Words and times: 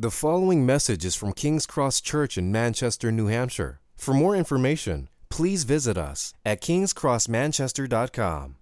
The 0.00 0.12
following 0.12 0.64
message 0.64 1.04
is 1.04 1.16
from 1.16 1.32
King's 1.32 1.66
Cross 1.66 2.02
Church 2.02 2.38
in 2.38 2.52
Manchester, 2.52 3.10
New 3.10 3.26
Hampshire. 3.26 3.80
For 3.96 4.14
more 4.14 4.36
information, 4.36 5.08
please 5.28 5.64
visit 5.64 5.98
us 5.98 6.34
at 6.46 6.60
kingscrossmanchester.com. 6.60 8.54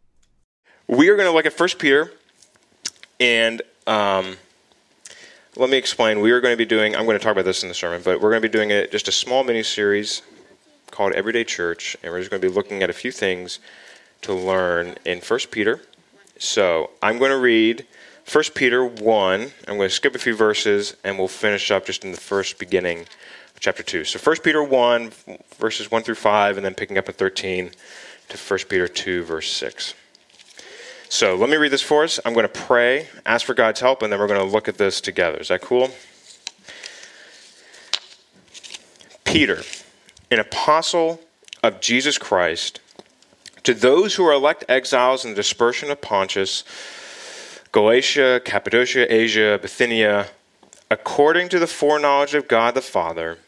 We 0.87 1.11
are 1.11 1.15
going 1.15 1.29
to 1.29 1.33
look 1.33 1.45
at 1.45 1.61
1 1.61 1.69
Peter, 1.79 2.11
and 3.21 3.61
um, 3.87 4.39
let 5.57 5.69
me 5.69 5.77
explain. 5.77 6.21
We 6.21 6.31
are 6.31 6.41
going 6.41 6.55
to 6.55 6.57
be 6.57 6.65
doing, 6.65 6.97
I'm 6.97 7.05
going 7.05 7.19
to 7.19 7.23
talk 7.23 7.33
about 7.33 7.45
this 7.45 7.63
in 7.63 7.69
the 7.69 7.75
sermon, 7.75 8.01
but 8.03 8.23
we're 8.23 8.31
going 8.31 8.41
to 8.41 8.49
be 8.49 8.53
doing 8.53 8.73
a, 8.73 8.87
just 8.87 9.07
a 9.07 9.13
small 9.13 9.45
mini 9.45 9.63
series 9.63 10.23
called 10.91 11.13
Everyday 11.13 11.45
Church, 11.45 11.99
and 12.03 12.15
we're 12.15 12.21
just 12.21 12.31
going 12.31 12.41
to 12.41 12.49
be 12.49 12.55
looking 12.55 12.83
at 12.83 12.89
a 12.89 12.95
few 12.95 13.13
things 13.13 13.59
to 14.23 14.33
learn 14.33 14.95
in 15.05 15.19
1 15.19 15.41
Peter. 15.51 15.83
So 16.39 16.93
I'm 17.03 17.19
going 17.19 17.31
to 17.31 17.39
read 17.39 17.85
1 18.31 18.45
Peter 18.57 18.85
1. 18.85 19.41
I'm 19.69 19.77
going 19.77 19.89
to 19.89 19.95
skip 19.95 20.17
a 20.17 20.19
few 20.19 20.35
verses 20.35 20.97
and 21.05 21.17
we'll 21.17 21.29
finish 21.29 21.71
up 21.71 21.87
just 21.87 22.05
in 22.05 22.11
the 22.11 22.17
first 22.17 22.59
beginning 22.59 23.01
of 23.03 23.61
chapter 23.61 23.85
2. 23.85 24.05
So 24.05 24.19
1 24.19 24.37
Peter 24.43 24.65
1, 24.65 25.13
verses 25.59 25.93
1 25.93 26.03
through 26.03 26.17
5, 26.17 26.57
and 26.57 26.67
then 26.67 26.75
picking 26.75 26.99
up 26.99 27.09
at 27.09 27.15
13 27.15 27.71
to 28.29 28.37
1 28.37 28.59
Peter 28.69 28.89
2, 28.89 29.23
verse 29.23 29.53
6. 29.53 29.95
So 31.09 31.37
let 31.37 31.49
me 31.49 31.57
read 31.57 31.71
this 31.71 31.83
for 31.83 32.03
us. 32.03 32.19
I'm 32.25 32.35
going 32.35 32.49
to 32.49 32.53
pray, 32.53 33.07
ask 33.25 33.47
for 33.47 33.55
God's 33.55 33.79
help, 33.79 34.03
and 34.03 34.13
then 34.13 34.19
we're 34.19 34.27
going 34.27 34.41
to 34.41 34.53
look 34.53 34.67
at 34.67 34.77
this 34.77 35.01
together. 35.01 35.39
Is 35.39 35.49
that 35.49 35.61
cool? 35.61 35.91
Peter, 39.25 39.63
an 40.33 40.41
apostle 40.41 41.21
of 41.63 41.81
Jesus 41.81 42.19
Christ, 42.19 42.81
to 43.63 43.73
those 43.73 44.17
who 44.17 44.27
are 44.27 44.33
elect 44.33 44.65
exiles 44.69 45.25
in 45.25 45.31
the 45.31 45.37
dispersion 45.37 45.93
of 45.93 46.01
Pontus, 46.01 46.65
Galatia, 47.73 48.41
Cappadocia, 48.45 49.13
Asia, 49.13 49.59
Bithynia, 49.61 50.29
according 50.91 51.49
to 51.49 51.59
the 51.59 51.67
foreknowledge 51.67 52.35
of 52.35 52.49
God 52.49 52.75
the 52.75 52.83
Father, 52.83 53.39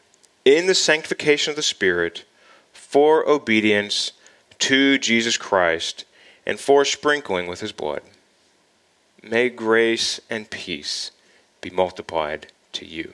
in 0.45 0.67
the 0.67 0.75
sanctification 0.75 1.51
of 1.51 1.55
the 1.55 1.63
Spirit, 1.63 2.25
for 2.73 3.27
obedience 3.27 4.11
to 4.59 4.97
Jesus 4.97 5.37
Christ, 5.37 6.05
and 6.45 6.59
for 6.59 6.83
sprinkling 6.83 7.47
with 7.47 7.61
his 7.61 7.71
blood. 7.71 8.01
May 9.21 9.49
grace 9.49 10.19
and 10.29 10.49
peace 10.49 11.11
be 11.61 11.69
multiplied 11.69 12.47
to 12.73 12.85
you. 12.85 13.13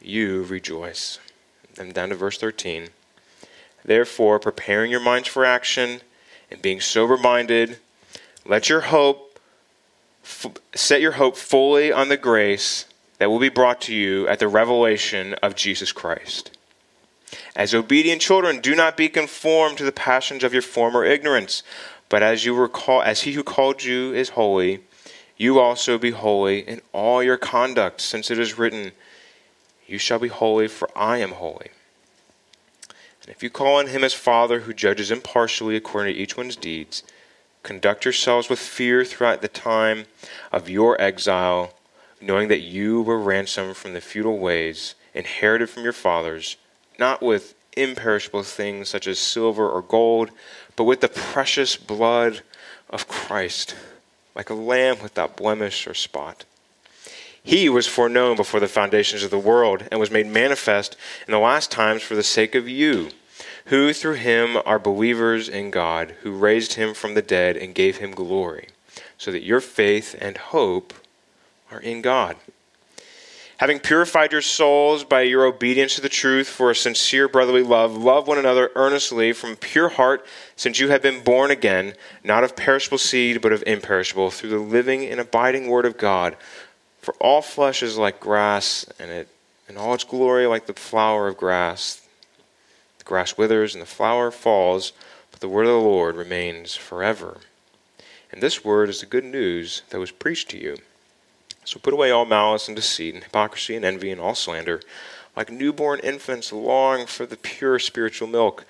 you 0.00 0.44
rejoice. 0.44 1.18
And 1.78 1.94
down 1.94 2.10
to 2.10 2.14
verse 2.14 2.38
13. 2.38 2.88
Therefore, 3.84 4.38
preparing 4.38 4.90
your 4.90 5.00
minds 5.00 5.28
for 5.28 5.44
action 5.44 6.00
and 6.50 6.60
being 6.60 6.80
sober 6.80 7.16
minded, 7.16 7.78
let 8.44 8.68
your 8.68 8.82
hope, 8.82 9.38
f- 10.22 10.52
set 10.74 11.00
your 11.00 11.12
hope 11.12 11.36
fully 11.36 11.92
on 11.92 12.08
the 12.08 12.16
grace 12.16 12.86
that 13.18 13.30
will 13.30 13.38
be 13.38 13.48
brought 13.48 13.80
to 13.82 13.94
you 13.94 14.26
at 14.28 14.38
the 14.38 14.48
revelation 14.48 15.34
of 15.34 15.54
Jesus 15.54 15.92
Christ. 15.92 16.56
As 17.54 17.74
obedient 17.74 18.20
children, 18.20 18.60
do 18.60 18.74
not 18.74 18.96
be 18.96 19.08
conformed 19.08 19.78
to 19.78 19.84
the 19.84 19.92
passions 19.92 20.42
of 20.42 20.52
your 20.52 20.62
former 20.62 21.04
ignorance, 21.04 21.62
but 22.08 22.22
as 22.22 22.44
you 22.44 22.54
were 22.54 22.68
called, 22.68 23.04
as 23.04 23.22
he 23.22 23.32
who 23.32 23.44
called 23.44 23.84
you 23.84 24.12
is 24.12 24.30
holy, 24.30 24.80
you 25.36 25.58
also 25.58 25.96
be 25.96 26.10
holy 26.10 26.60
in 26.60 26.82
all 26.92 27.22
your 27.22 27.36
conduct, 27.36 28.00
since 28.00 28.30
it 28.30 28.38
is 28.38 28.58
written, 28.58 28.92
you 29.90 29.98
shall 29.98 30.18
be 30.18 30.28
holy, 30.28 30.68
for 30.68 30.88
I 30.96 31.18
am 31.18 31.32
holy. 31.32 31.70
And 33.22 33.28
if 33.28 33.42
you 33.42 33.50
call 33.50 33.76
on 33.76 33.88
him 33.88 34.04
as 34.04 34.14
Father 34.14 34.60
who 34.60 34.72
judges 34.72 35.10
impartially 35.10 35.76
according 35.76 36.14
to 36.14 36.20
each 36.20 36.36
one's 36.36 36.56
deeds, 36.56 37.02
conduct 37.62 38.04
yourselves 38.04 38.48
with 38.48 38.58
fear 38.58 39.04
throughout 39.04 39.42
the 39.42 39.48
time 39.48 40.06
of 40.52 40.70
your 40.70 41.00
exile, 41.00 41.74
knowing 42.20 42.48
that 42.48 42.60
you 42.60 43.02
were 43.02 43.18
ransomed 43.18 43.76
from 43.76 43.92
the 43.92 44.00
futile 44.00 44.38
ways 44.38 44.94
inherited 45.12 45.68
from 45.68 45.82
your 45.82 45.92
fathers, 45.92 46.56
not 46.98 47.20
with 47.20 47.54
imperishable 47.76 48.42
things 48.42 48.88
such 48.88 49.06
as 49.06 49.18
silver 49.18 49.68
or 49.68 49.82
gold, 49.82 50.30
but 50.76 50.84
with 50.84 51.00
the 51.00 51.08
precious 51.08 51.76
blood 51.76 52.42
of 52.88 53.08
Christ, 53.08 53.74
like 54.34 54.50
a 54.50 54.54
lamb 54.54 54.98
without 55.02 55.36
blemish 55.36 55.86
or 55.86 55.94
spot. 55.94 56.44
He 57.42 57.68
was 57.68 57.86
foreknown 57.86 58.36
before 58.36 58.60
the 58.60 58.68
foundations 58.68 59.22
of 59.22 59.30
the 59.30 59.38
world 59.38 59.84
and 59.90 59.98
was 59.98 60.10
made 60.10 60.26
manifest 60.26 60.96
in 61.26 61.32
the 61.32 61.38
last 61.38 61.70
times 61.70 62.02
for 62.02 62.14
the 62.14 62.22
sake 62.22 62.54
of 62.54 62.68
you, 62.68 63.10
who 63.66 63.92
through 63.92 64.14
him 64.14 64.58
are 64.66 64.78
believers 64.78 65.48
in 65.48 65.70
God, 65.70 66.14
who 66.22 66.32
raised 66.32 66.74
him 66.74 66.92
from 66.92 67.14
the 67.14 67.22
dead 67.22 67.56
and 67.56 67.74
gave 67.74 67.96
him 67.96 68.10
glory, 68.10 68.68
so 69.16 69.32
that 69.32 69.44
your 69.44 69.60
faith 69.60 70.14
and 70.20 70.36
hope 70.36 70.92
are 71.70 71.80
in 71.80 72.02
God. 72.02 72.36
Having 73.56 73.80
purified 73.80 74.32
your 74.32 74.40
souls 74.40 75.04
by 75.04 75.20
your 75.20 75.44
obedience 75.44 75.94
to 75.94 76.00
the 76.00 76.08
truth 76.08 76.48
for 76.48 76.70
a 76.70 76.74
sincere 76.74 77.28
brotherly 77.28 77.62
love, 77.62 77.94
love 77.94 78.26
one 78.26 78.38
another 78.38 78.70
earnestly 78.74 79.34
from 79.34 79.54
pure 79.54 79.90
heart, 79.90 80.24
since 80.56 80.80
you 80.80 80.88
have 80.88 81.02
been 81.02 81.22
born 81.22 81.50
again, 81.50 81.92
not 82.24 82.42
of 82.42 82.56
perishable 82.56 82.96
seed, 82.96 83.42
but 83.42 83.52
of 83.52 83.62
imperishable, 83.66 84.30
through 84.30 84.48
the 84.48 84.58
living 84.58 85.04
and 85.04 85.20
abiding 85.20 85.68
word 85.68 85.84
of 85.84 85.98
God 85.98 86.36
for 87.00 87.14
all 87.14 87.42
flesh 87.42 87.82
is 87.82 87.96
like 87.96 88.20
grass, 88.20 88.86
and 88.98 89.10
it 89.10 89.28
in 89.68 89.76
all 89.76 89.94
its 89.94 90.04
glory 90.04 90.46
like 90.46 90.66
the 90.66 90.74
flower 90.74 91.28
of 91.28 91.36
grass. 91.36 92.02
The 92.98 93.04
grass 93.04 93.38
withers 93.38 93.74
and 93.74 93.80
the 93.80 93.86
flower 93.86 94.30
falls, 94.30 94.92
but 95.30 95.40
the 95.40 95.48
word 95.48 95.66
of 95.66 95.72
the 95.72 95.78
Lord 95.78 96.16
remains 96.16 96.74
forever. 96.74 97.38
And 98.32 98.42
this 98.42 98.64
word 98.64 98.88
is 98.88 99.00
the 99.00 99.06
good 99.06 99.24
news 99.24 99.82
that 99.90 100.00
was 100.00 100.10
preached 100.10 100.50
to 100.50 100.58
you. 100.58 100.78
So 101.64 101.78
put 101.78 101.94
away 101.94 102.10
all 102.10 102.24
malice 102.24 102.66
and 102.68 102.76
deceit 102.76 103.14
and 103.14 103.22
hypocrisy 103.22 103.76
and 103.76 103.84
envy 103.84 104.10
and 104.10 104.20
all 104.20 104.34
slander. 104.34 104.80
Like 105.36 105.50
newborn 105.50 106.00
infants, 106.00 106.52
long 106.52 107.06
for 107.06 107.24
the 107.24 107.36
pure 107.36 107.78
spiritual 107.78 108.26
milk, 108.26 108.64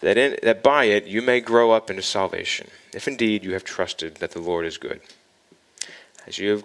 that, 0.00 0.16
in, 0.16 0.36
that 0.42 0.62
by 0.62 0.84
it 0.84 1.06
you 1.06 1.22
may 1.22 1.40
grow 1.40 1.72
up 1.72 1.90
into 1.90 2.02
salvation, 2.02 2.68
if 2.92 3.08
indeed 3.08 3.42
you 3.42 3.52
have 3.54 3.64
trusted 3.64 4.16
that 4.16 4.30
the 4.30 4.40
Lord 4.40 4.64
is 4.64 4.78
good. 4.78 5.00
As 6.26 6.38
you 6.38 6.50
have 6.50 6.64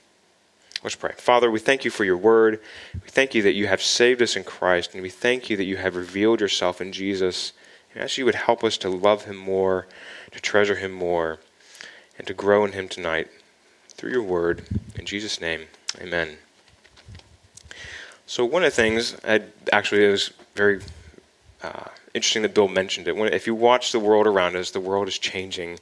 Let's 0.83 0.95
pray. 0.95 1.13
Father, 1.15 1.51
we 1.51 1.59
thank 1.59 1.85
you 1.85 1.91
for 1.91 2.03
your 2.03 2.17
word. 2.17 2.59
We 2.95 3.09
thank 3.09 3.35
you 3.35 3.43
that 3.43 3.53
you 3.53 3.67
have 3.67 3.83
saved 3.83 4.19
us 4.21 4.35
in 4.35 4.43
Christ, 4.43 4.93
and 4.93 5.03
we 5.03 5.11
thank 5.11 5.47
you 5.47 5.55
that 5.57 5.65
you 5.65 5.77
have 5.77 5.95
revealed 5.95 6.41
yourself 6.41 6.81
in 6.81 6.91
Jesus. 6.91 7.53
And 7.93 8.03
ask 8.03 8.17
you 8.17 8.25
would 8.25 8.35
help 8.35 8.63
us 8.63 8.77
to 8.77 8.89
love 8.89 9.25
him 9.25 9.35
more, 9.35 9.87
to 10.31 10.39
treasure 10.39 10.75
him 10.75 10.91
more, 10.91 11.39
and 12.17 12.25
to 12.25 12.33
grow 12.33 12.65
in 12.65 12.71
him 12.71 12.87
tonight 12.87 13.27
through 13.89 14.11
your 14.11 14.23
word. 14.23 14.63
In 14.97 15.05
Jesus' 15.05 15.39
name, 15.39 15.67
amen. 15.99 16.37
So, 18.25 18.43
one 18.45 18.63
of 18.63 18.71
the 18.71 18.75
things, 18.75 19.17
I, 19.23 19.41
actually, 19.71 20.05
it 20.05 20.11
was 20.11 20.31
very 20.55 20.81
uh, 21.61 21.89
interesting 22.13 22.41
that 22.41 22.55
Bill 22.55 22.67
mentioned 22.69 23.07
it. 23.07 23.15
When, 23.15 23.31
if 23.31 23.45
you 23.45 23.53
watch 23.53 23.91
the 23.91 23.99
world 23.99 24.25
around 24.25 24.55
us, 24.55 24.71
the 24.71 24.79
world 24.79 25.07
is 25.07 25.19
changing 25.19 25.79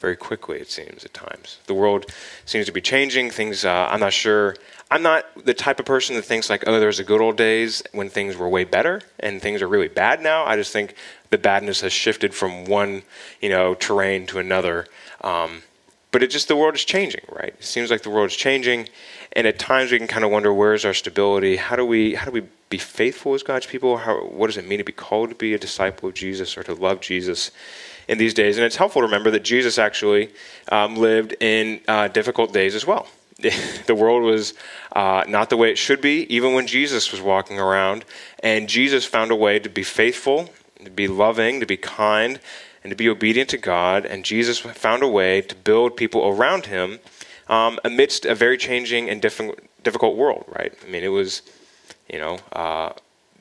very 0.00 0.16
quickly, 0.16 0.58
it 0.58 0.70
seems, 0.70 1.04
at 1.04 1.14
times. 1.14 1.58
The 1.66 1.74
world 1.74 2.06
seems 2.44 2.66
to 2.66 2.72
be 2.72 2.80
changing. 2.80 3.30
Things, 3.30 3.64
uh, 3.64 3.88
I'm 3.90 4.00
not 4.00 4.12
sure. 4.12 4.56
I'm 4.90 5.02
not 5.02 5.24
the 5.44 5.54
type 5.54 5.80
of 5.80 5.86
person 5.86 6.16
that 6.16 6.22
thinks, 6.22 6.48
like, 6.50 6.64
oh, 6.66 6.78
there's 6.78 6.98
the 6.98 7.04
good 7.04 7.20
old 7.20 7.36
days 7.36 7.82
when 7.92 8.08
things 8.08 8.36
were 8.36 8.48
way 8.48 8.64
better 8.64 9.00
and 9.18 9.40
things 9.40 9.62
are 9.62 9.68
really 9.68 9.88
bad 9.88 10.22
now. 10.22 10.44
I 10.44 10.56
just 10.56 10.72
think 10.72 10.94
the 11.30 11.38
badness 11.38 11.80
has 11.80 11.92
shifted 11.92 12.34
from 12.34 12.66
one, 12.66 13.02
you 13.40 13.48
know, 13.48 13.74
terrain 13.74 14.26
to 14.28 14.38
another. 14.38 14.86
Um, 15.22 15.62
but 16.12 16.22
it 16.22 16.30
just 16.30 16.48
the 16.48 16.56
world 16.56 16.74
is 16.74 16.84
changing, 16.84 17.24
right? 17.30 17.54
It 17.58 17.64
seems 17.64 17.90
like 17.90 18.02
the 18.02 18.10
world 18.10 18.30
is 18.30 18.36
changing, 18.36 18.88
and 19.32 19.46
at 19.46 19.58
times 19.58 19.92
we 19.92 19.98
can 19.98 20.06
kind 20.06 20.24
of 20.24 20.30
wonder 20.30 20.52
where's 20.52 20.84
our 20.84 20.94
stability? 20.94 21.56
How 21.56 21.76
do 21.76 21.84
we 21.84 22.14
how 22.14 22.24
do 22.24 22.30
we 22.30 22.44
be 22.70 22.78
faithful 22.78 23.34
as 23.34 23.42
God's 23.42 23.66
people? 23.66 23.98
How, 23.98 24.20
what 24.24 24.46
does 24.46 24.56
it 24.56 24.66
mean 24.66 24.78
to 24.78 24.84
be 24.84 24.92
called 24.92 25.28
to 25.30 25.34
be 25.34 25.52
a 25.52 25.58
disciple 25.58 26.08
of 26.08 26.14
Jesus 26.14 26.56
or 26.56 26.62
to 26.62 26.74
love 26.74 27.00
Jesus 27.00 27.50
in 28.08 28.18
these 28.18 28.34
days? 28.34 28.56
And 28.56 28.64
it's 28.64 28.76
helpful 28.76 29.02
to 29.02 29.06
remember 29.06 29.30
that 29.32 29.42
Jesus 29.42 29.78
actually 29.78 30.30
um, 30.70 30.96
lived 30.96 31.34
in 31.40 31.80
uh, 31.88 32.08
difficult 32.08 32.52
days 32.52 32.74
as 32.74 32.86
well. 32.86 33.08
the 33.86 33.94
world 33.94 34.22
was 34.22 34.54
uh, 34.94 35.24
not 35.28 35.50
the 35.50 35.56
way 35.56 35.70
it 35.70 35.76
should 35.76 36.00
be, 36.00 36.26
even 36.34 36.54
when 36.54 36.66
Jesus 36.66 37.12
was 37.12 37.20
walking 37.20 37.58
around. 37.58 38.04
And 38.42 38.68
Jesus 38.68 39.04
found 39.04 39.30
a 39.30 39.36
way 39.36 39.58
to 39.58 39.68
be 39.68 39.82
faithful, 39.82 40.48
to 40.84 40.90
be 40.90 41.06
loving, 41.06 41.60
to 41.60 41.66
be 41.66 41.76
kind, 41.76 42.40
and 42.82 42.90
to 42.90 42.96
be 42.96 43.08
obedient 43.08 43.50
to 43.50 43.58
God. 43.58 44.06
And 44.06 44.24
Jesus 44.24 44.58
found 44.58 45.02
a 45.02 45.08
way 45.08 45.42
to 45.42 45.54
build 45.54 45.96
people 45.96 46.26
around 46.26 46.66
him 46.66 46.98
um, 47.48 47.78
amidst 47.84 48.24
a 48.24 48.34
very 48.34 48.56
changing 48.56 49.10
and 49.10 49.20
difficult 49.20 50.16
world, 50.16 50.44
right? 50.48 50.72
I 50.86 50.90
mean, 50.90 51.04
it 51.04 51.08
was, 51.08 51.42
you 52.08 52.18
know, 52.18 52.38
uh, 52.52 52.92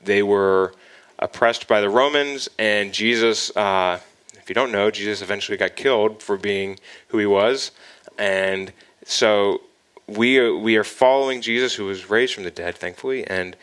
they 0.03 0.23
were 0.23 0.73
oppressed 1.19 1.67
by 1.67 1.81
the 1.81 1.89
Romans, 1.89 2.49
and 2.59 2.93
Jesus, 2.93 3.55
uh, 3.55 3.99
if 4.45 4.49
you 4.49 4.53
don't 4.53 4.71
know, 4.71 4.91
Jesus 4.91 5.23
eventually 5.23 5.57
got 5.57 5.75
killed 5.75 6.21
for 6.21 6.37
being 6.37 6.77
who 7.07 7.17
he 7.17 7.25
was. 7.25 7.71
And 8.15 8.71
so 9.03 9.61
we 10.05 10.37
are, 10.37 10.55
we 10.55 10.75
are 10.75 10.83
following 10.83 11.41
Jesus, 11.41 11.73
who 11.73 11.85
was 11.85 12.11
raised 12.11 12.35
from 12.35 12.43
the 12.43 12.51
dead, 12.51 12.75
thankfully, 12.75 13.25
and 13.25 13.55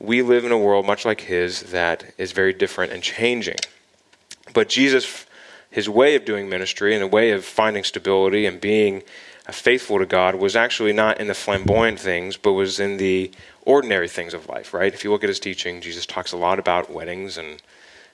we 0.00 0.22
live 0.22 0.44
in 0.44 0.50
a 0.50 0.58
world 0.58 0.84
much 0.84 1.04
like 1.04 1.20
his 1.20 1.70
that 1.70 2.12
is 2.18 2.32
very 2.32 2.52
different 2.52 2.92
and 2.92 3.04
changing. 3.04 3.54
But 4.52 4.68
Jesus, 4.68 5.26
his 5.70 5.88
way 5.88 6.16
of 6.16 6.24
doing 6.24 6.48
ministry 6.48 6.92
and 6.92 7.04
a 7.04 7.06
way 7.06 7.30
of 7.30 7.44
finding 7.44 7.84
stability 7.84 8.46
and 8.46 8.60
being 8.60 9.04
faithful 9.52 10.00
to 10.00 10.06
God 10.06 10.34
was 10.34 10.56
actually 10.56 10.92
not 10.92 11.20
in 11.20 11.28
the 11.28 11.34
flamboyant 11.34 12.00
things, 12.00 12.36
but 12.36 12.54
was 12.54 12.80
in 12.80 12.96
the 12.96 13.30
ordinary 13.62 14.08
things 14.08 14.34
of 14.34 14.48
life, 14.48 14.74
right? 14.74 14.92
If 14.92 15.04
you 15.04 15.12
look 15.12 15.22
at 15.22 15.28
his 15.28 15.38
teaching, 15.38 15.80
Jesus 15.80 16.04
talks 16.04 16.32
a 16.32 16.36
lot 16.36 16.58
about 16.58 16.90
weddings 16.90 17.38
and 17.38 17.62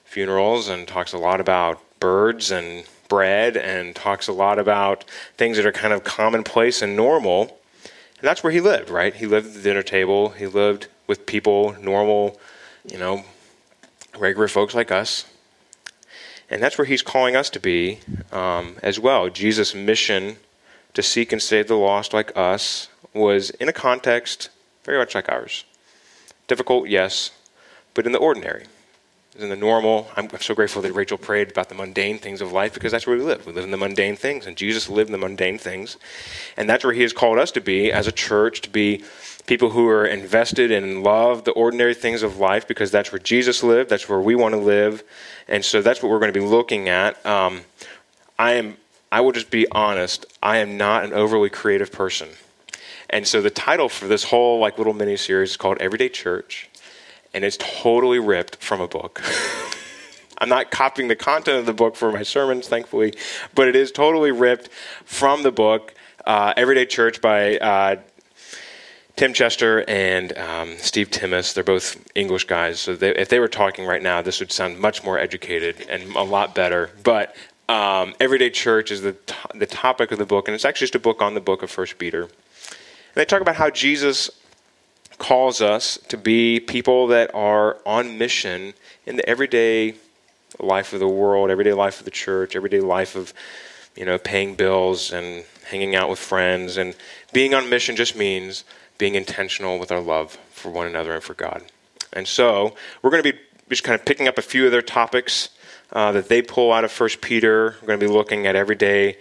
funerals 0.03 0.67
and 0.67 0.87
talks 0.87 1.11
a 1.11 1.17
lot 1.17 1.41
about 1.41 1.81
birds 2.03 2.51
and 2.51 2.83
bread 3.07 3.55
and 3.55 3.95
talks 3.95 4.27
a 4.27 4.33
lot 4.33 4.59
about 4.59 5.05
things 5.37 5.55
that 5.55 5.65
are 5.65 5.71
kind 5.71 5.93
of 5.93 6.03
commonplace 6.03 6.81
and 6.81 6.97
normal. 6.97 7.43
And 8.19 8.27
that's 8.27 8.43
where 8.43 8.51
he 8.51 8.59
lived, 8.59 8.89
right? 8.89 9.15
He 9.15 9.25
lived 9.25 9.47
at 9.47 9.53
the 9.53 9.61
dinner 9.61 9.83
table. 9.83 10.31
He 10.31 10.45
lived 10.45 10.87
with 11.07 11.25
people, 11.25 11.77
normal, 11.81 12.37
you 12.85 12.97
know, 12.97 13.23
regular 14.17 14.49
folks 14.49 14.75
like 14.75 14.91
us. 14.91 15.31
And 16.49 16.61
that's 16.61 16.77
where 16.77 16.83
he's 16.83 17.01
calling 17.01 17.37
us 17.37 17.49
to 17.51 17.59
be 17.61 17.99
um, 18.33 18.75
as 18.83 18.99
well. 18.99 19.29
Jesus' 19.29 19.73
mission 19.73 20.35
to 20.95 21.01
seek 21.01 21.31
and 21.31 21.41
save 21.41 21.69
the 21.69 21.77
lost 21.77 22.13
like 22.13 22.35
us 22.35 22.89
was 23.13 23.49
in 23.51 23.69
a 23.69 23.73
context 23.73 24.49
very 24.83 24.97
much 24.97 25.15
like 25.15 25.29
ours. 25.29 25.63
Difficult, 26.49 26.89
yes, 26.89 27.31
but 27.93 28.05
in 28.05 28.11
the 28.11 28.19
ordinary 28.19 28.65
in 29.37 29.49
the 29.49 29.55
normal. 29.55 30.09
I'm, 30.15 30.29
so 30.39 30.53
grateful 30.53 30.81
that 30.83 30.93
Rachel 30.93 31.17
prayed 31.17 31.51
about 31.51 31.69
the 31.69 31.75
mundane 31.75 32.19
things 32.19 32.41
of 32.41 32.51
life 32.51 32.73
because 32.73 32.91
that's 32.91 33.07
where 33.07 33.17
we 33.17 33.23
live. 33.23 33.45
We 33.45 33.53
live 33.53 33.63
in 33.63 33.71
the 33.71 33.77
mundane 33.77 34.15
things, 34.15 34.45
and 34.45 34.55
Jesus 34.55 34.89
lived 34.89 35.09
in 35.09 35.11
the 35.11 35.17
mundane 35.17 35.57
things. 35.57 35.97
And 36.57 36.69
that's 36.69 36.83
where 36.83 36.93
He 36.93 37.01
has 37.01 37.13
called 37.13 37.39
us 37.39 37.51
to 37.51 37.61
be 37.61 37.91
as 37.91 38.07
a 38.07 38.11
church, 38.11 38.61
to 38.61 38.69
be 38.69 39.03
people 39.45 39.71
who 39.71 39.87
are 39.87 40.05
invested 40.05 40.71
and 40.71 41.03
love 41.03 41.43
the 41.43 41.51
ordinary 41.51 41.93
things 41.93 42.23
of 42.23 42.37
life 42.37 42.67
because 42.67 42.91
that's 42.91 43.11
where 43.11 43.19
Jesus 43.19 43.63
lived, 43.63 43.89
that's 43.89 44.07
where 44.07 44.21
we 44.21 44.35
want 44.35 44.53
to 44.53 44.59
live. 44.59 45.03
And 45.47 45.65
so 45.65 45.81
that's 45.81 46.01
what 46.01 46.09
we're 46.09 46.19
going 46.19 46.33
to 46.33 46.39
be 46.39 46.45
looking 46.45 46.87
at. 46.89 47.23
Um, 47.25 47.61
I 48.37 48.53
am. 48.53 48.77
I 49.11 49.21
will 49.21 49.31
just 49.31 49.51
be 49.51 49.67
honest. 49.71 50.25
I 50.41 50.57
am 50.57 50.75
not 50.77 51.03
an 51.03 51.13
overly 51.13 51.49
creative 51.49 51.91
person, 51.91 52.29
and 53.09 53.27
so 53.27 53.41
the 53.41 53.51
title 53.51 53.89
for 53.89 54.07
this 54.07 54.23
whole 54.23 54.59
like 54.59 54.77
little 54.77 54.93
mini 54.93 55.17
series 55.17 55.51
is 55.51 55.57
called 55.57 55.77
Everyday 55.79 56.09
Church 56.09 56.69
and 57.33 57.43
it's 57.43 57.57
totally 57.57 58.19
ripped 58.19 58.57
from 58.57 58.81
a 58.81 58.87
book. 58.87 59.21
I'm 60.37 60.49
not 60.49 60.71
copying 60.71 61.07
the 61.07 61.15
content 61.15 61.57
of 61.57 61.65
the 61.65 61.73
book 61.73 61.95
for 61.95 62.11
my 62.11 62.23
sermons, 62.23 62.67
thankfully, 62.67 63.13
but 63.55 63.67
it 63.67 63.75
is 63.75 63.91
totally 63.91 64.31
ripped 64.31 64.69
from 65.05 65.43
the 65.43 65.51
book, 65.51 65.93
uh, 66.25 66.53
Everyday 66.57 66.85
Church 66.85 67.21
by 67.21 67.57
uh, 67.57 67.95
Tim 69.15 69.33
Chester 69.33 69.87
and 69.87 70.37
um, 70.37 70.75
Steve 70.79 71.11
Timmis. 71.11 71.53
They're 71.53 71.63
both 71.63 72.03
English 72.15 72.45
guys, 72.45 72.79
so 72.79 72.95
they, 72.95 73.15
if 73.15 73.29
they 73.29 73.39
were 73.39 73.47
talking 73.47 73.85
right 73.85 74.01
now, 74.01 74.21
this 74.21 74.39
would 74.39 74.51
sound 74.51 74.79
much 74.79 75.03
more 75.03 75.19
educated 75.19 75.85
and 75.87 76.13
a 76.15 76.23
lot 76.23 76.55
better. 76.55 76.89
But 77.03 77.35
um, 77.69 78.13
Everyday 78.19 78.49
Church 78.49 78.91
is 78.91 79.01
the, 79.01 79.15
the 79.55 79.65
topic 79.67 80.11
of 80.11 80.17
the 80.17 80.25
book, 80.25 80.47
and 80.47 80.55
it's 80.55 80.65
actually 80.65 80.85
just 80.85 80.95
a 80.95 80.99
book 80.99 81.21
on 81.21 81.35
the 81.35 81.41
book 81.41 81.63
of 81.63 81.71
First 81.71 81.97
Peter. 81.97 82.23
And 82.23 82.31
they 83.15 83.25
talk 83.25 83.41
about 83.41 83.55
how 83.55 83.69
Jesus 83.69 84.29
calls 85.17 85.61
us 85.61 85.97
to 86.09 86.17
be 86.17 86.59
people 86.59 87.07
that 87.07 87.33
are 87.33 87.77
on 87.85 88.17
mission 88.17 88.73
in 89.05 89.15
the 89.15 89.27
everyday 89.27 89.95
life 90.59 90.93
of 90.93 90.99
the 90.99 91.07
world, 91.07 91.49
everyday 91.49 91.73
life 91.73 91.99
of 91.99 92.05
the 92.05 92.11
church, 92.11 92.55
everyday 92.55 92.79
life 92.79 93.15
of, 93.15 93.33
you 93.95 94.05
know, 94.05 94.17
paying 94.17 94.55
bills 94.55 95.11
and 95.11 95.45
hanging 95.65 95.95
out 95.95 96.09
with 96.09 96.19
friends. 96.19 96.77
And 96.77 96.95
being 97.31 97.53
on 97.53 97.69
mission 97.69 97.95
just 97.95 98.15
means 98.15 98.63
being 98.97 99.15
intentional 99.15 99.79
with 99.79 99.91
our 99.91 100.01
love 100.01 100.37
for 100.51 100.71
one 100.71 100.87
another 100.87 101.13
and 101.13 101.23
for 101.23 101.33
God. 101.33 101.63
And 102.13 102.27
so 102.27 102.75
we're 103.01 103.09
going 103.09 103.23
to 103.23 103.33
be 103.33 103.39
just 103.69 103.83
kind 103.83 103.99
of 103.99 104.05
picking 104.05 104.27
up 104.27 104.37
a 104.37 104.41
few 104.41 104.65
of 104.65 104.71
their 104.71 104.81
topics 104.81 105.49
uh, 105.91 106.11
that 106.11 106.29
they 106.29 106.41
pull 106.41 106.71
out 106.71 106.83
of 106.83 106.91
First 106.91 107.21
Peter. 107.21 107.75
We're 107.81 107.87
going 107.87 107.99
to 107.99 108.05
be 108.05 108.11
looking 108.11 108.45
at 108.45 108.55
everyday, 108.55 109.17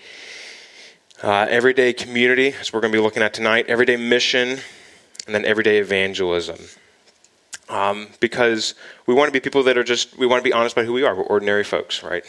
uh, 1.23 1.47
everyday 1.49 1.93
community, 1.93 2.55
as 2.61 2.73
we're 2.73 2.81
going 2.81 2.93
to 2.93 2.99
be 2.99 3.03
looking 3.03 3.23
at 3.23 3.35
tonight, 3.35 3.67
everyday 3.69 3.97
mission, 3.97 4.59
and 5.27 5.35
then 5.35 5.45
everyday 5.45 5.79
evangelism. 5.79 6.59
Um, 7.69 8.09
because 8.21 8.75
we 9.07 9.15
want 9.15 9.29
to 9.29 9.33
be 9.33 9.41
people 9.41 9.63
that 9.65 9.79
are 9.79 9.85
just, 9.85 10.19
we 10.19 10.27
want 10.27 10.43
to 10.43 10.49
be 10.49 10.53
honest 10.53 10.75
about 10.75 10.85
who 10.85 10.93
we 10.93 11.05
are. 11.05 11.15
We're 11.15 11.23
ordinary 11.23 11.65
folks, 11.65 12.03
right? 12.03 12.25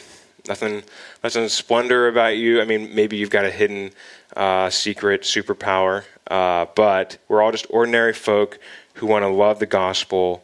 Nothing, 0.48 0.84
nothing 1.24 1.48
splendor 1.50 2.08
about 2.08 2.38
you. 2.38 2.62
I 2.62 2.66
mean, 2.66 2.94
maybe 2.94 3.18
you've 3.18 3.30
got 3.30 3.46
a 3.46 3.52
hidden 3.52 3.92
uh, 4.36 4.70
secret 4.70 5.22
superpower, 5.24 6.04
uh, 6.28 6.68
but 6.76 7.18
we're 7.28 7.42
all 7.42 7.52
just 7.52 7.68
ordinary 7.70 8.14
folk 8.14 8.60
who 8.96 9.08
want 9.08 9.24
to 9.24 9.30
love 9.30 9.60
the 9.60 9.66
gospel 9.66 10.44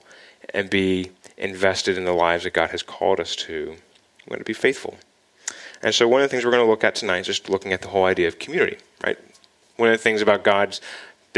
and 0.53 0.69
be 0.69 1.11
invested 1.37 1.97
in 1.97 2.05
the 2.05 2.13
lives 2.13 2.43
that 2.43 2.53
God 2.53 2.71
has 2.71 2.83
called 2.83 3.19
us 3.19 3.35
to. 3.35 3.75
We 4.25 4.29
want 4.29 4.39
to 4.39 4.45
be 4.45 4.53
faithful. 4.53 4.97
And 5.81 5.95
so, 5.95 6.07
one 6.07 6.21
of 6.21 6.25
the 6.25 6.29
things 6.29 6.43
we're 6.43 6.51
going 6.51 6.63
to 6.63 6.69
look 6.69 6.83
at 6.83 6.95
tonight 6.95 7.19
is 7.19 7.27
just 7.27 7.49
looking 7.49 7.71
at 7.71 7.81
the 7.81 7.87
whole 7.87 8.05
idea 8.05 8.27
of 8.27 8.39
community, 8.39 8.77
right? 9.03 9.17
One 9.77 9.89
of 9.89 9.93
the 9.93 10.03
things 10.03 10.21
about 10.21 10.43
God's 10.43 10.81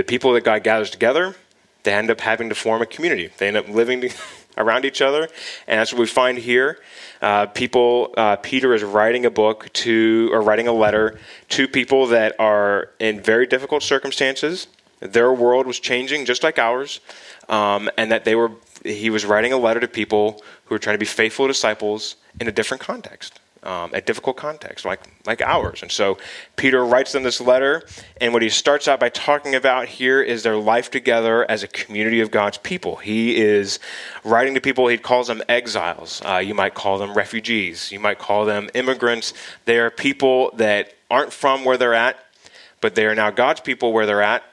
the 0.01 0.05
people 0.05 0.33
that 0.33 0.43
God 0.43 0.63
gathers 0.63 0.89
together, 0.89 1.35
they 1.83 1.93
end 1.93 2.09
up 2.09 2.21
having 2.21 2.49
to 2.49 2.55
form 2.55 2.81
a 2.81 2.87
community. 2.87 3.29
They 3.37 3.47
end 3.49 3.57
up 3.57 3.69
living 3.69 4.09
around 4.57 4.83
each 4.83 4.99
other, 4.99 5.27
and 5.67 5.79
that's 5.79 5.93
what 5.93 5.99
we 5.99 6.07
find 6.07 6.39
here. 6.39 6.79
Uh, 7.21 7.45
people, 7.45 8.11
uh, 8.17 8.37
Peter 8.37 8.73
is 8.73 8.83
writing 8.83 9.27
a 9.27 9.29
book 9.29 9.71
to, 9.73 10.31
or 10.33 10.41
writing 10.41 10.67
a 10.67 10.73
letter 10.73 11.19
to 11.49 11.67
people 11.67 12.07
that 12.07 12.35
are 12.39 12.89
in 12.97 13.21
very 13.21 13.45
difficult 13.45 13.83
circumstances. 13.83 14.65
Their 15.01 15.31
world 15.31 15.67
was 15.67 15.79
changing 15.79 16.25
just 16.25 16.41
like 16.41 16.57
ours, 16.57 16.99
um, 17.47 17.87
and 17.95 18.11
that 18.11 18.25
they 18.25 18.33
were. 18.33 18.53
He 18.83 19.11
was 19.11 19.23
writing 19.23 19.53
a 19.53 19.57
letter 19.57 19.79
to 19.81 19.87
people 19.87 20.41
who 20.65 20.73
were 20.73 20.79
trying 20.79 20.95
to 20.95 20.99
be 20.99 21.05
faithful 21.05 21.45
disciples 21.45 22.15
in 22.39 22.47
a 22.47 22.51
different 22.51 22.81
context 22.81 23.40
um, 23.63 23.91
a 23.93 24.01
difficult 24.01 24.37
context 24.37 24.85
like, 24.85 25.01
like 25.25 25.41
ours. 25.41 25.81
And 25.81 25.91
so 25.91 26.17
Peter 26.55 26.83
writes 26.83 27.11
them 27.11 27.23
this 27.23 27.39
letter, 27.39 27.83
and 28.19 28.33
what 28.33 28.41
he 28.41 28.49
starts 28.49 28.87
out 28.87 28.99
by 28.99 29.09
talking 29.09 29.55
about 29.55 29.87
here 29.87 30.21
is 30.21 30.43
their 30.43 30.57
life 30.57 30.89
together 30.89 31.49
as 31.49 31.63
a 31.63 31.67
community 31.67 32.21
of 32.21 32.31
God's 32.31 32.57
people. 32.57 32.95
He 32.95 33.37
is 33.37 33.79
writing 34.23 34.55
to 34.55 34.61
people, 34.61 34.87
he 34.87 34.97
calls 34.97 35.27
them 35.27 35.43
exiles. 35.47 36.21
Uh, 36.25 36.37
you 36.37 36.55
might 36.55 36.73
call 36.73 36.97
them 36.97 37.13
refugees. 37.13 37.91
You 37.91 37.99
might 37.99 38.17
call 38.17 38.45
them 38.45 38.69
immigrants. 38.73 39.33
They 39.65 39.77
are 39.77 39.91
people 39.91 40.51
that 40.55 40.93
aren't 41.09 41.33
from 41.33 41.63
where 41.63 41.77
they're 41.77 41.93
at, 41.93 42.17
but 42.79 42.95
they 42.95 43.05
are 43.05 43.15
now 43.15 43.29
God's 43.29 43.61
people 43.61 43.93
where 43.93 44.05
they're 44.05 44.23
at, 44.23 44.43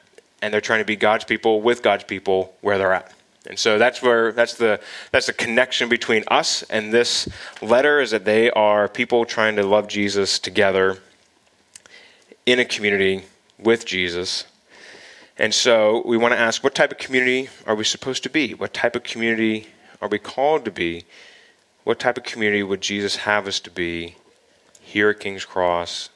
and 0.42 0.52
they're 0.52 0.60
trying 0.60 0.80
to 0.80 0.84
be 0.84 0.96
God's 0.96 1.24
people 1.24 1.62
with 1.62 1.82
God's 1.82 2.04
people 2.04 2.54
where 2.60 2.78
they're 2.78 2.92
at. 2.92 3.12
And 3.48 3.58
so 3.58 3.78
that's 3.78 4.02
where 4.02 4.30
that's 4.32 4.54
the 4.54 4.78
that's 5.10 5.26
the 5.26 5.32
connection 5.32 5.88
between 5.88 6.22
us 6.28 6.62
and 6.64 6.92
this 6.92 7.28
letter 7.62 8.00
is 8.00 8.10
that 8.10 8.26
they 8.26 8.50
are 8.50 8.88
people 8.88 9.24
trying 9.24 9.56
to 9.56 9.64
love 9.64 9.88
Jesus 9.88 10.38
together 10.38 10.98
in 12.44 12.58
a 12.58 12.64
community 12.64 13.24
with 13.58 13.86
Jesus. 13.86 14.44
And 15.38 15.54
so 15.54 16.02
we 16.04 16.18
want 16.18 16.34
to 16.34 16.38
ask 16.38 16.62
what 16.62 16.74
type 16.74 16.92
of 16.92 16.98
community 16.98 17.48
are 17.66 17.74
we 17.74 17.84
supposed 17.84 18.22
to 18.24 18.30
be? 18.30 18.52
What 18.52 18.74
type 18.74 18.94
of 18.94 19.02
community 19.02 19.68
are 20.02 20.08
we 20.08 20.18
called 20.18 20.66
to 20.66 20.70
be? 20.70 21.04
What 21.84 21.98
type 21.98 22.18
of 22.18 22.24
community 22.24 22.62
would 22.62 22.82
Jesus 22.82 23.16
have 23.16 23.46
us 23.46 23.60
to 23.60 23.70
be 23.70 24.16
here 24.80 25.08
at 25.08 25.20
King's 25.20 25.46
Cross 25.46 26.10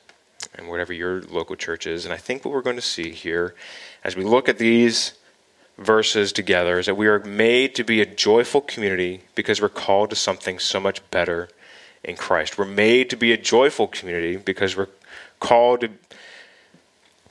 and 0.55 0.69
whatever 0.69 0.93
your 0.93 1.23
local 1.23 1.57
church 1.57 1.87
is? 1.87 2.05
And 2.05 2.13
I 2.13 2.19
think 2.19 2.45
what 2.45 2.53
we're 2.53 2.61
going 2.61 2.77
to 2.77 2.83
see 2.83 3.11
here 3.11 3.55
as 4.05 4.17
we 4.17 4.25
look 4.25 4.51
at 4.51 4.59
these 4.59 5.15
verses 5.79 6.33
together 6.33 6.79
is 6.79 6.87
that 6.87 6.97
we 6.97 7.07
are 7.07 7.19
made 7.21 7.75
to 7.75 7.85
be 7.85 8.01
a 8.01 8.07
joyful 8.07 8.61
community 8.61 9.23
because 9.35 9.61
we're 9.61 9.69
called 9.69 10.11
to 10.11 10.17
something 10.17 10.59
so 10.59 10.79
much 10.79 11.09
better 11.11 11.49
in 12.05 12.17
Christ. 12.17 12.59
We're 12.59 12.65
made 12.65 13.11
to 13.11 13.17
be 13.17 13.33
a 13.33 13.37
joyful 13.37 13.89
community 13.89 14.37
because 14.37 14.77
we're 14.77 14.89
called 15.41 15.81
to 15.83 15.91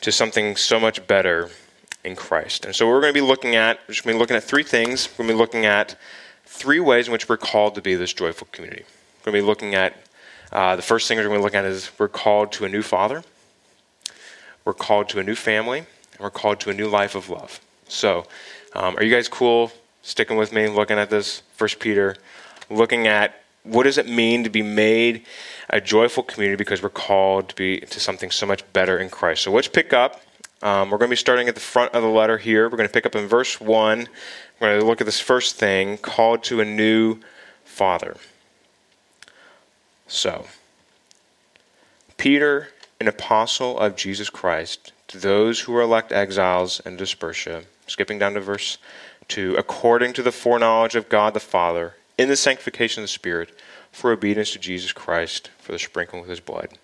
to 0.02 0.12
something 0.12 0.56
so 0.56 0.80
much 0.80 1.06
better 1.08 1.50
in 2.04 2.16
Christ. 2.16 2.66
And 2.66 2.76
so 2.76 2.88
we're 2.88 3.02
going 3.02 3.14
to 3.14 3.20
be 3.20 3.26
looking 3.26 3.56
at, 3.56 3.80
we're 3.88 3.94
going 3.94 4.02
to 4.02 4.14
be 4.14 4.20
looking 4.20 4.36
at 4.36 4.44
three 4.44 4.64
things. 4.64 5.08
We're 5.12 5.26
going 5.26 5.30
to 5.30 5.34
be 5.36 5.40
looking 5.40 5.66
at 5.66 5.96
three 6.46 6.80
ways 6.80 7.08
in 7.08 7.12
which 7.12 7.30
we're 7.30 7.38
called 7.38 7.76
to 7.76 7.82
be 7.82 7.96
this 7.96 8.12
joyful 8.12 8.48
community. 8.52 8.84
We're 9.20 9.32
going 9.32 9.42
to 9.42 9.44
be 9.44 9.48
looking 9.48 9.76
at, 9.76 9.96
uh, 10.52 10.76
the 10.76 10.82
first 10.82 11.08
thing 11.08 11.18
we're 11.18 11.26
going 11.26 11.38
to 11.38 11.44
look 11.44 11.56
at 11.56 11.66
is 11.66 11.92
we're 12.00 12.08
called 12.08 12.52
to 12.54 12.66
a 12.66 12.70
new 12.70 12.82
father, 12.82 13.24
we're 14.66 14.74
called 14.74 15.10
to 15.10 15.20
a 15.20 15.24
new 15.24 15.36
family, 15.36 15.80
and 15.80 16.20
we're 16.20 16.32
called 16.32 16.60
to 16.62 16.72
a 16.72 16.74
new 16.74 16.88
life 16.88 17.16
of 17.16 17.30
love. 17.30 17.60
So, 17.92 18.26
um, 18.74 18.96
are 18.96 19.04
you 19.04 19.14
guys 19.14 19.28
cool 19.28 19.70
sticking 20.02 20.38
with 20.38 20.54
me, 20.54 20.70
looking 20.70 20.98
at 20.98 21.10
this? 21.10 21.44
First 21.56 21.80
Peter, 21.80 22.16
looking 22.70 23.06
at 23.06 23.44
what 23.64 23.84
does 23.84 23.98
it 23.98 24.08
mean 24.08 24.46
to 24.46 24.50
be 24.50 24.62
made 24.62 25.26
a 25.70 25.82
joyful 25.82 26.24
community 26.24 26.56
because 26.56 26.82
we're 26.82 26.88
called 26.88 27.50
to 27.50 27.56
be 27.56 27.82
to 27.82 28.00
something 28.00 28.32
so 28.32 28.46
much 28.46 28.64
better 28.72 28.98
in 28.98 29.10
Christ. 29.10 29.44
So 29.44 29.52
let's 29.52 29.68
pick 29.68 29.92
up. 29.92 30.22
Um, 30.64 30.90
we're 30.90 31.00
going 31.00 31.10
to 31.10 31.14
be 31.14 31.18
starting 31.18 31.50
at 31.50 31.54
the 31.54 31.62
front 31.62 31.94
of 31.94 32.02
the 32.02 32.08
letter 32.08 32.38
here. 32.38 32.70
We're 32.70 32.78
going 32.78 32.88
to 32.88 32.94
pick 32.94 33.06
up 33.06 33.16
in 33.16 33.28
verse 33.28 33.60
1. 33.60 34.08
We're 34.60 34.68
going 34.70 34.80
to 34.80 34.86
look 34.86 35.02
at 35.02 35.06
this 35.06 35.20
first 35.20 35.58
thing 35.58 35.98
called 35.98 36.44
to 36.46 36.62
a 36.62 36.66
new 36.66 37.20
father. 37.66 38.16
So, 40.08 40.46
Peter, 42.16 42.70
an 43.02 43.10
apostle 43.10 43.78
of 43.78 43.98
Jesus 43.98 44.30
Christ, 44.30 44.94
to 45.10 45.18
those 45.18 45.62
who 45.62 45.76
are 45.76 45.82
elect 45.82 46.14
exiles 46.14 46.80
in 46.86 46.96
Dispersia, 46.96 47.66
skipping 47.92 48.20
down 48.20 48.34
to 48.34 48.40
verse 48.40 48.78
2, 49.28 49.56
according 49.56 50.14
to 50.14 50.24
the 50.24 50.32
foreknowledge 50.32 50.96
of 50.96 51.10
God 51.10 51.34
the 51.34 51.40
Father, 51.40 51.96
in 52.18 52.30
the 52.30 52.36
sanctification 52.36 53.02
of 53.02 53.06
the 53.06 53.14
Spirit, 53.14 53.58
for 53.92 54.12
obedience 54.12 54.52
to 54.52 54.60
Jesus 54.60 54.92
Christ, 54.92 55.50
for 55.60 55.72
the 55.72 55.80
sprinkling 55.80 56.22
with 56.22 56.30
his 56.30 56.40
blood. 56.40 56.78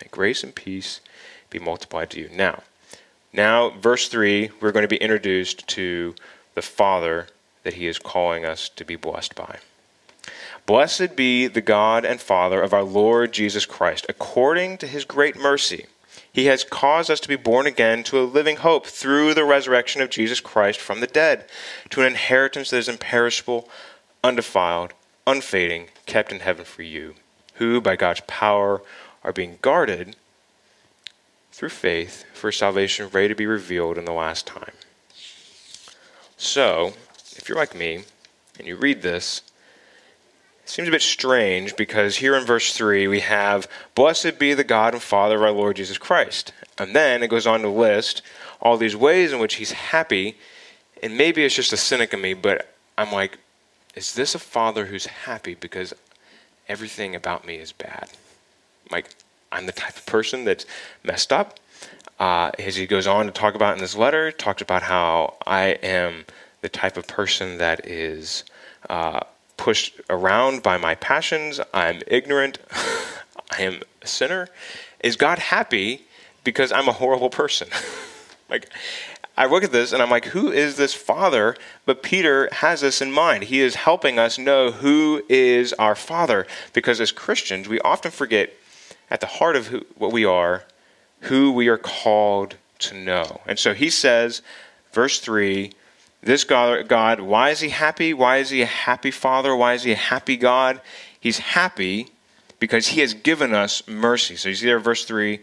May 0.00 0.08
grace 0.10 0.42
and 0.42 0.54
peace 0.54 1.00
be 1.50 1.58
multiplied 1.58 2.10
to 2.10 2.20
you. 2.20 2.30
Now, 2.32 2.62
now, 3.32 3.70
verse 3.70 4.08
3, 4.08 4.50
we're 4.60 4.72
going 4.72 4.82
to 4.82 4.88
be 4.88 4.96
introduced 4.96 5.66
to 5.68 6.14
the 6.54 6.62
Father 6.62 7.28
that 7.62 7.74
he 7.74 7.86
is 7.86 7.98
calling 7.98 8.44
us 8.44 8.68
to 8.70 8.84
be 8.84 8.96
blessed 8.96 9.34
by. 9.34 9.58
Blessed 10.66 11.16
be 11.16 11.46
the 11.46 11.60
God 11.60 12.04
and 12.04 12.20
Father 12.20 12.60
of 12.60 12.72
our 12.72 12.82
Lord 12.82 13.32
Jesus 13.32 13.66
Christ. 13.66 14.06
According 14.08 14.78
to 14.78 14.86
his 14.86 15.04
great 15.04 15.36
mercy, 15.36 15.86
he 16.32 16.46
has 16.46 16.64
caused 16.64 17.10
us 17.10 17.20
to 17.20 17.28
be 17.28 17.36
born 17.36 17.66
again 17.66 18.02
to 18.04 18.20
a 18.20 18.24
living 18.24 18.56
hope 18.56 18.86
through 18.86 19.34
the 19.34 19.44
resurrection 19.44 20.00
of 20.00 20.10
Jesus 20.10 20.40
Christ 20.40 20.78
from 20.78 21.00
the 21.00 21.06
dead, 21.06 21.46
to 21.90 22.00
an 22.00 22.06
inheritance 22.06 22.70
that 22.70 22.78
is 22.78 22.88
imperishable, 22.88 23.68
undefiled, 24.22 24.92
unfading, 25.26 25.88
kept 26.06 26.32
in 26.32 26.40
heaven 26.40 26.64
for 26.64 26.82
you, 26.82 27.14
who 27.54 27.80
by 27.80 27.96
God's 27.96 28.22
power 28.26 28.82
are 29.24 29.32
being 29.32 29.58
guarded 29.60 30.16
through 31.52 31.68
faith 31.68 32.24
for 32.32 32.52
salvation 32.52 33.08
ready 33.12 33.28
to 33.28 33.34
be 33.34 33.46
revealed 33.46 33.98
in 33.98 34.04
the 34.04 34.12
last 34.12 34.46
time. 34.46 34.72
So, 36.36 36.94
if 37.36 37.48
you're 37.48 37.58
like 37.58 37.74
me 37.74 38.04
and 38.58 38.66
you 38.66 38.76
read 38.76 39.02
this, 39.02 39.42
seems 40.70 40.88
a 40.88 40.92
bit 40.92 41.02
strange 41.02 41.74
because 41.76 42.16
here 42.16 42.36
in 42.36 42.44
verse 42.44 42.74
3 42.74 43.08
we 43.08 43.20
have, 43.20 43.68
Blessed 43.94 44.38
be 44.38 44.54
the 44.54 44.64
God 44.64 44.94
and 44.94 45.02
Father 45.02 45.36
of 45.36 45.42
our 45.42 45.50
Lord 45.50 45.76
Jesus 45.76 45.98
Christ. 45.98 46.52
And 46.78 46.94
then 46.94 47.22
it 47.22 47.28
goes 47.28 47.46
on 47.46 47.62
to 47.62 47.68
list 47.68 48.22
all 48.60 48.76
these 48.76 48.96
ways 48.96 49.32
in 49.32 49.40
which 49.40 49.54
he's 49.56 49.72
happy. 49.72 50.38
And 51.02 51.16
maybe 51.16 51.44
it's 51.44 51.54
just 51.54 51.72
a 51.72 51.76
cynic 51.76 52.12
of 52.12 52.20
me, 52.20 52.34
but 52.34 52.72
I'm 52.96 53.10
like, 53.12 53.38
is 53.96 54.14
this 54.14 54.34
a 54.34 54.38
father 54.38 54.86
who's 54.86 55.06
happy 55.06 55.54
because 55.54 55.92
everything 56.68 57.16
about 57.16 57.44
me 57.44 57.56
is 57.56 57.72
bad? 57.72 58.10
Like, 58.90 59.10
I'm 59.50 59.66
the 59.66 59.72
type 59.72 59.96
of 59.96 60.06
person 60.06 60.44
that's 60.44 60.66
messed 61.02 61.32
up. 61.32 61.58
Uh, 62.20 62.50
as 62.58 62.76
he 62.76 62.86
goes 62.86 63.06
on 63.06 63.26
to 63.26 63.32
talk 63.32 63.54
about 63.54 63.74
in 63.74 63.80
this 63.80 63.96
letter, 63.96 64.30
talks 64.30 64.62
about 64.62 64.82
how 64.82 65.34
I 65.46 65.70
am 65.82 66.26
the 66.60 66.68
type 66.68 66.96
of 66.96 67.08
person 67.08 67.58
that 67.58 67.86
is 67.86 68.44
uh, 68.88 69.20
pushed 69.60 70.00
around 70.08 70.62
by 70.62 70.78
my 70.78 70.94
passions. 70.94 71.60
I'm 71.74 72.00
ignorant. 72.06 72.58
I 73.50 73.60
am 73.60 73.82
a 74.00 74.06
sinner. 74.06 74.48
Is 75.04 75.16
God 75.16 75.38
happy 75.38 76.06
because 76.44 76.72
I'm 76.72 76.88
a 76.88 76.92
horrible 76.92 77.28
person? 77.28 77.68
like, 78.48 78.70
I 79.36 79.44
look 79.44 79.62
at 79.62 79.70
this 79.70 79.92
and 79.92 80.00
I'm 80.02 80.08
like, 80.08 80.24
who 80.24 80.50
is 80.50 80.78
this 80.78 80.94
Father? 80.94 81.56
But 81.84 82.02
Peter 82.02 82.48
has 82.52 82.80
this 82.80 83.02
in 83.02 83.12
mind. 83.12 83.44
He 83.44 83.60
is 83.60 83.74
helping 83.74 84.18
us 84.18 84.38
know 84.38 84.70
who 84.70 85.22
is 85.28 85.74
our 85.74 85.94
Father. 85.94 86.46
Because 86.72 86.98
as 86.98 87.12
Christians, 87.12 87.68
we 87.68 87.80
often 87.80 88.10
forget 88.10 88.54
at 89.10 89.20
the 89.20 89.26
heart 89.26 89.56
of 89.56 89.66
who, 89.66 89.84
what 89.94 90.10
we 90.10 90.24
are, 90.24 90.64
who 91.20 91.52
we 91.52 91.68
are 91.68 91.76
called 91.76 92.56
to 92.78 92.94
know. 92.94 93.42
And 93.46 93.58
so 93.58 93.74
he 93.74 93.90
says, 93.90 94.40
verse 94.94 95.20
3, 95.20 95.70
this 96.22 96.44
God, 96.44 96.88
God, 96.88 97.20
why 97.20 97.50
is 97.50 97.60
he 97.60 97.70
happy? 97.70 98.12
Why 98.12 98.38
is 98.38 98.50
he 98.50 98.62
a 98.62 98.66
happy 98.66 99.10
Father? 99.10 99.56
Why 99.56 99.74
is 99.74 99.84
he 99.84 99.92
a 99.92 99.96
happy 99.96 100.36
God? 100.36 100.80
He's 101.18 101.38
happy 101.38 102.08
because 102.58 102.88
he 102.88 103.00
has 103.00 103.14
given 103.14 103.54
us 103.54 103.86
mercy. 103.88 104.36
So 104.36 104.50
you 104.50 104.54
see 104.54 104.66
there, 104.66 104.78
verse 104.78 105.04
3 105.04 105.40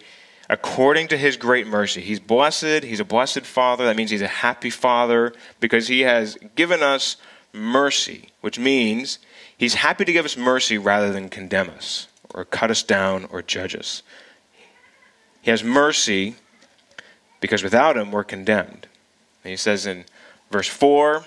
according 0.50 1.10
to 1.10 1.17
his 1.17 1.38
great 1.38 1.67
mercy. 1.67 2.01
He's 2.01 2.19
blessed. 2.19 2.84
He's 2.84 3.00
a 3.00 3.05
blessed 3.05 3.41
father. 3.41 3.86
That 3.86 3.96
means 3.96 4.12
he's 4.12 4.22
a 4.22 4.27
happy 4.27 4.69
father 4.69 5.34
because 5.60 5.88
he 5.88 6.01
has 6.01 6.38
given 6.55 6.81
us 6.81 7.17
mercy, 7.53 8.29
which 8.41 8.57
means 8.57 9.19
he's 9.57 9.75
happy 9.75 10.05
to 10.05 10.13
give 10.13 10.25
us 10.25 10.38
mercy 10.38 10.77
rather 10.77 11.12
than 11.12 11.29
condemn 11.29 11.69
us 11.69 12.07
or 12.34 12.46
cut 12.46 12.72
us 12.72 12.84
down 12.84 13.25
or 13.25 13.41
judge 13.41 13.75
us. 13.75 14.03
He 15.41 15.51
has 15.51 15.63
mercy 15.63 16.36
because 17.39 17.63
without 17.63 17.98
him 17.98 18.12
we're 18.12 18.24
condemned. 18.24 18.88
And 19.43 19.51
he 19.51 19.57
says 19.57 19.86
in 19.86 20.05
verse 20.51 20.68
4, 20.68 21.24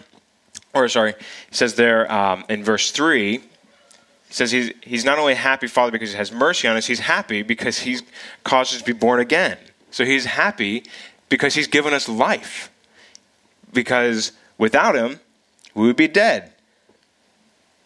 or 0.74 0.88
sorry, 0.88 1.14
he 1.48 1.54
says 1.54 1.74
there 1.74 2.10
um, 2.10 2.44
in 2.48 2.62
verse 2.64 2.90
3, 2.90 3.38
he 3.38 4.34
says 4.34 4.52
he's, 4.52 4.72
he's 4.82 5.04
not 5.04 5.18
only 5.18 5.32
a 5.32 5.36
happy 5.36 5.66
father 5.66 5.90
because 5.90 6.12
he 6.12 6.16
has 6.16 6.30
mercy 6.30 6.68
on 6.68 6.76
us, 6.76 6.86
he's 6.86 7.00
happy 7.00 7.42
because 7.42 7.80
he's 7.80 8.02
caused 8.44 8.72
us 8.74 8.80
to 8.80 8.84
be 8.84 8.92
born 8.92 9.18
again. 9.20 9.58
So 9.90 10.04
he's 10.04 10.24
happy 10.24 10.84
because 11.28 11.54
he's 11.54 11.66
given 11.66 11.92
us 11.92 12.08
life. 12.08 12.70
Because 13.72 14.32
without 14.56 14.94
him, 14.94 15.20
we 15.74 15.86
would 15.86 15.96
be 15.96 16.08
dead. 16.08 16.52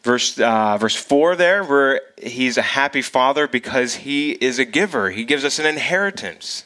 Verse, 0.03 0.39
uh, 0.39 0.77
verse 0.77 0.95
4 0.95 1.35
there, 1.35 1.65
where 1.65 2.03
he's 2.23 2.59
a 2.59 2.63
happy 2.63 3.01
father 3.01 3.49
because 3.49 3.95
he 3.97 4.33
is 4.33 4.59
a 4.59 4.67
giver. 4.67 5.11
He 5.11 5.25
gives 5.25 5.45
us 5.45 5.59
an 5.59 5.65
inheritance. 5.65 6.65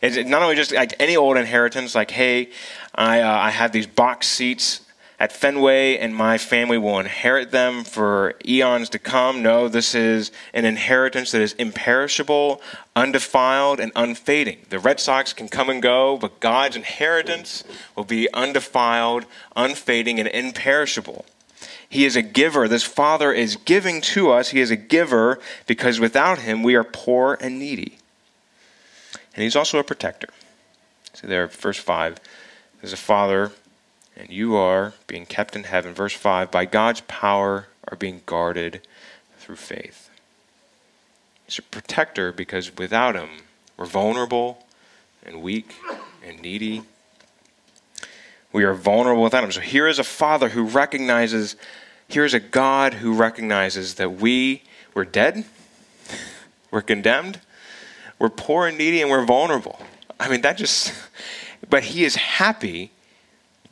It's 0.00 0.16
not 0.28 0.42
only 0.42 0.56
just 0.56 0.72
like 0.72 0.94
any 0.98 1.16
old 1.16 1.36
inheritance, 1.36 1.94
like, 1.94 2.10
hey, 2.10 2.50
I, 2.94 3.20
uh, 3.20 3.30
I 3.30 3.50
have 3.50 3.72
these 3.72 3.86
box 3.86 4.26
seats 4.26 4.80
at 5.18 5.30
Fenway, 5.30 5.98
and 5.98 6.16
my 6.16 6.38
family 6.38 6.78
will 6.78 6.98
inherit 6.98 7.50
them 7.50 7.84
for 7.84 8.34
eons 8.46 8.88
to 8.88 8.98
come. 8.98 9.42
No, 9.42 9.68
this 9.68 9.94
is 9.94 10.32
an 10.54 10.64
inheritance 10.64 11.32
that 11.32 11.42
is 11.42 11.52
imperishable, 11.52 12.62
undefiled, 12.96 13.78
and 13.78 13.92
unfading. 13.94 14.60
The 14.70 14.78
Red 14.78 14.98
Sox 14.98 15.34
can 15.34 15.48
come 15.48 15.68
and 15.68 15.82
go, 15.82 16.16
but 16.16 16.40
God's 16.40 16.76
inheritance 16.76 17.64
will 17.94 18.04
be 18.04 18.32
undefiled, 18.32 19.26
unfading, 19.54 20.18
and 20.18 20.28
imperishable. 20.28 21.26
He 21.86 22.06
is 22.06 22.16
a 22.16 22.22
giver. 22.22 22.66
This 22.66 22.84
Father 22.84 23.32
is 23.32 23.56
giving 23.56 24.00
to 24.00 24.30
us. 24.30 24.50
He 24.50 24.60
is 24.60 24.70
a 24.70 24.76
giver 24.76 25.38
because 25.66 26.00
without 26.00 26.38
Him 26.38 26.62
we 26.62 26.76
are 26.76 26.84
poor 26.84 27.36
and 27.42 27.58
needy. 27.58 27.99
And 29.34 29.42
He's 29.42 29.56
also 29.56 29.78
a 29.78 29.84
protector. 29.84 30.28
See 31.14 31.26
there, 31.26 31.46
verse 31.46 31.78
5. 31.78 32.18
There's 32.80 32.92
a 32.92 32.96
Father 32.96 33.52
and 34.20 34.30
you 34.30 34.54
are 34.54 34.92
being 35.06 35.24
kept 35.24 35.56
in 35.56 35.64
heaven, 35.64 35.94
verse 35.94 36.12
5, 36.12 36.50
by 36.50 36.66
God's 36.66 37.00
power 37.02 37.68
are 37.88 37.96
being 37.96 38.20
guarded 38.26 38.86
through 39.38 39.56
faith. 39.56 40.10
He's 41.46 41.58
a 41.58 41.62
protector 41.62 42.30
because 42.30 42.76
without 42.76 43.16
him, 43.16 43.28
we're 43.78 43.86
vulnerable 43.86 44.66
and 45.24 45.42
weak 45.42 45.74
and 46.24 46.40
needy. 46.42 46.82
We 48.52 48.64
are 48.64 48.74
vulnerable 48.74 49.22
without 49.22 49.42
him. 49.42 49.52
So 49.52 49.62
here 49.62 49.88
is 49.88 49.98
a 49.98 50.04
father 50.04 50.50
who 50.50 50.64
recognizes, 50.64 51.56
here 52.06 52.26
is 52.26 52.34
a 52.34 52.40
God 52.40 52.94
who 52.94 53.14
recognizes 53.14 53.94
that 53.94 54.10
we 54.10 54.64
we're 54.92 55.04
dead, 55.04 55.44
we're 56.70 56.82
condemned, 56.82 57.40
we're 58.20 58.28
poor 58.28 58.68
and 58.68 58.78
needy, 58.78 59.00
and 59.00 59.10
we're 59.10 59.24
vulnerable. 59.24 59.80
I 60.20 60.28
mean, 60.28 60.42
that 60.42 60.58
just, 60.58 60.92
but 61.68 61.82
he 61.82 62.04
is 62.04 62.14
happy 62.14 62.92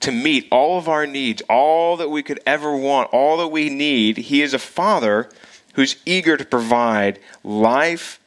to 0.00 0.10
meet 0.10 0.48
all 0.50 0.78
of 0.78 0.88
our 0.88 1.06
needs, 1.06 1.42
all 1.48 1.96
that 1.98 2.08
we 2.08 2.22
could 2.22 2.40
ever 2.46 2.74
want, 2.74 3.10
all 3.12 3.36
that 3.36 3.48
we 3.48 3.68
need. 3.68 4.16
He 4.16 4.42
is 4.42 4.54
a 4.54 4.58
Father 4.58 5.28
who's 5.74 5.96
eager 6.06 6.36
to 6.36 6.44
provide 6.44 7.20
life 7.44 8.18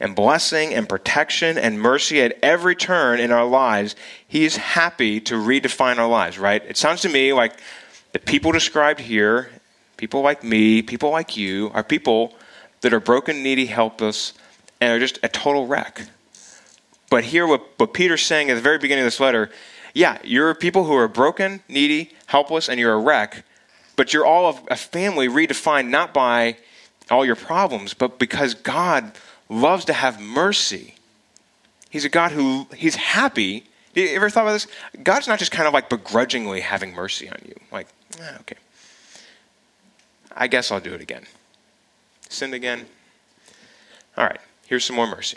and 0.00 0.16
blessing 0.16 0.72
and 0.72 0.88
protection 0.88 1.58
and 1.58 1.78
mercy 1.78 2.22
at 2.22 2.38
every 2.42 2.74
turn 2.74 3.20
in 3.20 3.30
our 3.30 3.44
lives. 3.44 3.94
He 4.26 4.44
is 4.44 4.56
happy 4.56 5.20
to 5.20 5.34
redefine 5.34 5.98
our 5.98 6.08
lives, 6.08 6.38
right? 6.38 6.64
It 6.66 6.78
sounds 6.78 7.02
to 7.02 7.10
me 7.10 7.34
like 7.34 7.60
the 8.12 8.18
people 8.18 8.50
described 8.50 9.00
here, 9.00 9.50
people 9.98 10.22
like 10.22 10.42
me, 10.42 10.80
people 10.80 11.10
like 11.10 11.36
you, 11.36 11.70
are 11.74 11.84
people 11.84 12.34
that 12.80 12.94
are 12.94 13.00
broken, 13.00 13.42
needy, 13.42 13.66
helpless, 13.66 14.32
and 14.80 14.92
are 14.92 14.98
just 14.98 15.18
a 15.22 15.28
total 15.28 15.66
wreck. 15.66 16.06
But 17.10 17.24
here, 17.24 17.46
what, 17.46 17.66
what 17.76 17.92
Peter's 17.92 18.22
saying 18.22 18.50
at 18.50 18.54
the 18.54 18.60
very 18.60 18.78
beginning 18.78 19.02
of 19.02 19.06
this 19.06 19.20
letter 19.20 19.50
yeah, 19.94 20.18
you're 20.22 20.54
people 20.54 20.84
who 20.84 20.94
are 20.94 21.08
broken, 21.08 21.62
needy, 21.68 22.12
helpless, 22.26 22.68
and 22.68 22.78
you're 22.78 22.92
a 22.92 22.98
wreck, 22.98 23.44
but 23.96 24.12
you're 24.12 24.24
all 24.24 24.60
a 24.68 24.76
family 24.76 25.28
redefined 25.28 25.88
not 25.88 26.14
by 26.14 26.56
all 27.10 27.24
your 27.24 27.36
problems, 27.36 27.92
but 27.92 28.18
because 28.18 28.54
God 28.54 29.12
loves 29.48 29.84
to 29.86 29.92
have 29.92 30.20
mercy. 30.20 30.94
He's 31.90 32.04
a 32.04 32.08
God 32.08 32.30
who, 32.32 32.68
he's 32.76 32.94
happy. 32.94 33.64
You 33.94 34.08
ever 34.10 34.30
thought 34.30 34.42
about 34.42 34.52
this? 34.52 34.68
God's 35.02 35.26
not 35.26 35.40
just 35.40 35.50
kind 35.50 35.66
of 35.66 35.74
like 35.74 35.88
begrudgingly 35.88 36.60
having 36.60 36.94
mercy 36.94 37.28
on 37.28 37.38
you. 37.44 37.54
Like, 37.72 37.88
eh, 38.20 38.36
okay. 38.40 38.56
I 40.36 40.46
guess 40.46 40.70
I'll 40.70 40.80
do 40.80 40.94
it 40.94 41.00
again. 41.00 41.24
Sinned 42.28 42.54
again? 42.54 42.86
All 44.16 44.24
right, 44.24 44.40
here's 44.70 44.84
some 44.84 44.96
more 44.96 45.06
mercy. 45.06 45.36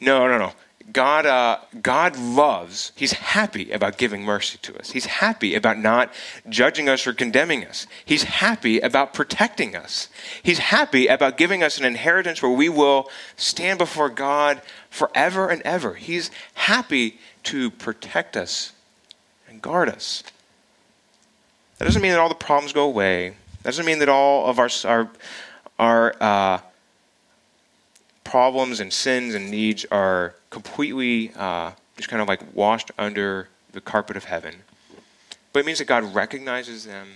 No, 0.00 0.26
no, 0.26 0.36
no. 0.36 0.52
God, 0.92 1.26
uh, 1.26 1.58
God 1.80 2.16
loves, 2.16 2.92
He's 2.94 3.12
happy 3.12 3.70
about 3.70 3.98
giving 3.98 4.22
mercy 4.22 4.58
to 4.62 4.78
us. 4.78 4.90
He's 4.90 5.06
happy 5.06 5.54
about 5.54 5.78
not 5.78 6.12
judging 6.48 6.88
us 6.88 7.06
or 7.06 7.12
condemning 7.12 7.64
us. 7.64 7.86
He's 8.04 8.24
happy 8.24 8.80
about 8.80 9.14
protecting 9.14 9.74
us. 9.74 10.08
He's 10.42 10.58
happy 10.58 11.06
about 11.06 11.36
giving 11.36 11.62
us 11.62 11.78
an 11.78 11.84
inheritance 11.84 12.42
where 12.42 12.52
we 12.52 12.68
will 12.68 13.08
stand 13.36 13.78
before 13.78 14.10
God 14.10 14.60
forever 14.90 15.48
and 15.48 15.62
ever. 15.62 15.94
He's 15.94 16.30
happy 16.54 17.18
to 17.44 17.70
protect 17.70 18.36
us 18.36 18.72
and 19.48 19.62
guard 19.62 19.88
us. 19.88 20.24
That 21.78 21.84
doesn't 21.84 22.02
mean 22.02 22.12
that 22.12 22.20
all 22.20 22.28
the 22.28 22.34
problems 22.34 22.72
go 22.72 22.84
away. 22.84 23.30
That 23.62 23.70
doesn't 23.70 23.86
mean 23.86 24.00
that 24.00 24.08
all 24.08 24.46
of 24.46 24.58
our, 24.58 24.68
our, 24.84 25.10
our 25.78 26.14
uh, 26.20 26.58
problems 28.36 28.80
and 28.80 28.92
sins 28.92 29.34
and 29.34 29.50
needs 29.50 29.86
are 29.90 30.34
completely 30.50 31.32
uh, 31.36 31.70
just 31.96 32.10
kind 32.10 32.20
of 32.20 32.28
like 32.28 32.42
washed 32.54 32.90
under 32.98 33.48
the 33.72 33.80
carpet 33.80 34.14
of 34.14 34.24
heaven. 34.24 34.56
But 35.54 35.60
it 35.60 35.64
means 35.64 35.78
that 35.78 35.86
God 35.86 36.14
recognizes 36.14 36.84
them 36.84 37.08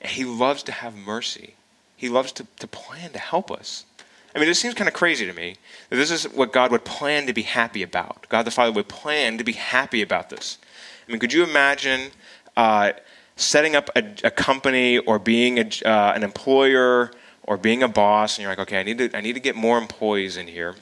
and 0.00 0.10
He 0.10 0.24
loves 0.24 0.62
to 0.62 0.72
have 0.72 0.96
mercy. 0.96 1.52
He 1.98 2.08
loves 2.08 2.32
to, 2.32 2.46
to 2.60 2.66
plan 2.66 3.12
to 3.12 3.18
help 3.18 3.50
us. 3.50 3.84
I 4.34 4.38
mean, 4.38 4.48
it 4.48 4.54
seems 4.54 4.72
kind 4.72 4.88
of 4.88 4.94
crazy 4.94 5.26
to 5.26 5.34
me 5.34 5.56
that 5.90 5.96
this 5.96 6.10
is 6.10 6.24
what 6.24 6.50
God 6.50 6.72
would 6.72 6.86
plan 6.86 7.26
to 7.26 7.34
be 7.34 7.42
happy 7.42 7.82
about. 7.82 8.26
God 8.30 8.46
the 8.46 8.50
Father 8.50 8.72
would 8.72 8.88
plan 8.88 9.36
to 9.36 9.44
be 9.44 9.52
happy 9.52 10.00
about 10.00 10.30
this. 10.30 10.56
I 11.06 11.12
mean, 11.12 11.20
could 11.20 11.34
you 11.34 11.44
imagine 11.44 12.10
uh, 12.56 12.92
setting 13.36 13.76
up 13.76 13.90
a, 13.94 14.02
a, 14.24 14.30
company 14.30 14.96
or 14.96 15.18
being 15.18 15.58
a, 15.58 15.68
uh, 15.84 16.14
an 16.16 16.22
employer 16.22 17.10
or 17.46 17.56
being 17.56 17.82
a 17.82 17.88
boss, 17.88 18.36
and 18.36 18.42
you're 18.42 18.50
like, 18.50 18.58
okay, 18.58 18.80
I 18.80 18.82
need 18.82 18.98
to, 18.98 19.16
I 19.16 19.20
need 19.20 19.34
to 19.34 19.40
get 19.40 19.56
more 19.56 19.78
employees 19.78 20.36
in 20.36 20.48
here. 20.48 20.74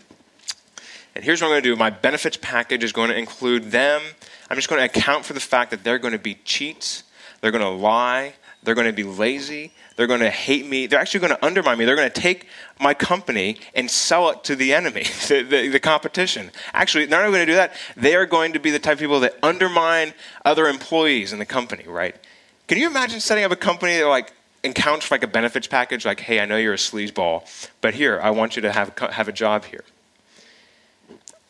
And 1.14 1.25
here's 1.25 1.40
what 1.40 1.49
I'm 1.49 1.52
going 1.52 1.62
to 1.62 1.68
do 1.68 1.76
my 1.76 1.90
benefits 1.90 2.37
package 2.40 2.83
is 2.83 2.92
going 2.92 3.11
to 3.11 3.16
include 3.16 3.71
them. 3.71 4.02
I'm 4.50 4.56
just 4.56 4.68
going 4.68 4.80
to 4.80 4.85
account 4.85 5.25
for 5.25 5.33
the 5.33 5.40
fact 5.40 5.71
that 5.71 5.85
they're 5.85 5.99
going 5.99 6.12
to 6.12 6.18
be 6.18 6.35
cheats, 6.44 7.04
they're 7.40 7.50
going 7.50 7.62
to 7.62 7.68
lie, 7.68 8.35
they're 8.62 8.75
going 8.75 8.87
to 8.87 8.92
be 8.92 9.04
lazy, 9.04 9.73
they're 9.97 10.06
going 10.06 10.21
to 10.21 10.30
hate 10.30 10.66
me, 10.66 10.87
they're 10.87 10.99
actually 10.99 11.21
going 11.21 11.37
to 11.37 11.44
undermine 11.44 11.78
me, 11.78 11.85
they're 11.85 11.97
going 11.97 12.11
to 12.11 12.21
take 12.21 12.49
my 12.80 12.94
company 12.94 13.59
and 13.75 13.90
sell 13.90 14.30
it 14.30 14.42
to 14.44 14.56
the 14.56 14.75
enemy, 14.75 15.04
the, 15.28 15.42
the, 15.42 15.68
the 15.68 15.80
competition. 15.80 16.50
Actually, 16.73 17.06
they're 17.06 17.23
not 17.23 17.28
going 17.28 17.47
to 17.47 17.52
do 17.52 17.56
that. 17.56 17.75
They 17.97 18.16
are 18.16 18.26
going 18.26 18.54
to 18.54 18.59
be 18.59 18.71
the 18.71 18.78
type 18.78 18.94
of 18.94 19.00
people 19.00 19.21
that 19.21 19.37
undermine 19.42 20.14
other 20.44 20.66
employees 20.66 21.33
in 21.33 21.38
the 21.38 21.47
company, 21.47 21.85
right? 21.87 22.16
Can 22.66 22.78
you 22.78 22.88
imagine 22.88 23.21
setting 23.21 23.44
up 23.44 23.52
a 23.52 23.56
company 23.56 23.99
that, 23.99 24.09
like, 24.09 24.33
accounts 24.64 25.06
for 25.06 25.14
like 25.14 25.23
a 25.23 25.28
benefits 25.28 25.66
package, 25.66 26.04
like, 26.04 26.21
hey, 26.21 26.40
I 26.40 26.47
know 26.47 26.56
you're 26.56 26.75
a 26.75 26.76
sleazeball, 26.76 27.71
but 27.80 27.94
here, 27.94 28.21
I 28.23 28.30
want 28.30 28.56
you 28.56 28.62
to 28.62 28.73
have, 28.73 28.97
have 28.99 29.28
a 29.28 29.33
job 29.33 29.64
here. 29.66 29.85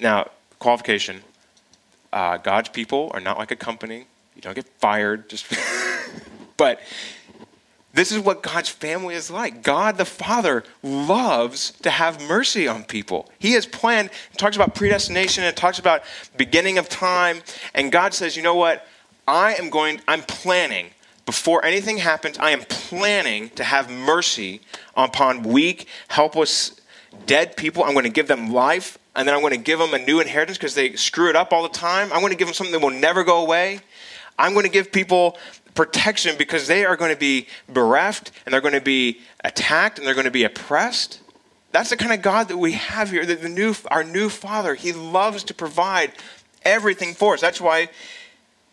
Now, 0.01 0.31
qualification 0.59 1.23
uh, 2.15 2.37
God's 2.37 2.69
people 2.69 3.11
are 3.13 3.21
not 3.21 3.39
like 3.39 3.51
a 3.51 3.57
company. 3.57 4.07
You 4.37 4.41
don't 4.41 4.55
get 4.55 4.69
fired. 4.79 5.29
Just 5.29 5.53
but 6.57 6.81
this 7.93 8.13
is 8.13 8.21
what 8.21 8.41
God's 8.41 8.69
family 8.69 9.17
is 9.17 9.31
like. 9.31 9.63
God 9.63 9.99
the 9.99 10.05
Father 10.05 10.63
loves 10.83 11.73
to 11.83 11.91
have 11.91 12.23
mercy 12.23 12.69
on 12.69 12.85
people. 12.85 13.31
He 13.41 13.53
has 13.53 13.67
planned, 13.67 14.11
talks 14.37 14.55
about 14.55 14.77
predestination, 14.77 15.43
it 15.43 15.57
talks 15.57 15.81
about 15.81 16.05
beginning 16.37 16.79
of 16.79 16.89
time, 16.89 17.43
and 17.75 17.91
God 17.91 18.15
says, 18.15 18.37
you 18.37 18.43
know 18.43 18.55
what? 18.55 18.87
I 19.27 19.55
am 19.55 19.69
going, 19.69 20.01
I'm 20.07 20.23
planning. 20.23 20.91
Before 21.27 21.65
anything 21.65 21.99
happens, 21.99 22.39
I 22.39 22.51
am 22.51 22.61
planning 22.69 23.51
to 23.51 23.65
have 23.65 23.91
mercy 23.91 24.61
upon 24.97 25.43
weak, 25.43 25.89
helpless, 26.09 26.81
dead 27.27 27.57
people. 27.57 27.83
I'm 27.83 27.93
going 27.93 28.05
to 28.05 28.11
give 28.11 28.29
them 28.29 28.53
life 28.53 28.99
and 29.17 29.27
then 29.27 29.35
I'm 29.35 29.41
going 29.41 29.53
to 29.53 29.59
give 29.59 29.79
them 29.79 29.95
a 29.95 29.99
new 29.99 30.21
inheritance 30.21 30.59
because 30.59 30.75
they 30.75 30.97
screw 30.97 31.31
it 31.31 31.37
up 31.37 31.53
all 31.53 31.63
the 31.63 31.69
time. 31.69 32.13
I'm 32.13 32.21
going 32.21 32.33
to 32.33 32.37
give 32.37 32.49
them 32.49 32.55
something 32.55 32.73
that 32.73 32.81
will 32.81 32.91
never 32.91 33.25
go 33.25 33.43
away. 33.43 33.81
I'm 34.39 34.53
going 34.53 34.67
to 34.67 34.71
give 34.71 34.91
people 34.91 35.39
protection 35.75 36.37
because 36.37 36.67
they 36.67 36.85
are 36.85 36.97
going 36.97 37.13
to 37.13 37.19
be 37.19 37.47
bereft 37.69 38.33
and 38.45 38.53
they're 38.53 38.61
going 38.61 38.75
to 38.75 38.81
be 38.81 39.21
attacked 39.45 39.99
and 39.99 40.07
they're 40.07 40.15
going 40.15 40.25
to 40.25 40.31
be 40.31 40.45
oppressed. 40.45 41.21
That's 41.73 41.91
the 41.91 41.97
kind 41.97 42.13
of 42.13 42.23
God 42.23 42.49
that 42.49 42.59
we 42.59 42.73
have 42.73 43.11
here. 43.11 43.25
The, 43.25 43.35
the 43.37 43.49
new, 43.49 43.75
our 43.91 44.05
new 44.05 44.29
Father, 44.29 44.75
He 44.75 44.93
loves 44.93 45.45
to 45.45 45.55
provide 45.55 46.13
everything 46.63 47.15
for 47.15 47.35
us. 47.35 47.41
That's 47.41 47.61
why, 47.61 47.89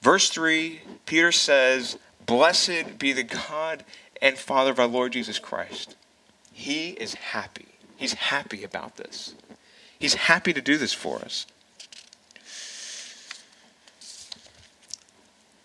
verse 0.02 0.30
3, 0.30 0.82
Peter 1.06 1.32
says, 1.32 1.98
Blessed 2.25 2.97
be 2.99 3.13
the 3.13 3.23
God 3.23 3.84
and 4.21 4.38
Father 4.38 4.71
of 4.71 4.79
our 4.79 4.88
Lord 4.88 5.13
Jesus 5.13 5.39
Christ. 5.39 5.95
He 6.53 6.89
is 6.89 7.15
happy. 7.15 7.67
He's 7.97 8.13
happy 8.13 8.63
about 8.63 8.97
this. 8.97 9.36
He's 9.99 10.15
happy 10.15 10.53
to 10.53 10.62
do 10.62 10.77
this 10.77 10.93
for 10.93 11.19
us. 11.19 11.45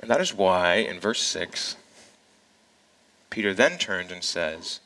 And 0.01 0.11
that 0.11 0.21
is 0.21 0.35
why, 0.35 0.75
in 0.77 1.01
verse 1.01 1.23
6, 1.23 1.77
Peter 3.31 3.53
then 3.53 3.79
turns 3.79 4.13
and 4.13 4.23
says, 4.23 4.81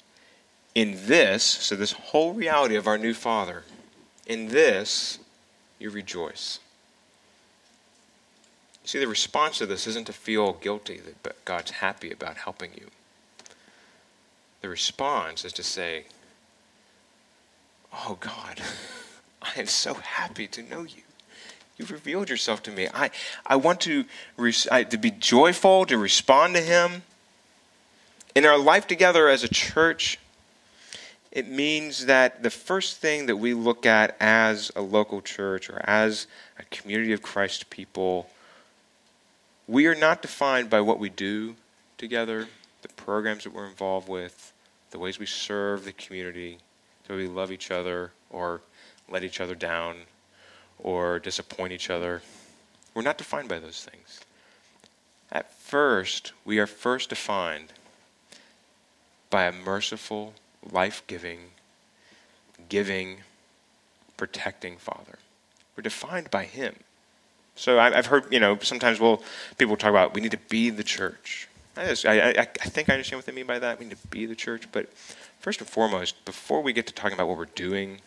In 0.75 1.07
this, 1.07 1.43
so 1.43 1.77
this 1.77 1.93
whole 1.93 2.33
reality 2.33 2.77
of 2.77 2.87
our 2.87 2.97
new 2.97 3.13
Father, 3.13 3.65
in 4.27 4.49
this 4.49 5.19
you 5.79 5.91
rejoice. 5.91 6.61
See, 8.85 8.99
the 8.99 9.07
response 9.07 9.59
to 9.59 9.67
this 9.67 9.87
isn't 9.87 10.07
to 10.07 10.13
feel 10.13 10.55
guilty 10.55 11.01
that 11.23 11.45
God's 11.45 11.71
happy 11.73 12.11
about 12.11 12.39
helping 12.39 12.71
you. 12.75 12.89
The 14.63 14.69
response 14.69 15.45
is 15.45 15.53
to 15.55 15.63
say, 15.63 16.05
Oh, 17.93 18.17
God. 18.21 18.61
I 19.43 19.59
am 19.59 19.67
so 19.67 19.95
happy 19.95 20.47
to 20.49 20.63
know 20.63 20.83
you. 20.83 21.03
You've 21.77 21.91
revealed 21.91 22.29
yourself 22.29 22.63
to 22.65 22.71
me. 22.71 22.89
I, 22.93 23.11
I 23.47 23.57
want 23.57 23.81
to, 23.83 24.05
I, 24.71 24.85
to 24.85 24.99
be 24.99 25.11
joyful, 25.11 25.87
to 25.87 25.97
respond 25.97 26.55
to 26.55 26.61
Him. 26.61 27.03
In 28.35 28.45
our 28.45 28.59
life 28.59 28.87
together 28.87 29.29
as 29.29 29.43
a 29.43 29.49
church, 29.49 30.19
it 31.33 31.49
means 31.49 32.07
that 32.07 32.43
the 32.43 32.51
first 32.51 32.99
thing 32.99 33.27
that 33.27 33.37
we 33.37 33.55
look 33.55 33.87
at 33.87 34.15
as 34.21 34.71
a 34.77 34.83
local 34.83 35.23
church 35.23 35.71
or 35.71 35.81
as 35.85 36.27
a 36.59 36.65
community 36.65 37.13
of 37.13 37.23
Christ 37.23 37.71
people, 37.71 38.29
we 39.71 39.87
are 39.87 39.95
not 39.95 40.21
defined 40.21 40.69
by 40.69 40.81
what 40.81 40.99
we 40.99 41.09
do 41.09 41.55
together, 41.97 42.49
the 42.83 42.89
programs 42.89 43.45
that 43.45 43.55
we're 43.55 43.69
involved 43.69 44.09
with, 44.09 44.53
the 44.91 44.99
ways 44.99 45.21
we 45.21 45.27
serve 45.27 45.85
the 45.85 45.93
community, 45.93 46.59
the 47.07 47.13
way 47.13 47.19
we 47.21 47.29
love 47.29 47.53
each 47.53 47.71
other, 47.71 48.11
or 48.31 48.63
let 49.09 49.23
each 49.23 49.41
other 49.41 49.55
down 49.55 49.95
or 50.77 51.21
disappoint 51.21 51.73
each 51.73 51.89
other. 51.89 52.21
We're 52.95 53.03
not 53.03 53.17
defined 53.17 53.49
by 53.49 53.61
those 53.61 53.85
things. 53.85 54.21
At 55.31 55.53
first, 55.53 56.33
we 56.45 56.59
are 56.59 56.67
first 56.67 57.11
defined 57.11 57.73
by 59.31 59.45
a 59.45 59.53
merciful, 59.53 60.35
life 60.69 61.05
giving, 61.07 61.39
giving, 62.69 63.19
protecting 64.17 64.79
Father. 64.79 65.21
We're 65.77 65.83
defined 65.83 66.29
by 66.29 66.47
Him. 66.47 66.75
So 67.61 67.79
I've 67.79 68.07
heard, 68.07 68.33
you 68.33 68.41
know, 68.41 68.59
sometimes 68.63 68.99
we'll, 69.01 69.23
people 69.59 69.77
talk 69.77 69.91
about 69.91 70.15
we 70.15 70.21
need 70.21 70.31
to 70.31 70.39
be 70.49 70.71
the 70.71 70.85
church. 70.85 71.49
I, 71.77 71.87
just, 71.87 72.07
I, 72.07 72.31
I, 72.31 72.41
I 72.41 72.45
think 72.45 72.89
I 72.89 72.95
understand 72.95 73.19
what 73.19 73.27
they 73.27 73.33
mean 73.33 73.47
by 73.47 73.59
that. 73.59 73.79
We 73.79 73.87
need 73.87 73.99
to 74.01 74.07
be 74.09 74.27
the 74.27 74.35
church. 74.35 74.67
But 74.73 74.93
first 75.39 75.61
and 75.61 75.69
foremost, 75.69 76.25
before 76.25 76.63
we 76.63 76.73
get 76.73 76.87
to 76.87 76.95
talking 76.95 77.15
about 77.15 77.29
what 77.29 77.37
we're 77.37 77.45
doing 77.47 78.01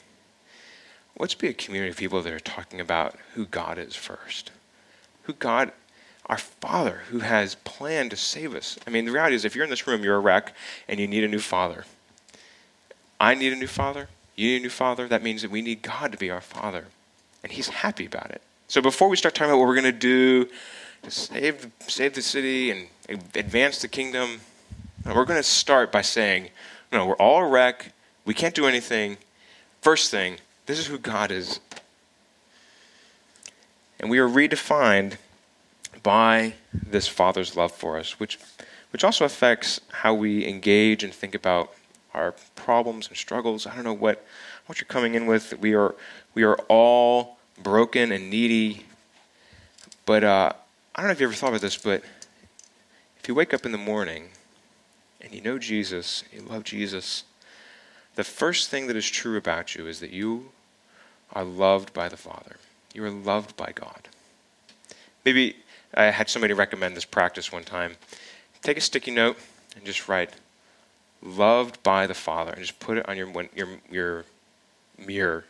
let's 1.18 1.36
be 1.36 1.48
a 1.48 1.54
community 1.54 1.92
of 1.92 1.98
people 1.98 2.22
that 2.22 2.34
are 2.34 2.40
talking 2.40 2.80
about 2.80 3.16
who 3.34 3.46
God 3.46 3.78
is 3.78 3.96
first. 3.96 4.52
Who 5.24 5.34
God, 5.34 5.72
our 6.26 6.38
Father, 6.38 7.04
who 7.10 7.20
has 7.20 7.56
planned 7.64 8.12
to 8.12 8.18
save 8.18 8.56
us. 8.56 8.78
I 8.86 8.90
mean, 8.90 9.06
the 9.06 9.12
reality 9.12 9.36
is, 9.36 9.46
if 9.46 9.56
you're 9.56 9.64
in 9.64 9.70
this 9.70 9.88
room, 9.88 10.04
you're 10.04 10.16
a 10.16 10.20
wreck 10.20 10.54
and 10.88 11.00
you 11.00 11.08
need 11.08 11.24
a 11.24 11.28
new 11.28 11.40
Father. 11.40 11.86
I 13.20 13.36
need 13.36 13.54
a 13.54 13.58
new 13.58 13.68
Father. 13.68 14.10
You 14.36 14.50
need 14.50 14.58
a 14.58 14.64
new 14.64 14.70
Father. 14.70 15.08
That 15.08 15.24
means 15.24 15.44
that 15.44 15.52
we 15.52 15.62
need 15.62 15.82
God 15.82 16.12
to 16.12 16.18
be 16.18 16.32
our 16.32 16.42
Father. 16.42 16.86
And 17.44 17.52
He's 17.52 17.70
happy 17.70 18.06
about 18.06 18.32
it. 18.32 18.42
So 18.74 18.82
before 18.82 19.08
we 19.08 19.18
start 19.18 19.36
talking 19.36 19.52
about 19.52 19.60
what 19.60 19.68
we're 19.68 19.80
going 19.80 19.84
to 19.84 19.92
do 19.92 20.46
to 21.04 21.12
save, 21.12 21.72
save 21.82 22.16
the 22.16 22.24
city 22.24 22.72
and 22.72 22.88
advance 23.36 23.80
the 23.80 23.88
kingdom, 23.88 24.42
we're 25.06 25.26
going 25.26 25.38
to 25.40 25.44
start 25.44 25.92
by 25.92 26.02
saying, 26.02 26.50
no, 26.92 27.06
we're 27.06 27.16
all 27.18 27.44
a 27.44 27.48
wreck. 27.48 27.94
We 28.26 28.34
can't 28.34 28.56
do 28.56 28.66
anything. 28.66 29.18
First 29.82 30.10
thing, 30.10 30.38
this 30.66 30.80
is 30.80 30.88
who 30.88 30.98
God 30.98 31.30
is. 31.30 31.60
And 34.00 34.10
we 34.10 34.18
are 34.18 34.28
redefined 34.28 35.18
by 36.02 36.56
this 36.74 37.08
Father's 37.08 37.56
love 37.56 37.74
for 37.74 38.00
us, 38.00 38.20
which, 38.20 38.40
which 38.90 39.04
also 39.04 39.24
affects 39.24 39.82
how 39.92 40.16
we 40.16 40.48
engage 40.48 41.04
and 41.04 41.14
think 41.14 41.36
about 41.36 41.72
our 42.16 42.34
problems 42.56 43.08
and 43.08 43.16
struggles. 43.16 43.68
I 43.68 43.76
don't 43.76 43.84
know 43.84 43.94
what, 43.94 44.26
what 44.66 44.82
you're 44.82 44.88
coming 44.88 45.14
in 45.14 45.28
with. 45.28 45.60
We 45.60 45.76
are, 45.76 45.94
we 46.34 46.42
are 46.42 46.56
all 46.70 47.33
broken 47.62 48.12
and 48.12 48.30
needy. 48.30 48.86
But 50.06 50.24
uh, 50.24 50.54
I 50.96 51.02
don't 51.02 51.08
know 51.08 51.14
if 51.14 51.20
you 51.20 51.28
ever 51.28 51.36
thought 51.36 51.50
about 51.50 51.62
this, 51.62 51.78
but 51.78 52.04
if 53.20 53.28
you 53.28 53.36
wake 53.36 53.54
up 53.54 53.66
in 53.66 53.72
the 53.72 53.78
morning 53.78 54.30
and 55.22 55.34
you 55.34 55.42
know 55.42 55.58
Jesus, 55.58 56.24
you 56.32 56.42
love 56.42 56.64
Jesus, 56.64 57.24
the 58.16 58.24
first 58.24 58.70
thing 58.70 58.88
that 58.88 58.96
is 58.96 59.10
true 59.10 59.38
about 59.38 59.76
you 59.76 59.88
is 59.88 60.00
that 60.00 60.12
you 60.12 60.52
are 61.32 61.44
loved 61.44 61.94
by 61.94 62.10
the 62.10 62.18
Father. 62.18 62.58
You 62.94 63.04
are 63.06 63.10
loved 63.10 63.58
by 63.58 63.72
God. 63.74 64.08
Maybe 65.26 65.58
I 65.94 66.06
had 66.06 66.30
somebody 66.30 66.54
recommend 66.54 66.96
this 66.96 67.06
practice 67.06 67.52
one 67.52 67.64
time. 67.64 67.96
Take 68.62 68.78
a 68.78 68.82
sticky 68.82 69.12
note 69.12 69.38
and 69.76 69.86
just 69.86 70.08
write, 70.08 70.32
loved 71.22 71.82
by 71.82 72.08
the 72.08 72.14
Father, 72.14 72.52
and 72.52 72.62
just 72.62 72.80
put 72.80 72.98
it 72.98 73.08
on 73.08 73.18
your, 73.18 73.32
your, 73.56 73.68
your 73.90 74.26
mirror 74.98 75.46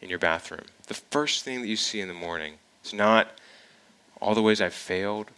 in 0.00 0.08
your 0.08 0.18
bathroom. 0.18 0.64
The 0.92 1.00
first 1.10 1.42
thing 1.42 1.62
that 1.62 1.68
you 1.68 1.76
see 1.76 2.00
in 2.02 2.08
the 2.08 2.12
morning 2.12 2.56
is 2.84 2.92
not 2.92 3.28
all 4.20 4.34
the 4.34 4.42
ways 4.42 4.60
I've 4.60 4.74
failed, 4.74 5.30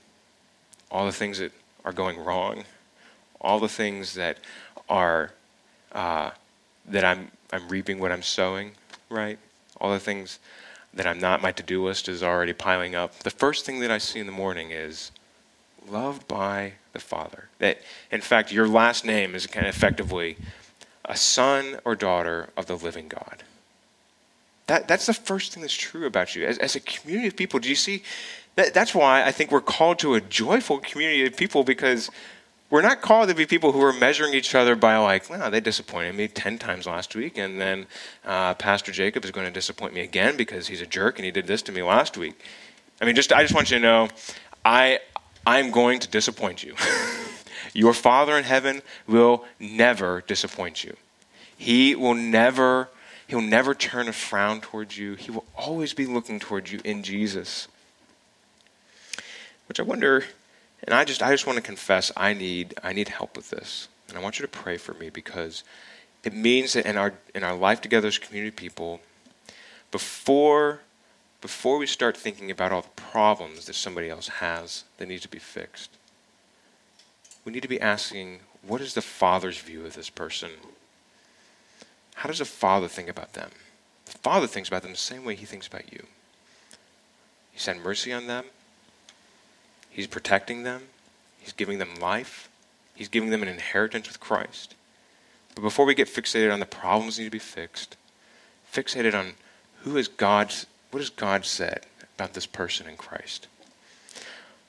all 0.90 1.06
the 1.06 1.12
things 1.12 1.38
that 1.38 1.52
are 1.84 1.92
going 1.92 2.18
wrong, 2.18 2.64
all 3.40 3.60
the 3.60 3.68
things 3.68 4.14
that 4.14 4.38
are 4.88 5.30
uh, 5.92 6.30
that 6.86 7.04
I'm 7.04 7.30
I'm 7.52 7.68
reaping 7.68 8.00
what 8.00 8.10
I'm 8.10 8.24
sowing, 8.24 8.72
right? 9.08 9.38
All 9.80 9.92
the 9.92 10.00
things 10.00 10.40
that 10.92 11.06
I'm 11.06 11.20
not, 11.20 11.40
my 11.40 11.52
to-do 11.52 11.84
list 11.84 12.08
is 12.08 12.20
already 12.20 12.52
piling 12.52 12.96
up. 12.96 13.20
The 13.20 13.30
first 13.30 13.64
thing 13.64 13.78
that 13.78 13.92
I 13.92 13.98
see 13.98 14.18
in 14.18 14.26
the 14.26 14.32
morning 14.32 14.72
is 14.72 15.12
loved 15.88 16.26
by 16.26 16.72
the 16.92 16.98
Father. 16.98 17.48
That 17.60 17.78
in 18.10 18.22
fact 18.22 18.50
your 18.50 18.66
last 18.66 19.04
name 19.04 19.36
is 19.36 19.46
kind 19.46 19.68
of 19.68 19.76
effectively 19.76 20.36
a 21.04 21.16
son 21.16 21.78
or 21.84 21.94
daughter 21.94 22.48
of 22.56 22.66
the 22.66 22.76
living 22.76 23.06
God. 23.06 23.44
That, 24.66 24.88
that's 24.88 25.06
the 25.06 25.14
first 25.14 25.52
thing 25.52 25.60
that's 25.60 25.74
true 25.74 26.06
about 26.06 26.34
you. 26.34 26.46
As, 26.46 26.58
as 26.58 26.74
a 26.74 26.80
community 26.80 27.28
of 27.28 27.36
people, 27.36 27.60
do 27.60 27.68
you 27.68 27.74
see? 27.74 28.02
That, 28.56 28.72
that's 28.72 28.94
why 28.94 29.24
I 29.24 29.32
think 29.32 29.50
we're 29.50 29.60
called 29.60 29.98
to 30.00 30.14
a 30.14 30.20
joyful 30.20 30.78
community 30.78 31.26
of 31.26 31.36
people 31.36 31.64
because 31.64 32.10
we're 32.70 32.82
not 32.82 33.02
called 33.02 33.28
to 33.28 33.34
be 33.34 33.46
people 33.46 33.72
who 33.72 33.82
are 33.82 33.92
measuring 33.92 34.34
each 34.34 34.54
other 34.54 34.74
by 34.74 34.96
like, 34.96 35.28
well, 35.28 35.50
they 35.50 35.60
disappointed 35.60 36.14
me 36.14 36.28
10 36.28 36.58
times 36.58 36.86
last 36.86 37.14
week, 37.14 37.36
and 37.36 37.60
then 37.60 37.86
uh, 38.24 38.54
Pastor 38.54 38.90
Jacob 38.90 39.24
is 39.24 39.30
going 39.30 39.46
to 39.46 39.52
disappoint 39.52 39.92
me 39.92 40.00
again 40.00 40.36
because 40.36 40.66
he's 40.68 40.80
a 40.80 40.86
jerk 40.86 41.18
and 41.18 41.24
he 41.24 41.30
did 41.30 41.46
this 41.46 41.62
to 41.62 41.72
me 41.72 41.82
last 41.82 42.16
week. 42.16 42.34
I 43.00 43.04
mean, 43.04 43.14
just 43.14 43.32
I 43.32 43.42
just 43.42 43.54
want 43.54 43.70
you 43.70 43.78
to 43.78 43.82
know, 43.82 44.08
I 44.64 45.00
I'm 45.46 45.70
going 45.70 46.00
to 46.00 46.08
disappoint 46.08 46.64
you. 46.64 46.74
Your 47.74 47.92
Father 47.92 48.38
in 48.38 48.44
heaven 48.44 48.82
will 49.06 49.44
never 49.58 50.22
disappoint 50.22 50.84
you. 50.84 50.96
He 51.56 51.94
will 51.94 52.14
never 52.14 52.88
he'll 53.26 53.40
never 53.40 53.74
turn 53.74 54.08
a 54.08 54.12
frown 54.12 54.60
towards 54.60 54.98
you. 54.98 55.14
He 55.14 55.30
will 55.30 55.44
always 55.56 55.94
be 55.94 56.06
looking 56.06 56.40
towards 56.40 56.72
you 56.72 56.80
in 56.84 57.02
Jesus. 57.02 57.68
Which 59.66 59.80
I 59.80 59.82
wonder 59.82 60.24
and 60.84 60.94
I 60.94 61.04
just 61.04 61.22
I 61.22 61.30
just 61.30 61.46
want 61.46 61.56
to 61.56 61.62
confess 61.62 62.12
I 62.16 62.34
need 62.34 62.74
I 62.82 62.92
need 62.92 63.08
help 63.08 63.36
with 63.36 63.50
this. 63.50 63.88
And 64.08 64.18
I 64.18 64.20
want 64.20 64.38
you 64.38 64.44
to 64.44 64.50
pray 64.50 64.76
for 64.76 64.94
me 64.94 65.08
because 65.08 65.64
it 66.22 66.34
means 66.34 66.74
that 66.74 66.86
in 66.86 66.96
our 66.96 67.14
in 67.34 67.42
our 67.42 67.54
life 67.54 67.80
together 67.80 68.08
as 68.08 68.18
community 68.18 68.54
people, 68.54 69.00
before 69.90 70.80
before 71.40 71.78
we 71.78 71.86
start 71.86 72.16
thinking 72.16 72.50
about 72.50 72.72
all 72.72 72.82
the 72.82 73.00
problems 73.00 73.66
that 73.66 73.74
somebody 73.74 74.08
else 74.08 74.28
has 74.28 74.84
that 74.98 75.08
need 75.08 75.22
to 75.22 75.28
be 75.28 75.38
fixed, 75.38 75.90
we 77.44 77.52
need 77.52 77.62
to 77.62 77.68
be 77.68 77.80
asking, 77.80 78.40
what 78.62 78.80
is 78.80 78.94
the 78.94 79.02
Father's 79.02 79.58
view 79.58 79.84
of 79.84 79.94
this 79.94 80.08
person? 80.08 80.50
How 82.14 82.28
does 82.28 82.40
a 82.40 82.46
father 82.46 82.88
think 82.88 83.08
about 83.08 83.34
them? 83.34 83.50
The 84.06 84.12
Father 84.18 84.46
thinks 84.46 84.68
about 84.68 84.82
them 84.82 84.92
the 84.92 84.98
same 84.98 85.24
way 85.24 85.34
he 85.34 85.46
thinks 85.46 85.66
about 85.66 85.92
you. 85.92 86.06
He 87.52 87.64
had 87.64 87.78
mercy 87.78 88.12
on 88.12 88.26
them. 88.26 88.44
He's 89.90 90.06
protecting 90.06 90.64
them, 90.64 90.82
He's 91.38 91.52
giving 91.52 91.78
them 91.78 91.94
life, 92.00 92.48
He's 92.94 93.08
giving 93.08 93.30
them 93.30 93.42
an 93.42 93.48
inheritance 93.48 94.08
with 94.08 94.20
Christ. 94.20 94.74
But 95.54 95.62
before 95.62 95.86
we 95.86 95.94
get 95.94 96.08
fixated 96.08 96.52
on 96.52 96.60
the 96.60 96.66
problems 96.66 97.16
that 97.16 97.22
need 97.22 97.28
to 97.28 97.32
be 97.32 97.38
fixed, 97.38 97.96
fixated 98.72 99.14
on 99.14 99.34
who 99.82 99.96
is 99.96 100.08
God, 100.08 100.52
what 100.90 101.00
has 101.00 101.10
God 101.10 101.44
said 101.44 101.86
about 102.16 102.34
this 102.34 102.46
person 102.46 102.88
in 102.88 102.96
Christ? 102.96 103.46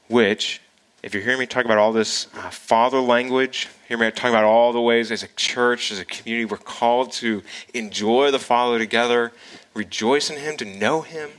Which, 0.08 0.62
if 1.06 1.14
you're 1.14 1.22
hearing 1.22 1.38
me 1.38 1.46
talk 1.46 1.66
about 1.66 1.78
all 1.78 1.94
this 1.94 2.26
uh, 2.34 2.50
father 2.50 3.00
language, 3.00 3.70
hear 3.88 3.96
me 3.96 4.10
talk 4.10 4.32
about 4.32 4.44
all 4.44 4.74
the 4.74 4.82
ways 4.82 5.12
as 5.12 5.22
a 5.22 5.28
church, 5.36 5.92
as 5.92 6.00
a 6.00 6.06
community, 6.06 6.46
we're 6.46 6.58
called 6.58 7.12
to 7.12 7.44
enjoy 7.76 8.32
the 8.32 8.40
Father 8.40 8.80
together, 8.80 9.32
rejoice 9.76 10.32
in 10.32 10.38
Him, 10.38 10.58
to 10.58 10.66
know 10.66 11.02
Him, 11.02 11.30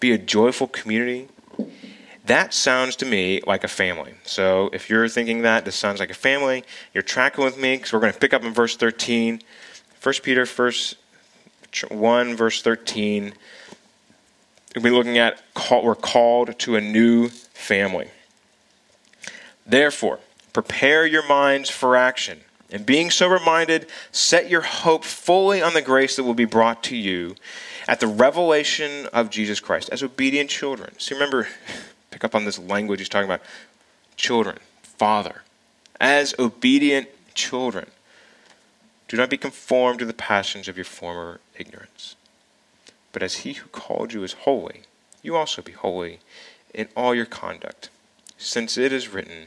be 0.00 0.12
a 0.12 0.16
joyful 0.16 0.66
community. 0.66 1.28
That 2.24 2.54
sounds 2.54 2.96
to 2.96 3.04
me 3.04 3.42
like 3.46 3.62
a 3.62 3.68
family. 3.68 4.14
So 4.24 4.70
if 4.72 4.88
you're 4.88 5.06
thinking 5.06 5.42
that 5.42 5.66
this 5.66 5.76
sounds 5.76 6.00
like 6.00 6.10
a 6.10 6.14
family, 6.14 6.64
you're 6.94 7.02
tracking 7.02 7.44
with 7.44 7.58
me 7.58 7.76
because 7.76 7.92
we're 7.92 8.00
going 8.00 8.14
to 8.14 8.18
pick 8.18 8.32
up 8.32 8.42
in 8.42 8.54
verse 8.54 8.74
13. 8.74 9.42
1 10.02 10.14
Peter 10.22 10.46
first 10.46 10.96
1 11.90 12.36
verse 12.36 12.62
13. 12.62 13.34
We'll 14.74 14.84
be 14.84 14.90
looking 14.90 15.18
at 15.18 15.42
we're 15.70 15.94
called 15.94 16.58
to 16.60 16.76
a 16.76 16.80
new 16.80 17.28
family. 17.28 18.08
Therefore, 19.68 20.20
prepare 20.52 21.06
your 21.06 21.26
minds 21.28 21.68
for 21.68 21.94
action. 21.94 22.40
And 22.70 22.84
being 22.84 23.10
sober 23.10 23.38
minded, 23.38 23.88
set 24.12 24.50
your 24.50 24.60
hope 24.60 25.04
fully 25.04 25.62
on 25.62 25.74
the 25.74 25.82
grace 25.82 26.16
that 26.16 26.24
will 26.24 26.34
be 26.34 26.44
brought 26.44 26.82
to 26.84 26.96
you 26.96 27.34
at 27.86 28.00
the 28.00 28.06
revelation 28.06 29.06
of 29.06 29.30
Jesus 29.30 29.60
Christ 29.60 29.88
as 29.90 30.02
obedient 30.02 30.50
children. 30.50 30.92
So 30.98 31.14
remember, 31.14 31.48
pick 32.10 32.24
up 32.24 32.34
on 32.34 32.44
this 32.44 32.58
language 32.58 33.00
he's 33.00 33.08
talking 33.08 33.28
about 33.28 33.42
children, 34.16 34.58
father, 34.82 35.42
as 36.00 36.34
obedient 36.38 37.08
children. 37.34 37.90
Do 39.06 39.16
not 39.16 39.30
be 39.30 39.38
conformed 39.38 40.00
to 40.00 40.04
the 40.04 40.12
passions 40.12 40.68
of 40.68 40.76
your 40.76 40.84
former 40.84 41.40
ignorance. 41.58 42.16
But 43.12 43.22
as 43.22 43.36
he 43.36 43.54
who 43.54 43.68
called 43.68 44.12
you 44.12 44.22
is 44.22 44.34
holy, 44.34 44.82
you 45.22 45.34
also 45.34 45.62
be 45.62 45.72
holy 45.72 46.20
in 46.74 46.88
all 46.94 47.14
your 47.14 47.24
conduct, 47.24 47.88
since 48.36 48.76
it 48.76 48.92
is 48.92 49.08
written, 49.08 49.46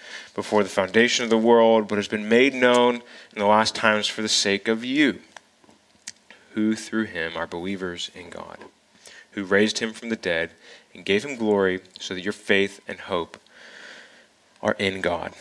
before 0.33 0.63
the 0.63 0.69
foundation 0.69 1.23
of 1.23 1.29
the 1.29 1.37
world, 1.37 1.87
but 1.87 1.97
has 1.97 2.07
been 2.07 2.29
made 2.29 2.53
known 2.53 2.95
in 3.33 3.39
the 3.39 3.45
last 3.45 3.75
times 3.75 4.07
for 4.07 4.21
the 4.21 4.29
sake 4.29 4.67
of 4.67 4.85
you 4.85 5.19
who 6.53 6.75
through 6.75 7.05
him 7.05 7.35
are 7.35 7.47
believers 7.47 8.11
in 8.15 8.29
God, 8.29 8.57
who 9.31 9.43
raised 9.43 9.79
him 9.79 9.93
from 9.93 10.09
the 10.09 10.15
dead 10.15 10.51
and 10.93 11.05
gave 11.05 11.23
him 11.23 11.37
glory, 11.37 11.79
so 11.99 12.13
that 12.13 12.21
your 12.21 12.33
faith 12.33 12.81
and 12.87 12.99
hope 12.99 13.37
are 14.61 14.75
in 14.77 15.01
God. 15.01 15.33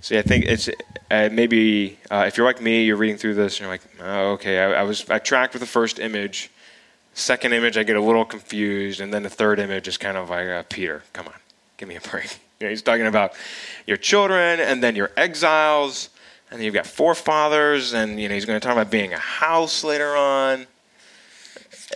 See, 0.00 0.18
I 0.18 0.22
think 0.22 0.44
it's 0.46 0.68
uh, 1.10 1.28
maybe 1.32 1.98
uh, 2.10 2.24
if 2.26 2.36
you're 2.36 2.46
like 2.46 2.60
me, 2.60 2.84
you're 2.84 2.96
reading 2.96 3.16
through 3.16 3.34
this 3.34 3.58
and 3.58 3.60
you're 3.60 3.70
like, 3.70 3.82
oh, 4.00 4.32
okay, 4.32 4.58
I, 4.58 4.80
I, 4.80 4.82
was 4.82 5.08
I 5.08 5.18
tracked 5.18 5.54
with 5.54 5.60
the 5.60 5.66
first 5.66 5.98
image. 5.98 6.50
Second 7.14 7.52
image, 7.52 7.76
I 7.76 7.84
get 7.84 7.96
a 7.96 8.02
little 8.02 8.24
confused, 8.24 9.00
and 9.00 9.14
then 9.14 9.22
the 9.22 9.30
third 9.30 9.58
image 9.58 9.86
is 9.86 9.96
kind 9.96 10.16
of 10.16 10.30
like, 10.30 10.48
uh, 10.48 10.62
Peter, 10.68 11.04
come 11.12 11.26
on, 11.26 11.34
give 11.76 11.88
me 11.88 11.96
a 11.96 12.00
break. 12.00 12.38
You 12.60 12.66
know, 12.66 12.70
he's 12.70 12.82
talking 12.82 13.06
about 13.06 13.32
your 13.86 13.96
children 13.96 14.60
and 14.60 14.82
then 14.82 14.96
your 14.96 15.10
exiles 15.16 16.10
and 16.54 16.62
you've 16.62 16.74
got 16.74 16.86
forefathers, 16.86 17.92
and 17.94 18.20
you 18.20 18.28
know 18.28 18.34
he's 18.34 18.44
going 18.44 18.58
to 18.58 18.64
talk 18.64 18.74
about 18.74 18.90
being 18.90 19.12
a 19.12 19.18
house 19.18 19.82
later 19.82 20.16
on, 20.16 20.66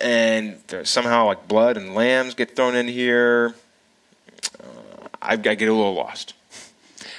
and 0.01 0.59
somehow 0.83 1.27
like 1.27 1.47
blood 1.47 1.77
and 1.77 1.95
lambs 1.95 2.35
get 2.35 2.57
thrown 2.57 2.75
in 2.75 2.89
here. 2.89 3.55
Uh, 4.59 5.09
I, 5.23 5.33
I 5.33 5.37
get 5.37 5.69
a 5.69 5.73
little 5.73 5.95
lost. 5.95 6.35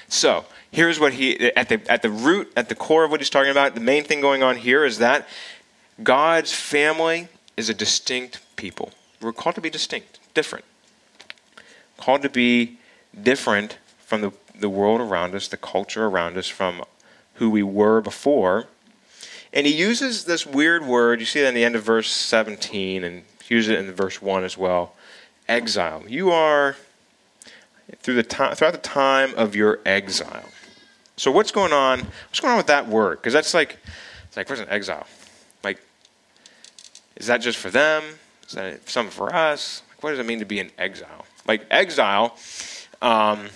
So 0.10 0.46
here's 0.70 1.00
what 1.00 1.14
he 1.14 1.52
at 1.56 1.70
the 1.70 1.82
at 1.90 2.02
the 2.02 2.10
root 2.10 2.52
at 2.58 2.68
the 2.68 2.76
core 2.76 3.06
of 3.06 3.12
what 3.12 3.22
he's 3.22 3.30
talking 3.30 3.52
about. 3.52 3.74
The 3.74 3.82
main 3.82 4.04
thing 4.04 4.20
going 4.20 4.44
on 4.44 4.58
here 4.58 4.84
is 4.84 4.98
that 4.98 5.28
God's 6.04 6.54
family 6.54 7.30
is 7.56 7.70
a 7.70 7.74
distinct 7.74 8.42
people. 8.58 8.92
We're 9.22 9.34
called 9.34 9.56
to 9.56 9.62
be 9.62 9.70
distinct, 9.70 10.20
different, 10.34 10.66
called 11.98 12.22
to 12.24 12.30
be 12.30 12.79
different 13.20 13.78
from 14.00 14.22
the, 14.22 14.32
the 14.58 14.70
world 14.70 15.02
around 15.02 15.36
us, 15.36 15.48
the 15.48 15.58
culture 15.58 16.06
around 16.06 16.38
us, 16.38 16.48
from 16.48 16.84
who 17.36 17.50
we 17.50 17.64
were 17.64 18.02
before. 18.02 18.66
And 19.52 19.66
he 19.66 19.74
uses 19.74 20.26
this 20.26 20.46
weird 20.46 20.86
word, 20.86 21.20
you 21.20 21.26
see 21.26 21.40
it 21.40 21.48
in 21.48 21.56
the 21.56 21.64
end 21.64 21.76
of 21.76 21.84
verse 21.84 22.12
17, 22.12 23.04
and 23.04 23.24
he 23.44 23.56
uses 23.56 23.70
it 23.70 23.80
in 23.80 23.92
verse 23.94 24.22
1 24.22 24.44
as 24.44 24.58
well 24.58 24.94
exile. 25.48 26.04
You 26.08 26.32
are 26.32 26.76
through 27.98 28.16
the 28.16 28.24
time, 28.24 28.56
throughout 28.56 28.74
the 28.74 28.78
time 28.78 29.34
of 29.36 29.56
your 29.56 29.80
exile. 29.86 30.46
So 31.18 31.32
what's 31.32 31.52
going 31.52 31.74
on? 31.74 32.00
What's 32.30 32.40
going 32.40 32.52
on 32.52 32.58
with 32.58 32.68
that 32.68 32.88
word? 32.88 33.18
Because 33.18 33.34
that's 33.34 33.54
like, 33.54 33.78
it's 34.28 34.38
like, 34.38 34.48
what's 34.48 34.62
an 34.62 34.70
exile? 34.70 35.08
Like, 35.64 35.82
is 37.18 37.28
that 37.28 37.42
just 37.42 37.58
for 37.58 37.70
them? 37.70 38.04
Is 38.48 38.54
that 38.54 38.88
something 38.88 39.12
for 39.12 39.34
us? 39.34 39.82
Like, 39.90 40.04
what 40.04 40.12
does 40.12 40.20
it 40.20 40.26
mean 40.26 40.40
to 40.40 40.46
be 40.46 40.60
an 40.60 40.72
exile? 40.78 41.26
Like 41.48 41.66
exile, 41.72 42.38
um, 43.02 43.50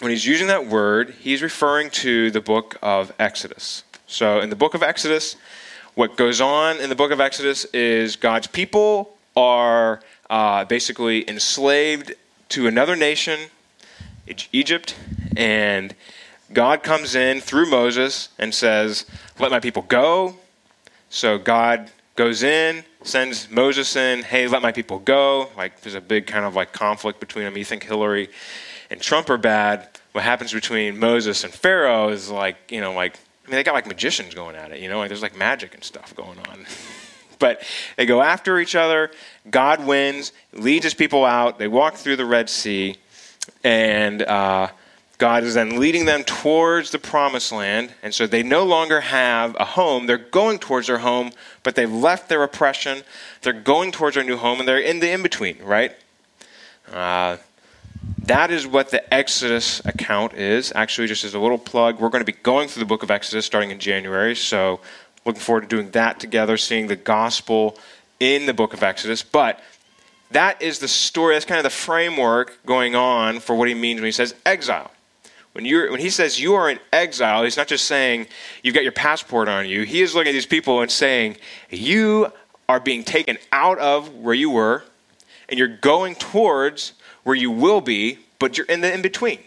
when 0.00 0.10
he's 0.10 0.26
using 0.26 0.46
that 0.46 0.66
word, 0.66 1.14
he's 1.20 1.42
referring 1.42 1.90
to 1.90 2.30
the 2.30 2.40
book 2.40 2.76
of 2.82 3.12
Exodus. 3.18 3.82
So 4.06 4.40
in 4.40 4.48
the 4.50 4.56
book 4.56 4.74
of 4.74 4.82
Exodus, 4.82 5.36
what 5.94 6.16
goes 6.16 6.40
on 6.40 6.78
in 6.78 6.88
the 6.88 6.94
book 6.94 7.10
of 7.10 7.20
Exodus 7.20 7.64
is 7.66 8.16
God's 8.16 8.46
people 8.46 9.16
are 9.36 10.00
uh, 10.30 10.64
basically 10.64 11.28
enslaved 11.28 12.14
to 12.50 12.66
another 12.66 12.94
nation, 12.94 13.50
Egypt, 14.52 14.94
and 15.36 15.94
God 16.52 16.82
comes 16.82 17.14
in 17.14 17.40
through 17.40 17.68
Moses 17.68 18.28
and 18.38 18.54
says, 18.54 19.04
Let 19.38 19.50
my 19.50 19.60
people 19.60 19.82
go. 19.82 20.36
So 21.10 21.38
God 21.38 21.90
goes 22.16 22.42
in, 22.42 22.84
sends 23.02 23.50
Moses 23.50 23.96
in, 23.96 24.22
Hey, 24.22 24.46
let 24.46 24.62
my 24.62 24.72
people 24.72 24.98
go. 24.98 25.50
Like 25.56 25.80
there's 25.80 25.94
a 25.94 26.00
big 26.00 26.26
kind 26.26 26.44
of 26.44 26.54
like 26.54 26.72
conflict 26.72 27.20
between 27.20 27.44
them. 27.44 27.56
You 27.56 27.64
think 27.64 27.84
Hillary 27.84 28.30
and 28.90 29.00
Trump 29.00 29.30
are 29.30 29.38
bad. 29.38 29.88
What 30.12 30.24
happens 30.24 30.52
between 30.52 30.98
Moses 30.98 31.44
and 31.44 31.52
Pharaoh 31.52 32.08
is 32.08 32.30
like, 32.30 32.56
you 32.70 32.80
know, 32.80 32.92
like, 32.92 33.14
I 33.46 33.50
mean, 33.50 33.56
they 33.56 33.64
got 33.64 33.74
like 33.74 33.86
magicians 33.86 34.34
going 34.34 34.56
at 34.56 34.72
it, 34.72 34.80
you 34.80 34.88
know, 34.88 34.98
like 34.98 35.08
there's 35.08 35.22
like 35.22 35.36
magic 35.36 35.74
and 35.74 35.84
stuff 35.84 36.14
going 36.14 36.38
on. 36.50 36.66
but 37.38 37.62
they 37.96 38.06
go 38.06 38.22
after 38.22 38.58
each 38.58 38.74
other. 38.74 39.10
God 39.50 39.86
wins, 39.86 40.32
leads 40.52 40.84
his 40.84 40.94
people 40.94 41.24
out. 41.24 41.58
They 41.58 41.68
walk 41.68 41.94
through 41.94 42.16
the 42.16 42.24
Red 42.24 42.50
Sea, 42.50 42.96
and 43.64 44.22
uh, 44.22 44.68
God 45.18 45.44
is 45.44 45.54
then 45.54 45.78
leading 45.78 46.04
them 46.04 46.24
towards 46.24 46.90
the 46.90 46.98
promised 46.98 47.52
land. 47.52 47.92
And 48.02 48.14
so 48.14 48.26
they 48.26 48.42
no 48.42 48.64
longer 48.64 49.00
have 49.00 49.56
a 49.58 49.64
home. 49.64 50.06
They're 50.06 50.18
going 50.18 50.58
towards 50.58 50.86
their 50.86 50.98
home, 50.98 51.32
but 51.62 51.74
they've 51.74 51.92
left 51.92 52.28
their 52.28 52.42
oppression. 52.42 53.02
They're 53.42 53.52
going 53.52 53.92
towards 53.92 54.14
their 54.14 54.24
new 54.24 54.36
home, 54.36 54.60
and 54.60 54.68
they're 54.68 54.78
in 54.78 55.00
the 55.00 55.10
in 55.10 55.22
between, 55.22 55.58
right? 55.62 55.92
Uh, 56.92 57.36
that 58.28 58.50
is 58.50 58.66
what 58.66 58.90
the 58.90 59.12
Exodus 59.12 59.84
account 59.84 60.34
is. 60.34 60.72
Actually, 60.74 61.08
just 61.08 61.24
as 61.24 61.34
a 61.34 61.38
little 61.38 61.58
plug, 61.58 61.98
we're 61.98 62.10
going 62.10 62.20
to 62.20 62.30
be 62.30 62.38
going 62.42 62.68
through 62.68 62.80
the 62.80 62.86
book 62.86 63.02
of 63.02 63.10
Exodus 63.10 63.46
starting 63.46 63.70
in 63.70 63.78
January. 63.78 64.36
So, 64.36 64.80
looking 65.24 65.40
forward 65.40 65.62
to 65.62 65.66
doing 65.66 65.90
that 65.92 66.20
together, 66.20 66.56
seeing 66.56 66.86
the 66.86 66.96
gospel 66.96 67.78
in 68.20 68.46
the 68.46 68.54
book 68.54 68.74
of 68.74 68.82
Exodus. 68.82 69.22
But 69.22 69.60
that 70.30 70.60
is 70.60 70.78
the 70.78 70.88
story, 70.88 71.34
that's 71.34 71.44
kind 71.44 71.58
of 71.58 71.64
the 71.64 71.70
framework 71.70 72.64
going 72.66 72.94
on 72.94 73.40
for 73.40 73.56
what 73.56 73.68
he 73.68 73.74
means 73.74 74.00
when 74.00 74.06
he 74.06 74.12
says 74.12 74.34
exile. 74.44 74.90
When, 75.52 75.64
you're, 75.64 75.90
when 75.90 76.00
he 76.00 76.10
says 76.10 76.38
you 76.38 76.54
are 76.54 76.68
in 76.68 76.78
exile, 76.92 77.44
he's 77.44 77.56
not 77.56 77.66
just 77.66 77.86
saying 77.86 78.26
you've 78.62 78.74
got 78.74 78.82
your 78.82 78.92
passport 78.92 79.48
on 79.48 79.66
you. 79.66 79.82
He 79.82 80.02
is 80.02 80.14
looking 80.14 80.30
at 80.30 80.34
these 80.34 80.46
people 80.46 80.82
and 80.82 80.90
saying, 80.90 81.38
You 81.70 82.32
are 82.68 82.78
being 82.78 83.04
taken 83.04 83.38
out 83.50 83.78
of 83.78 84.14
where 84.14 84.34
you 84.34 84.50
were, 84.50 84.84
and 85.48 85.58
you're 85.58 85.68
going 85.68 86.14
towards 86.14 86.92
where 87.28 87.36
you 87.36 87.50
will 87.50 87.82
be, 87.82 88.18
but 88.38 88.56
you're 88.56 88.66
in 88.68 88.80
the 88.80 88.90
in 88.90 89.02
between. 89.02 89.38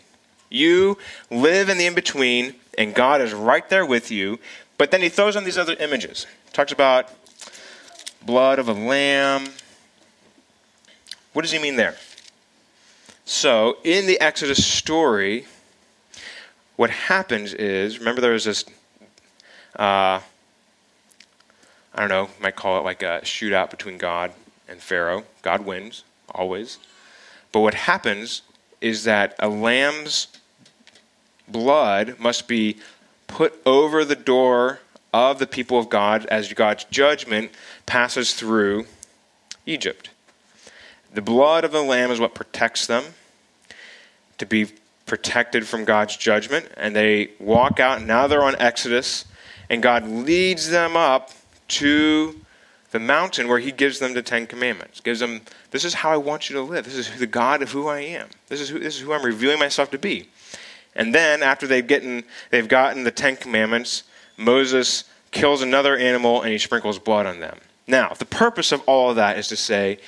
You 0.51 0.99
live 1.31 1.67
in 1.67 1.79
the 1.79 1.87
in 1.87 1.95
between, 1.95 2.53
and 2.77 2.93
God 2.93 3.21
is 3.21 3.33
right 3.33 3.67
there 3.69 3.87
with 3.87 4.11
you. 4.11 4.37
But 4.77 4.91
then 4.91 5.01
he 5.01 5.09
throws 5.09 5.35
on 5.35 5.45
these 5.45 5.57
other 5.57 5.75
images. 5.79 6.27
Talks 6.53 6.71
about 6.71 7.09
blood 8.23 8.59
of 8.59 8.67
a 8.67 8.73
lamb. 8.73 9.47
What 11.33 11.41
does 11.41 11.51
he 11.51 11.57
mean 11.57 11.75
there? 11.75 11.95
So, 13.25 13.77
in 13.83 14.05
the 14.05 14.21
Exodus 14.21 14.63
story, 14.63 15.47
what 16.75 16.91
happens 16.91 17.51
is 17.51 17.97
remember 17.97 18.21
there 18.21 18.33
was 18.33 18.45
this 18.45 18.63
uh, 19.75 20.19
I 20.19 21.97
don't 21.97 22.09
know, 22.09 22.29
might 22.39 22.55
call 22.55 22.77
it 22.77 22.83
like 22.83 23.01
a 23.01 23.21
shootout 23.23 23.71
between 23.71 23.97
God 23.97 24.33
and 24.69 24.79
Pharaoh. 24.79 25.23
God 25.41 25.65
wins, 25.65 26.03
always. 26.29 26.77
But 27.51 27.61
what 27.61 27.73
happens 27.73 28.41
is 28.79 29.03
that 29.03 29.35
a 29.39 29.49
lamb's 29.49 30.27
blood 31.47 32.17
must 32.19 32.47
be 32.47 32.77
put 33.27 33.59
over 33.65 34.03
the 34.05 34.15
door 34.15 34.79
of 35.13 35.39
the 35.39 35.47
people 35.47 35.77
of 35.77 35.89
God 35.89 36.25
as 36.27 36.51
God's 36.53 36.85
judgment 36.85 37.51
passes 37.85 38.33
through 38.33 38.85
Egypt. 39.65 40.09
The 41.13 41.21
blood 41.21 41.65
of 41.65 41.71
the 41.71 41.83
lamb 41.83 42.11
is 42.11 42.19
what 42.19 42.33
protects 42.33 42.87
them 42.87 43.03
to 44.37 44.45
be 44.45 44.67
protected 45.05 45.67
from 45.67 45.83
God's 45.83 46.15
judgment. 46.15 46.69
And 46.77 46.95
they 46.95 47.31
walk 47.39 47.79
out. 47.79 48.01
Now 48.01 48.27
they're 48.27 48.43
on 48.43 48.55
Exodus. 48.59 49.25
And 49.69 49.83
God 49.83 50.07
leads 50.07 50.69
them 50.69 50.95
up 50.95 51.31
to 51.69 52.41
the 52.91 52.99
mountain 52.99 53.47
where 53.47 53.59
He 53.59 53.71
gives 53.71 53.99
them 53.99 54.13
the 54.13 54.21
Ten 54.21 54.47
Commandments. 54.47 55.01
Gives 55.01 55.19
them, 55.19 55.41
this 55.71 55.83
is 55.83 55.95
how 55.95 56.11
I 56.11 56.17
want 56.17 56.49
you 56.49 56.55
to 56.55 56.61
live. 56.61 56.85
This 56.85 56.95
is 56.95 57.19
the 57.19 57.27
God 57.27 57.61
of 57.61 57.71
who 57.71 57.87
I 57.87 58.01
am. 58.01 58.27
This 58.47 58.61
is 58.61 58.69
who, 58.69 58.79
this 58.79 58.95
is 58.95 59.01
who 59.01 59.13
I'm 59.13 59.25
revealing 59.25 59.59
myself 59.59 59.89
to 59.91 59.97
be. 59.97 60.29
And 60.95 61.15
then 61.15 61.41
after 61.41 61.67
they've 61.67 61.87
gotten, 61.87 62.23
they've 62.49 62.67
gotten 62.67 63.03
the 63.03 63.11
Ten 63.11 63.37
Commandments, 63.37 64.03
Moses 64.37 65.05
kills 65.31 65.61
another 65.61 65.97
animal 65.97 66.41
and 66.41 66.51
he 66.51 66.57
sprinkles 66.57 66.99
blood 66.99 67.25
on 67.25 67.39
them. 67.39 67.57
Now, 67.87 68.13
the 68.17 68.25
purpose 68.25 68.71
of 68.71 68.81
all 68.85 69.09
of 69.09 69.15
that 69.15 69.37
is 69.37 69.47
to 69.47 69.55
say 69.55 69.99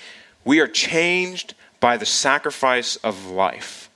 we 0.43 0.59
are 0.59 0.67
changed 0.67 1.53
by 1.79 1.97
the 1.97 2.05
sacrifice 2.05 2.95
of 2.97 3.27
life. 3.27 3.89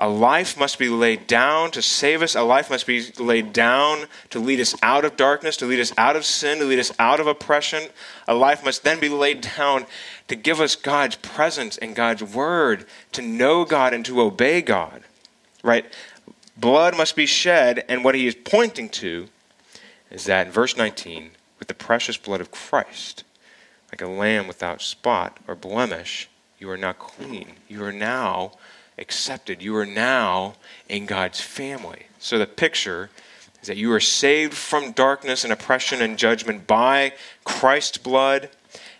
A 0.00 0.08
life 0.08 0.56
must 0.56 0.78
be 0.78 0.88
laid 0.88 1.26
down 1.26 1.72
to 1.72 1.82
save 1.82 2.22
us. 2.22 2.36
A 2.36 2.42
life 2.42 2.70
must 2.70 2.86
be 2.86 3.10
laid 3.18 3.52
down 3.52 4.06
to 4.30 4.38
lead 4.38 4.60
us 4.60 4.76
out 4.80 5.04
of 5.04 5.16
darkness, 5.16 5.56
to 5.56 5.66
lead 5.66 5.80
us 5.80 5.92
out 5.98 6.14
of 6.14 6.24
sin, 6.24 6.58
to 6.58 6.64
lead 6.64 6.78
us 6.78 6.92
out 7.00 7.18
of 7.18 7.26
oppression. 7.26 7.88
A 8.28 8.34
life 8.34 8.64
must 8.64 8.84
then 8.84 9.00
be 9.00 9.08
laid 9.08 9.40
down 9.40 9.86
to 10.28 10.36
give 10.36 10.60
us 10.60 10.76
God's 10.76 11.16
presence 11.16 11.76
and 11.78 11.96
God's 11.96 12.22
word, 12.22 12.86
to 13.10 13.22
know 13.22 13.64
God 13.64 13.92
and 13.92 14.04
to 14.06 14.20
obey 14.20 14.62
God. 14.62 15.02
Right? 15.64 15.84
Blood 16.56 16.96
must 16.96 17.16
be 17.16 17.26
shed, 17.26 17.84
and 17.88 18.04
what 18.04 18.14
he 18.14 18.28
is 18.28 18.36
pointing 18.36 18.88
to 18.90 19.28
is 20.12 20.26
that 20.26 20.46
in 20.46 20.52
verse 20.52 20.76
19, 20.76 21.32
with 21.58 21.66
the 21.66 21.74
precious 21.74 22.16
blood 22.16 22.40
of 22.40 22.52
Christ, 22.52 23.24
like 23.90 24.00
a 24.00 24.06
lamb 24.06 24.46
without 24.46 24.80
spot 24.80 25.38
or 25.48 25.56
blemish, 25.56 26.28
you 26.58 26.70
are 26.70 26.76
now 26.76 26.92
clean. 26.92 27.54
You 27.68 27.84
are 27.84 27.92
now 27.92 28.52
accepted. 28.98 29.62
You 29.62 29.76
are 29.76 29.86
now 29.86 30.54
in 30.88 31.06
God's 31.06 31.40
family. 31.40 32.06
So 32.18 32.38
the 32.38 32.46
picture 32.46 33.10
is 33.60 33.68
that 33.68 33.76
you 33.76 33.92
are 33.92 34.00
saved 34.00 34.54
from 34.54 34.92
darkness 34.92 35.44
and 35.44 35.52
oppression 35.52 36.02
and 36.02 36.18
judgment 36.18 36.66
by 36.66 37.12
Christ's 37.44 37.98
blood, 37.98 38.50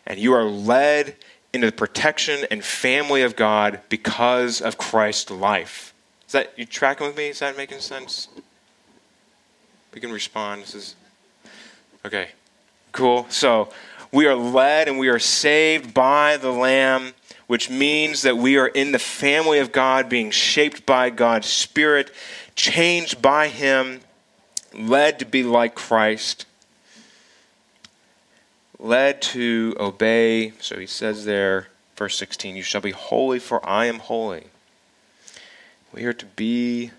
and 0.07 0.19
you 0.19 0.33
are 0.33 0.45
led 0.45 1.17
into 1.53 1.67
the 1.67 1.73
protection 1.73 2.47
and 2.51 2.65
family 2.65 3.23
of 3.23 3.37
God 3.37 3.81
because 3.89 4.61
of 4.61 4.79
Christ's 4.79 5.31
life. 5.31 5.95
Is 6.27 6.33
that 6.33 6.53
you 6.57 6.67
tracking 6.67 7.07
with 7.07 7.17
me? 7.17 7.29
Is 7.29 7.39
that 7.39 7.57
making 7.57 7.81
sense? 7.81 8.29
We 9.95 10.01
can 10.01 10.13
respond. 10.13 10.63
This 10.63 10.75
is 10.75 10.95
okay. 12.05 12.29
Cool. 12.93 13.27
So 13.31 13.71
we 14.13 14.27
are 14.27 14.35
led 14.35 14.89
and 14.89 14.99
we 14.99 15.09
are 15.09 15.19
saved 15.19 15.95
by 15.95 16.37
the 16.37 16.51
Lamb 16.51 17.15
which 17.49 17.71
means 17.71 18.23
that 18.23 18.37
we 18.37 18.59
are 18.59 18.69
in 18.69 18.93
the 18.93 18.99
family 18.99 19.59
of 19.59 19.73
God, 19.73 20.09
being 20.09 20.31
shaped 20.31 20.87
by 20.87 21.11
God's 21.11 21.49
Spirit, 21.49 22.13
changed 22.55 23.21
by 23.21 23.49
Him, 23.49 24.03
led 24.75 25.19
to 25.19 25.25
be 25.25 25.43
like 25.43 25.75
Christ, 25.75 26.45
led 28.79 29.23
to 29.23 29.75
obey. 29.81 30.53
So 30.61 30.79
he 30.79 30.87
says 30.87 31.25
there, 31.25 31.69
verse 31.97 32.19
16, 32.19 32.55
You 32.55 32.63
shall 32.63 32.83
be 32.83 32.91
holy, 32.91 33.39
for 33.39 33.67
I 33.67 33.87
am 33.87 33.99
holy. 33.99 34.45
We 35.91 36.05
are 36.05 36.13
to 36.13 36.27
be 36.27 36.91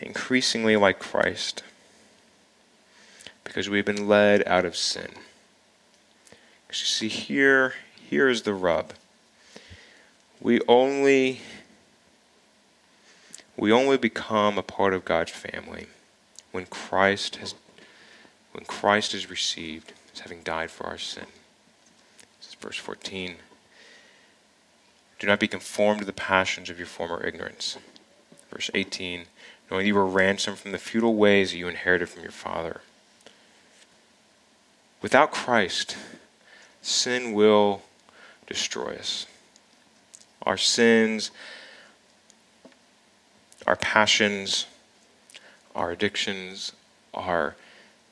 increasingly 0.00 0.76
like 0.76 0.98
Christ 0.98 1.62
because 3.44 3.68
we've 3.68 3.84
been 3.84 4.08
led 4.08 4.46
out 4.48 4.64
of 4.64 4.76
sin. 4.76 5.10
Because 6.66 6.80
you 6.80 6.86
see, 6.86 7.08
here, 7.08 7.74
here 8.08 8.30
is 8.30 8.42
the 8.42 8.54
rub 8.54 8.94
we 10.40 10.60
only 10.68 11.40
we 13.56 13.72
only 13.72 13.96
become 13.96 14.56
a 14.56 14.62
part 14.62 14.94
of 14.94 15.04
God's 15.04 15.32
family 15.32 15.86
when 16.52 16.66
Christ 16.66 17.36
has 17.36 17.54
when 18.52 18.64
Christ 18.64 19.14
is 19.14 19.30
received 19.30 19.92
as 20.12 20.20
having 20.20 20.42
died 20.42 20.70
for 20.70 20.86
our 20.86 20.98
sin. 20.98 21.26
This 22.40 22.50
is 22.50 22.54
verse 22.54 22.76
14. 22.76 23.36
Do 25.18 25.26
not 25.26 25.40
be 25.40 25.48
conformed 25.48 26.00
to 26.00 26.06
the 26.06 26.12
passions 26.12 26.70
of 26.70 26.78
your 26.78 26.86
former 26.86 27.24
ignorance. 27.24 27.76
Verse 28.50 28.70
18 28.74 29.24
Knowing 29.70 29.86
you 29.86 29.94
were 29.94 30.06
ransomed 30.06 30.58
from 30.58 30.72
the 30.72 30.78
futile 30.78 31.14
ways 31.14 31.50
that 31.50 31.58
you 31.58 31.68
inherited 31.68 32.08
from 32.08 32.22
your 32.22 32.32
father. 32.32 32.80
Without 35.02 35.30
Christ, 35.30 35.96
sin 36.80 37.32
will 37.32 37.82
destroy 38.46 38.94
us. 38.94 39.26
Our 40.42 40.56
sins, 40.56 41.30
our 43.66 43.76
passions, 43.76 44.66
our 45.74 45.90
addictions, 45.90 46.72
our 47.14 47.54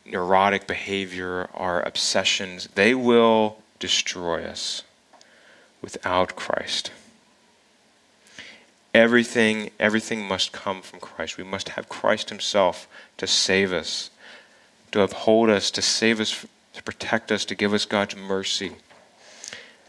neurotic 0.05 0.67
behavior, 0.67 1.49
our 1.55 1.83
obsessions, 1.83 2.69
they 2.75 2.95
will 2.95 3.59
destroy 3.79 4.45
us 4.45 4.83
without 5.83 6.37
Christ. 6.37 6.91
Everything, 8.95 9.71
everything 9.79 10.27
must 10.27 10.53
come 10.53 10.81
from 10.81 11.01
Christ. 11.01 11.37
We 11.37 11.45
must 11.45 11.71
have 11.71 11.89
Christ 11.89 12.31
Himself 12.31 12.89
to 13.19 13.27
save 13.27 13.73
us, 13.73 14.11
to 14.93 15.03
uphold 15.03 15.51
us, 15.51 15.71
to 15.73 15.83
save 15.83 16.21
us, 16.21 16.47
to 16.73 16.83
protect 16.83 17.31
us, 17.31 17.45
to 17.47 17.55
give 17.55 17.75
us 17.75 17.85
God's 17.85 18.17
mercy. 18.17 18.73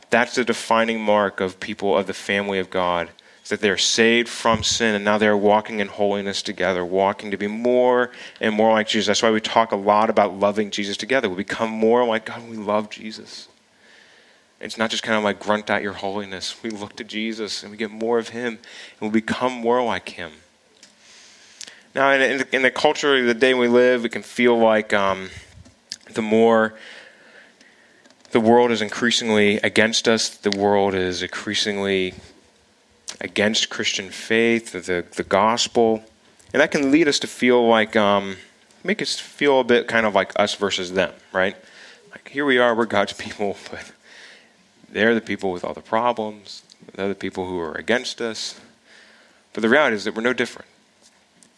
That's 0.10 0.36
the 0.36 0.46
defining 0.46 1.02
mark 1.02 1.42
of 1.42 1.60
people 1.60 1.98
of 1.98 2.08
the 2.08 2.14
family 2.14 2.60
of 2.60 2.70
God 2.70 3.10
is 3.44 3.50
that 3.50 3.62
they're 3.62 3.78
saved 3.78 4.28
from 4.28 4.62
sin 4.62 4.94
and 4.94 5.06
now 5.06 5.18
they're 5.18 5.38
walking 5.38 5.80
in 5.80 5.88
holiness 5.88 6.42
together, 6.42 6.84
walking 6.84 7.32
to 7.32 7.38
be 7.38 7.48
more 7.48 8.12
and 8.42 8.54
more 8.54 8.74
like 8.74 8.88
Jesus. 8.88 9.08
That's 9.08 9.24
why 9.24 9.32
we 9.32 9.40
talk 9.40 9.72
a 9.72 9.78
lot 9.78 10.10
about 10.10 10.38
loving 10.38 10.70
Jesus 10.70 10.98
together. 10.98 11.30
We 11.30 11.38
become 11.38 11.70
more 11.70 12.06
like 12.06 12.26
God 12.26 12.42
when 12.42 12.52
we 12.52 12.58
love 12.58 12.90
Jesus. 12.90 13.48
It's 14.60 14.78
not 14.78 14.90
just 14.90 15.04
kind 15.04 15.18
of 15.18 15.24
like 15.24 15.40
grunt 15.40 15.70
out 15.70 15.82
your 15.82 15.94
holiness. 15.94 16.62
We 16.62 16.72
look 16.72 16.96
to 16.98 17.04
Jesus 17.04 17.64
and 17.64 17.72
we 17.72 17.78
get 17.78 17.92
more 17.92 18.18
of 18.18 18.30
Him 18.30 18.60
and 19.00 19.12
we 19.12 19.22
become 19.22 19.54
more 19.54 19.84
like 19.84 20.10
Him. 20.10 20.32
Now, 21.96 22.12
in, 22.12 22.46
in 22.52 22.62
the 22.64 22.72
culture 22.72 23.18
of 23.18 23.26
the 23.26 23.34
day 23.34 23.54
we 23.54 23.68
live, 23.68 24.04
it 24.04 24.10
can 24.10 24.24
feel 24.24 24.58
like 24.58 24.94
um, 24.94 25.30
the 26.12 26.22
more 26.22 26.74
the 28.32 28.40
world 28.40 28.72
is 28.72 28.82
increasingly 28.82 29.58
against 29.58 30.08
us, 30.08 30.30
the 30.30 30.52
world 30.52 30.94
is 30.94 31.22
increasingly 31.22 32.14
against 33.22 33.70
Christian 33.70 34.10
faith, 34.10 34.72
the, 34.74 35.06
the 35.16 35.24
gospel. 35.24 36.04
And 36.54 36.62
that 36.62 36.72
can 36.72 36.92
lead 36.92 37.08
us 37.08 37.20
to 37.20 37.28
feel 37.28 37.68
like, 37.68 37.96
um, 37.96 38.38
make 38.84 39.02
us 39.02 39.20
feel 39.20 39.60
a 39.60 39.64
bit 39.64 39.88
kind 39.88 40.06
of 40.06 40.14
like 40.14 40.32
us 40.40 40.56
versus 40.56 40.94
them, 40.94 41.14
right? 41.34 41.56
Like, 42.12 42.30
here 42.30 42.46
we 42.46 42.58
are, 42.58 42.76
we're 42.76 42.86
God's 42.86 43.14
people, 43.26 43.58
but 43.72 43.92
they're 44.90 45.16
the 45.16 45.22
people 45.22 45.52
with 45.52 45.64
all 45.64 45.74
the 45.74 45.82
problems. 45.82 46.64
They're 46.94 47.10
the 47.10 47.16
people 47.16 47.48
who 47.48 47.60
are 47.60 47.74
against 47.74 48.22
us. 48.22 48.60
But 49.54 49.62
the 49.62 49.70
reality 49.70 49.96
is 49.96 50.04
that 50.06 50.16
we're 50.16 50.22
no 50.22 50.34
different. 50.34 50.68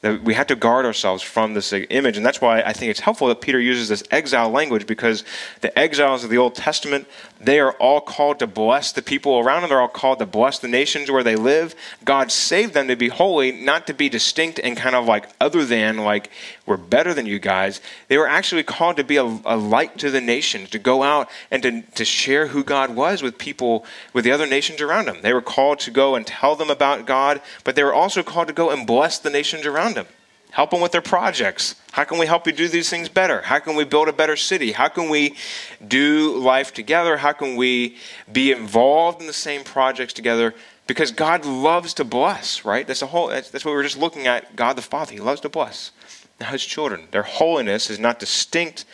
That 0.02 0.24
we 0.24 0.34
have 0.34 0.48
to 0.48 0.56
guard 0.56 0.86
ourselves 0.86 1.22
from 1.22 1.54
this 1.54 1.74
image. 1.74 2.16
And 2.16 2.26
that's 2.26 2.40
why 2.40 2.62
I 2.62 2.72
think 2.72 2.90
it's 2.90 3.02
helpful 3.02 3.28
that 3.28 3.42
Peter 3.42 3.60
uses 3.60 3.90
this 3.90 4.02
exile 4.12 4.50
language 4.50 4.88
because 4.88 5.26
the 5.60 5.78
exiles 5.78 6.24
of 6.24 6.30
the 6.30 6.38
Old 6.38 6.56
Testament, 6.56 7.06
they 7.42 7.60
are 7.60 7.74
all 7.74 8.00
called 8.00 8.40
to 8.40 8.48
bless 8.48 8.94
the 8.94 9.02
people 9.02 9.40
around 9.40 9.62
them. 9.62 9.70
They're 9.72 9.82
all 9.82 9.90
called 9.90 10.20
to 10.20 10.26
bless 10.26 10.60
the 10.60 10.70
nations 10.70 11.12
where 11.12 11.24
they 11.24 11.36
live. 11.36 11.76
God 12.06 12.32
saved 12.32 12.74
them 12.74 12.88
to 12.88 12.96
be 12.96 13.10
holy, 13.10 13.52
not 13.52 13.88
to 13.88 13.94
be 13.94 14.08
distinct 14.08 14.58
and 14.64 14.78
kind 14.78 14.96
of 14.96 15.06
like 15.06 15.28
other 15.42 15.66
than, 15.66 15.98
like, 15.98 16.32
we're 16.70 16.78
better 16.78 17.14
than 17.14 17.26
you 17.26 17.40
guys. 17.40 17.82
They 18.08 18.18
were 18.18 18.28
actually 18.28 18.64
called 18.64 18.98
to 18.98 19.04
be 19.04 19.18
a, 19.18 19.24
a 19.24 19.58
light 19.58 19.98
to 19.98 20.12
the 20.12 20.22
nations, 20.22 20.70
to 20.70 20.80
go 20.80 21.04
out 21.04 21.28
and 21.50 21.64
to, 21.64 21.82
to 21.82 22.06
share 22.06 22.48
who 22.48 22.64
God 22.64 22.96
was 22.96 23.24
with 23.24 23.38
people, 23.38 23.86
with 24.14 24.24
the 24.24 24.32
other 24.32 24.48
nations 24.48 24.80
around 24.80 25.06
them. 25.06 25.18
They 25.22 25.34
were 25.34 25.42
called 25.42 25.80
to 25.80 25.92
go 25.92 26.16
and 26.16 26.26
tell 26.26 26.56
them 26.56 26.70
about 26.70 27.08
God, 27.08 27.42
but 27.64 27.76
they 27.76 27.84
were 27.84 27.94
also 27.94 28.22
called 28.22 28.48
to 28.48 28.54
go 28.54 28.70
and 28.70 28.86
bless 28.86 29.18
the 29.18 29.32
nations 29.32 29.66
around 29.66 29.96
them. 29.96 30.06
Help 30.52 30.72
them 30.72 30.82
with 30.82 30.92
their 30.92 31.02
projects. 31.02 31.76
How 31.92 32.04
can 32.04 32.18
we 32.18 32.26
help 32.26 32.48
you 32.48 32.54
do 32.54 32.68
these 32.68 32.90
things 32.90 33.08
better? 33.08 33.42
How 33.42 33.60
can 33.60 33.76
we 33.76 33.84
build 33.84 34.08
a 34.08 34.14
better 34.14 34.36
city? 34.36 34.72
How 34.72 34.88
can 34.88 35.10
we 35.10 35.36
do 35.88 36.36
life 36.38 36.74
together? 36.74 37.18
How 37.18 37.34
can 37.34 37.56
we 37.56 37.98
be 38.32 38.52
involved 38.52 39.22
in 39.22 39.28
the 39.28 39.34
same 39.34 39.64
projects 39.64 40.14
together? 40.14 40.56
Because 40.88 41.12
God 41.12 41.46
loves 41.46 41.94
to 41.96 42.04
bless, 42.04 42.66
right? 42.66 42.88
That's 42.88 43.02
the 43.02 43.08
whole. 43.08 43.28
That's, 43.28 43.52
that's 43.52 43.64
what 43.64 43.72
we 43.72 43.78
were 43.78 43.84
just 43.84 44.00
looking 44.00 44.26
at. 44.26 44.56
God 44.56 44.76
the 44.76 44.82
Father, 44.82 45.14
He 45.14 45.20
loves 45.20 45.42
to 45.42 45.50
bless. 45.50 45.92
Now 46.40 46.48
His 46.48 46.66
children, 46.66 47.08
their 47.12 47.24
holiness 47.24 47.90
is 47.90 48.00
not 48.00 48.20
distinct 48.20 48.86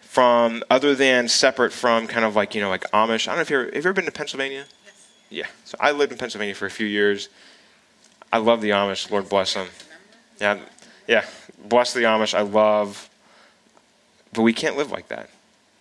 from, 0.00 0.64
other 0.68 0.94
than 0.94 1.28
separate 1.28 1.72
from, 1.72 2.08
kind 2.08 2.24
of 2.24 2.34
like 2.34 2.54
you 2.54 2.60
know, 2.60 2.68
like 2.68 2.90
Amish. 2.90 3.28
I 3.28 3.32
don't 3.32 3.36
know 3.36 3.42
if 3.42 3.50
you're. 3.50 3.66
Have 3.66 3.74
you 3.74 3.78
ever 3.78 3.92
been 3.92 4.06
to 4.06 4.12
Pennsylvania? 4.12 4.64
Yes. 4.84 5.08
Yeah. 5.30 5.46
So 5.64 5.76
I 5.78 5.92
lived 5.92 6.10
in 6.10 6.18
Pennsylvania 6.18 6.54
for 6.54 6.66
a 6.66 6.70
few 6.70 6.86
years. 6.86 7.28
I 8.32 8.38
love 8.38 8.60
the 8.60 8.70
Amish. 8.70 9.10
Lord 9.10 9.28
bless 9.28 9.54
them. 9.54 9.68
Yeah, 10.40 10.58
yeah. 11.06 11.24
Bless 11.68 11.92
the 11.92 12.00
Amish. 12.00 12.34
I 12.34 12.42
love, 12.42 13.08
but 14.32 14.42
we 14.42 14.52
can't 14.52 14.76
live 14.76 14.90
like 14.90 15.08
that. 15.08 15.30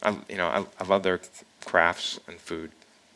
I, 0.03 0.17
you 0.29 0.37
know, 0.37 0.47
I, 0.47 0.65
I 0.79 0.87
love 0.87 1.03
their 1.03 1.19
crafts 1.65 2.19
and 2.27 2.37
food, 2.37 2.71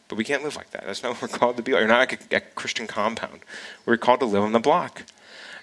but 0.08 0.18
we 0.18 0.24
can't 0.24 0.44
live 0.44 0.56
like 0.56 0.72
that. 0.72 0.86
That's 0.86 1.04
not 1.04 1.14
what 1.14 1.22
we're 1.22 1.38
called 1.38 1.58
to 1.58 1.64
be. 1.64 1.72
You're 1.72 1.88
not 1.88 2.00
like 2.00 2.32
a, 2.32 2.38
a 2.38 2.40
Christian 2.42 2.88
compound. 2.88 3.42
We're 3.86 3.98
called 3.98 4.20
to 4.22 4.26
live 4.26 4.44
on 4.44 4.52
the 4.52 4.60
block, 4.60 5.04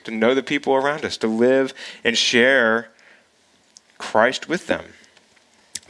to 0.05 0.11
know 0.11 0.35
the 0.35 0.43
people 0.43 0.75
around 0.75 1.05
us, 1.05 1.17
to 1.19 1.27
live 1.27 1.75
and 2.05 2.17
share 2.17 2.89
Christ 3.99 4.49
with 4.49 4.67
them. 4.67 4.85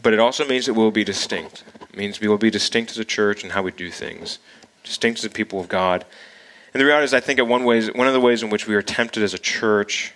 But 0.03 0.13
it 0.13 0.19
also 0.19 0.47
means 0.47 0.67
that 0.67 0.75
we'll 0.75 0.91
be 0.91 1.05
distinct. 1.05 1.65
It 1.81 1.97
means 1.97 2.21
we 2.21 2.29
will 2.29 2.39
be 2.39 2.51
distinct 2.51 2.91
as 2.91 2.99
a 2.99 3.05
church 3.05 3.45
in 3.45 3.51
how 3.51 3.63
we 3.63 3.73
do 3.73 3.91
things, 3.91 4.39
distinct 4.85 5.21
as 5.21 5.25
a 5.25 5.31
people 5.31 5.61
of 5.61 5.69
God, 5.69 6.05
and 6.73 6.81
the 6.81 6.85
reality 6.85 7.05
is, 7.05 7.15
I 7.15 7.21
think, 7.21 7.41
one 7.41 7.65
ways, 7.65 7.93
one 7.93 8.07
of 8.07 8.13
the 8.13 8.21
ways 8.21 8.43
in 8.43 8.51
which 8.51 8.67
we 8.67 8.75
are 8.75 8.83
tempted 8.83 9.23
as 9.23 9.35
a 9.35 9.39
church, 9.39 10.13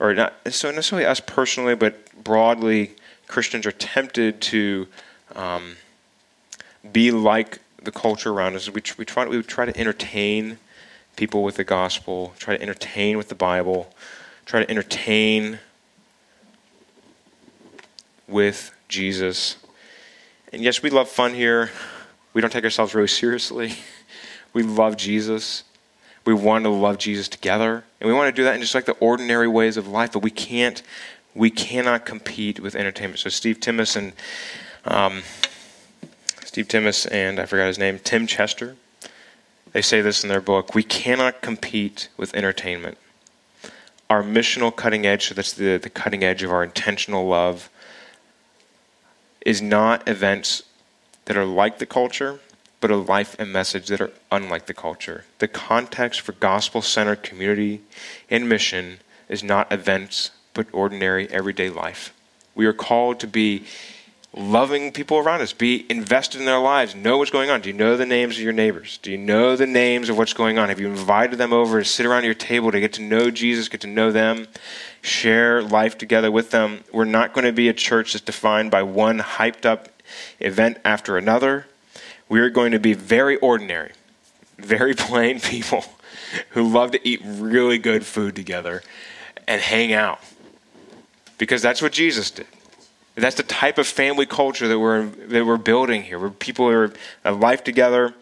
or 0.00 0.14
not 0.14 0.34
so 0.50 0.70
necessarily 0.70 1.06
us 1.06 1.20
personally, 1.20 1.76
but 1.76 2.24
broadly, 2.24 2.92
Christians 3.28 3.66
are 3.66 3.72
tempted 3.72 4.40
to 4.42 4.88
um, 5.36 5.76
be 6.92 7.12
like 7.12 7.60
the 7.80 7.92
culture 7.92 8.30
around 8.30 8.56
us. 8.56 8.68
We, 8.68 8.82
we, 8.98 9.04
try, 9.04 9.26
we 9.26 9.42
try 9.42 9.64
to 9.64 9.78
entertain 9.78 10.58
people 11.16 11.42
with 11.42 11.56
the 11.56 11.64
gospel, 11.64 12.34
try 12.38 12.56
to 12.56 12.62
entertain 12.62 13.16
with 13.16 13.28
the 13.28 13.34
Bible, 13.34 13.92
try 14.46 14.64
to 14.64 14.70
entertain 14.70 15.58
with 18.26 18.74
Jesus. 18.88 19.56
And 20.52 20.62
yes, 20.62 20.82
we 20.82 20.90
love 20.90 21.08
fun 21.08 21.34
here. 21.34 21.70
We 22.32 22.40
don't 22.40 22.50
take 22.50 22.64
ourselves 22.64 22.94
really 22.94 23.08
seriously. 23.08 23.74
We 24.54 24.62
love 24.62 24.98
Jesus. 24.98 25.64
We 26.26 26.34
want 26.34 26.64
to 26.64 26.68
love 26.68 26.98
Jesus 26.98 27.26
together, 27.26 27.84
and 28.00 28.08
we 28.08 28.14
want 28.14 28.28
to 28.28 28.38
do 28.38 28.44
that 28.44 28.54
in 28.54 28.60
just 28.60 28.74
like 28.74 28.84
the 28.84 28.92
ordinary 28.92 29.48
ways 29.48 29.78
of 29.78 29.88
life. 29.88 30.12
But 30.12 30.22
we 30.22 30.30
can't, 30.30 30.82
we 31.34 31.50
cannot 31.50 32.04
compete 32.04 32.60
with 32.60 32.76
entertainment. 32.76 33.18
So 33.18 33.30
Steve 33.30 33.60
Timmis 33.60 33.96
and 33.96 34.12
um, 34.84 35.22
Steve 36.44 36.68
Timmis 36.68 37.10
and 37.10 37.40
I 37.40 37.46
forgot 37.46 37.66
his 37.66 37.78
name, 37.78 37.98
Tim 37.98 38.26
Chester. 38.26 38.76
They 39.72 39.82
say 39.82 40.00
this 40.00 40.22
in 40.22 40.28
their 40.28 40.40
book. 40.40 40.74
We 40.74 40.82
cannot 40.82 41.40
compete 41.40 42.08
with 42.16 42.34
entertainment. 42.34 42.98
Our 44.10 44.22
missional 44.22 44.74
cutting 44.74 45.06
edge, 45.06 45.28
so 45.28 45.34
that's 45.34 45.52
the, 45.52 45.78
the 45.78 45.88
cutting 45.88 46.22
edge 46.22 46.42
of 46.42 46.50
our 46.50 46.62
intentional 46.62 47.26
love, 47.26 47.70
is 49.46 49.62
not 49.62 50.06
events 50.06 50.62
that 51.24 51.36
are 51.36 51.44
like 51.44 51.78
the 51.78 51.86
culture, 51.86 52.40
but 52.80 52.90
a 52.90 52.96
life 52.96 53.34
and 53.38 53.52
message 53.52 53.86
that 53.86 54.00
are 54.00 54.10
unlike 54.30 54.66
the 54.66 54.74
culture. 54.74 55.24
The 55.38 55.48
context 55.48 56.20
for 56.20 56.32
gospel 56.32 56.82
centered 56.82 57.22
community 57.22 57.80
and 58.28 58.48
mission 58.48 58.98
is 59.28 59.42
not 59.42 59.72
events, 59.72 60.32
but 60.52 60.66
ordinary 60.72 61.28
everyday 61.30 61.70
life. 61.70 62.12
We 62.54 62.66
are 62.66 62.72
called 62.72 63.18
to 63.20 63.26
be 63.26 63.64
loving 64.34 64.92
people 64.92 65.18
around 65.18 65.40
us, 65.42 65.52
be 65.52 65.84
invested 65.90 66.40
in 66.40 66.46
their 66.46 66.58
lives, 66.58 66.94
know 66.94 67.18
what's 67.18 67.30
going 67.30 67.50
on. 67.50 67.60
Do 67.60 67.68
you 67.68 67.74
know 67.74 67.96
the 67.96 68.06
names 68.06 68.36
of 68.36 68.42
your 68.42 68.52
neighbors? 68.52 68.98
Do 68.98 69.10
you 69.10 69.18
know 69.18 69.56
the 69.56 69.66
names 69.66 70.08
of 70.08 70.16
what's 70.16 70.32
going 70.32 70.58
on? 70.58 70.68
Have 70.68 70.80
you 70.80 70.88
invited 70.88 71.38
them 71.38 71.52
over 71.52 71.80
to 71.80 71.84
sit 71.84 72.06
around 72.06 72.24
your 72.24 72.34
table 72.34 72.72
to 72.72 72.80
get 72.80 72.94
to 72.94 73.02
know 73.02 73.30
Jesus, 73.30 73.68
get 73.68 73.82
to 73.82 73.86
know 73.86 74.10
them, 74.10 74.48
share 75.02 75.62
life 75.62 75.98
together 75.98 76.30
with 76.30 76.50
them? 76.50 76.84
We're 76.92 77.04
not 77.04 77.34
going 77.34 77.44
to 77.44 77.52
be 77.52 77.68
a 77.68 77.74
church 77.74 78.14
that's 78.14 78.24
defined 78.24 78.70
by 78.70 78.82
one 78.82 79.18
hyped 79.18 79.66
up 79.66 79.88
event 80.40 80.78
after 80.84 81.16
another 81.18 81.66
we 82.32 82.40
are 82.40 82.48
going 82.48 82.72
to 82.72 82.78
be 82.78 82.94
very 82.94 83.36
ordinary, 83.36 83.92
very 84.56 84.94
plain 85.08 85.38
people 85.38 85.84
who 86.50 86.66
love 86.66 86.92
to 86.92 87.06
eat 87.06 87.20
really 87.22 87.76
good 87.76 88.06
food 88.06 88.34
together 88.34 88.82
and 89.46 89.60
hang 89.60 89.92
out. 89.92 90.18
Because 91.36 91.60
that's 91.60 91.82
what 91.82 91.92
Jesus 91.92 92.30
did. 92.30 92.46
That's 93.14 93.36
the 93.36 93.42
type 93.42 93.78
of 93.78 93.86
family 93.86 94.26
culture 94.26 94.68
that 94.68 94.78
we're, 94.78 95.06
that 95.06 95.44
we're 95.44 95.58
building 95.58 96.02
here, 96.02 96.18
where 96.18 96.30
people 96.30 96.68
are 96.68 96.92
a 97.24 97.32
life 97.32 97.62
together. 97.62 98.14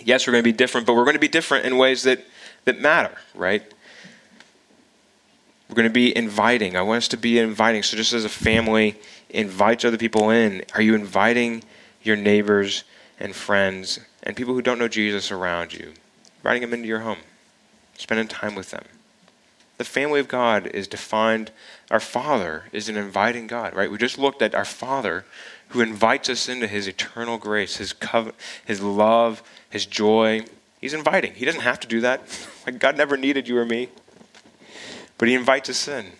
Yes, 0.00 0.26
we're 0.26 0.32
going 0.32 0.44
to 0.44 0.48
be 0.48 0.56
different, 0.56 0.86
but 0.86 0.94
we're 0.94 1.04
going 1.04 1.14
to 1.14 1.20
be 1.20 1.28
different 1.28 1.66
in 1.66 1.76
ways 1.76 2.04
that, 2.04 2.24
that 2.64 2.80
matter, 2.80 3.16
right? 3.34 3.62
We're 5.68 5.74
going 5.74 5.88
to 5.88 5.92
be 5.92 6.16
inviting. 6.16 6.76
I 6.76 6.82
want 6.82 6.98
us 6.98 7.08
to 7.08 7.16
be 7.16 7.38
inviting. 7.38 7.82
So, 7.82 7.96
just 7.96 8.12
as 8.12 8.24
a 8.24 8.28
family 8.28 8.96
invites 9.28 9.84
other 9.84 9.98
people 9.98 10.30
in, 10.30 10.64
are 10.74 10.82
you 10.82 10.94
inviting 10.94 11.62
your 12.02 12.16
neighbors 12.16 12.84
and 13.18 13.36
friends 13.36 14.00
and 14.22 14.36
people 14.36 14.54
who 14.54 14.62
don't 14.62 14.78
know 14.78 14.88
Jesus 14.88 15.30
around 15.30 15.72
you, 15.74 15.92
inviting 16.38 16.62
them 16.62 16.74
into 16.74 16.88
your 16.88 17.00
home, 17.00 17.18
spending 17.98 18.28
time 18.28 18.54
with 18.54 18.70
them. 18.70 18.84
The 19.80 19.84
family 19.84 20.20
of 20.20 20.28
God 20.28 20.66
is 20.66 20.86
defined, 20.86 21.52
our 21.90 22.00
Father 22.00 22.64
is 22.70 22.90
an 22.90 22.98
inviting 22.98 23.46
God, 23.46 23.74
right? 23.74 23.90
We 23.90 23.96
just 23.96 24.18
looked 24.18 24.42
at 24.42 24.54
our 24.54 24.66
Father 24.66 25.24
who 25.68 25.80
invites 25.80 26.28
us 26.28 26.50
into 26.50 26.66
his 26.66 26.86
eternal 26.86 27.38
grace, 27.38 27.78
his, 27.78 27.94
covenant, 27.94 28.36
his 28.62 28.82
love, 28.82 29.42
his 29.70 29.86
joy. 29.86 30.44
He's 30.82 30.92
inviting. 30.92 31.32
He 31.32 31.46
doesn't 31.46 31.62
have 31.62 31.80
to 31.80 31.88
do 31.88 32.02
that. 32.02 32.20
Like 32.66 32.78
God 32.78 32.98
never 32.98 33.16
needed 33.16 33.48
you 33.48 33.56
or 33.56 33.64
me. 33.64 33.88
But 35.16 35.28
he 35.28 35.34
invites 35.34 35.70
us 35.70 35.88
in. 35.88 36.12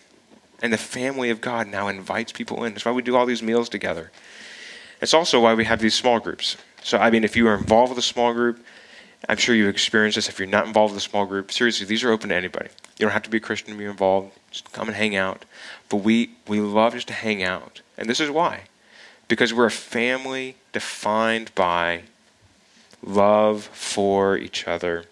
And 0.63 0.73
the 0.73 0.77
family 0.79 1.29
of 1.29 1.39
God 1.39 1.67
now 1.67 1.87
invites 1.87 2.31
people 2.31 2.63
in. 2.63 2.73
That's 2.73 2.83
why 2.83 2.93
we 2.93 3.03
do 3.03 3.15
all 3.15 3.27
these 3.27 3.43
meals 3.43 3.69
together. 3.69 4.11
It's 5.01 5.13
also 5.13 5.39
why 5.39 5.53
we 5.53 5.65
have 5.65 5.81
these 5.81 5.93
small 5.93 6.19
groups. 6.19 6.57
So, 6.81 6.97
I 6.97 7.11
mean, 7.11 7.23
if 7.23 7.35
you 7.35 7.47
are 7.47 7.53
involved 7.53 7.91
with 7.91 7.99
a 7.99 8.01
small 8.01 8.33
group, 8.33 8.65
I'm 9.29 9.37
sure 9.37 9.55
you've 9.55 9.69
experienced 9.69 10.15
this. 10.15 10.29
If 10.29 10.39
you're 10.39 10.47
not 10.47 10.65
involved 10.65 10.93
with 10.93 11.03
a 11.03 11.07
small 11.07 11.25
group, 11.25 11.51
seriously, 11.51 11.85
these 11.85 12.03
are 12.03 12.11
open 12.11 12.29
to 12.29 12.35
anybody. 12.35 12.69
You 12.97 13.05
don't 13.05 13.11
have 13.11 13.23
to 13.23 13.29
be 13.29 13.37
a 13.37 13.41
Christian 13.41 13.71
to 13.71 13.77
be 13.77 13.85
involved. 13.85 14.31
Just 14.49 14.71
come 14.71 14.87
and 14.87 14.97
hang 14.97 15.15
out. 15.15 15.45
But 15.89 15.97
we, 15.97 16.31
we 16.47 16.59
love 16.59 16.93
just 16.93 17.07
to 17.07 17.13
hang 17.13 17.43
out. 17.43 17.81
And 17.97 18.09
this 18.09 18.19
is 18.19 18.29
why. 18.29 18.63
Because 19.27 19.53
we're 19.53 19.65
a 19.65 19.71
family 19.71 20.55
defined 20.73 21.53
by 21.55 22.03
love 23.03 23.63
for 23.73 24.37
each 24.37 24.67
other. 24.67 25.05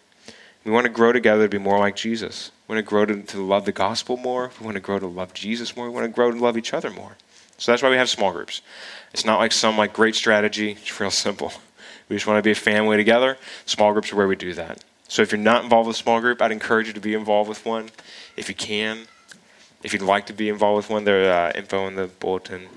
We 0.64 0.72
want 0.72 0.86
to 0.86 0.92
grow 0.92 1.12
together 1.12 1.44
to 1.44 1.50
be 1.50 1.58
more 1.58 1.80
like 1.80 1.96
Jesus. 1.96 2.52
We 2.68 2.76
want 2.76 2.86
to 2.86 2.90
grow 2.90 3.06
to, 3.06 3.22
to 3.22 3.46
love 3.46 3.66
the 3.66 3.72
gospel 3.72 4.18
more. 4.18 4.52
We 4.60 4.66
want 4.66 4.76
to 4.76 4.82
grow 4.82 5.00
to 5.00 5.08
love 5.08 5.34
Jesus 5.34 5.76
more. 5.76 5.88
We 5.88 5.94
want 5.94 6.06
to 6.06 6.12
grow 6.12 6.32
to 6.32 6.38
love 6.38 6.58
each 6.58 6.74
other 6.74 6.90
more. 6.90 7.16
So 7.58 7.72
that's 7.72 7.82
why 7.82 7.90
we 7.90 7.98
have 7.98 8.10
small 8.10 8.32
groups. 8.32 8.62
It's 9.14 9.26
not 9.26 9.40
like 9.40 9.52
some 9.52 9.78
like 9.78 9.94
great 9.94 10.16
strategy. 10.16 10.72
It's 10.82 11.00
real 11.00 11.12
simple. 11.12 11.54
We 12.10 12.16
just 12.16 12.28
want 12.28 12.40
to 12.40 12.44
be 12.44 12.52
a 12.52 12.56
family 12.56 12.98
together. 12.98 13.38
Small 13.66 13.94
groups 13.94 14.12
are 14.12 14.16
where 14.16 14.28
we 14.28 14.36
do 14.36 14.54
that. 14.56 14.84
So 15.08 15.22
if 15.22 15.32
you're 15.32 15.40
not 15.40 15.64
involved 15.64 15.88
with 15.88 15.96
a 15.96 16.00
small 16.00 16.20
group, 16.20 16.42
I'd 16.42 16.52
encourage 16.52 16.88
you 16.88 16.94
to 16.94 17.00
be 17.00 17.14
involved 17.14 17.50
with 17.50 17.66
one 17.66 17.90
if 18.36 18.50
you 18.50 18.56
can. 18.56 19.08
If 19.82 19.94
you'd 19.94 20.02
like 20.02 20.26
to 20.26 20.34
be 20.34 20.50
involved 20.50 20.78
with 20.78 20.90
one, 20.90 21.06
there's 21.06 21.28
uh, 21.28 21.52
info 21.56 21.88
in 21.88 21.96
the 21.96 22.08
bulletin. 22.08 22.68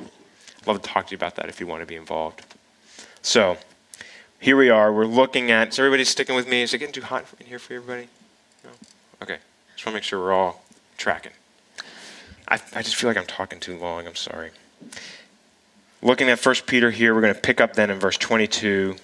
I'd 0.60 0.66
love 0.66 0.80
to 0.80 0.88
talk 0.88 1.08
to 1.08 1.10
you 1.10 1.16
about 1.16 1.34
that 1.36 1.48
if 1.48 1.60
you 1.60 1.66
want 1.66 1.82
to 1.82 1.86
be 1.86 1.96
involved. 1.96 2.44
So 3.22 3.56
here 4.38 4.56
we 4.56 4.70
are. 4.70 4.92
We're 4.92 5.06
looking 5.06 5.50
at. 5.50 5.68
Is 5.68 5.78
everybody 5.78 6.04
sticking 6.04 6.34
with 6.34 6.48
me? 6.48 6.62
Is 6.62 6.72
it 6.72 6.78
getting 6.78 6.92
too 6.92 7.02
hot 7.02 7.24
in 7.40 7.46
here 7.46 7.58
for 7.58 7.74
everybody? 7.74 8.08
No? 8.64 8.70
Okay. 9.22 9.38
Just 9.74 9.86
want 9.86 9.94
to 9.94 9.96
make 9.96 10.04
sure 10.04 10.20
we're 10.20 10.32
all 10.32 10.62
tracking. 10.96 11.32
I, 12.48 12.60
I 12.74 12.82
just 12.82 12.96
feel 12.96 13.10
like 13.10 13.16
I'm 13.16 13.26
talking 13.26 13.60
too 13.60 13.76
long. 13.78 14.06
I'm 14.06 14.16
sorry. 14.16 14.50
Looking 16.02 16.28
at 16.28 16.44
1 16.44 16.54
Peter 16.66 16.90
here, 16.90 17.14
we're 17.14 17.20
going 17.20 17.34
to 17.34 17.40
pick 17.40 17.60
up 17.60 17.74
then 17.74 17.90
in 17.90 17.98
verse 17.98 18.16
22. 18.16 18.96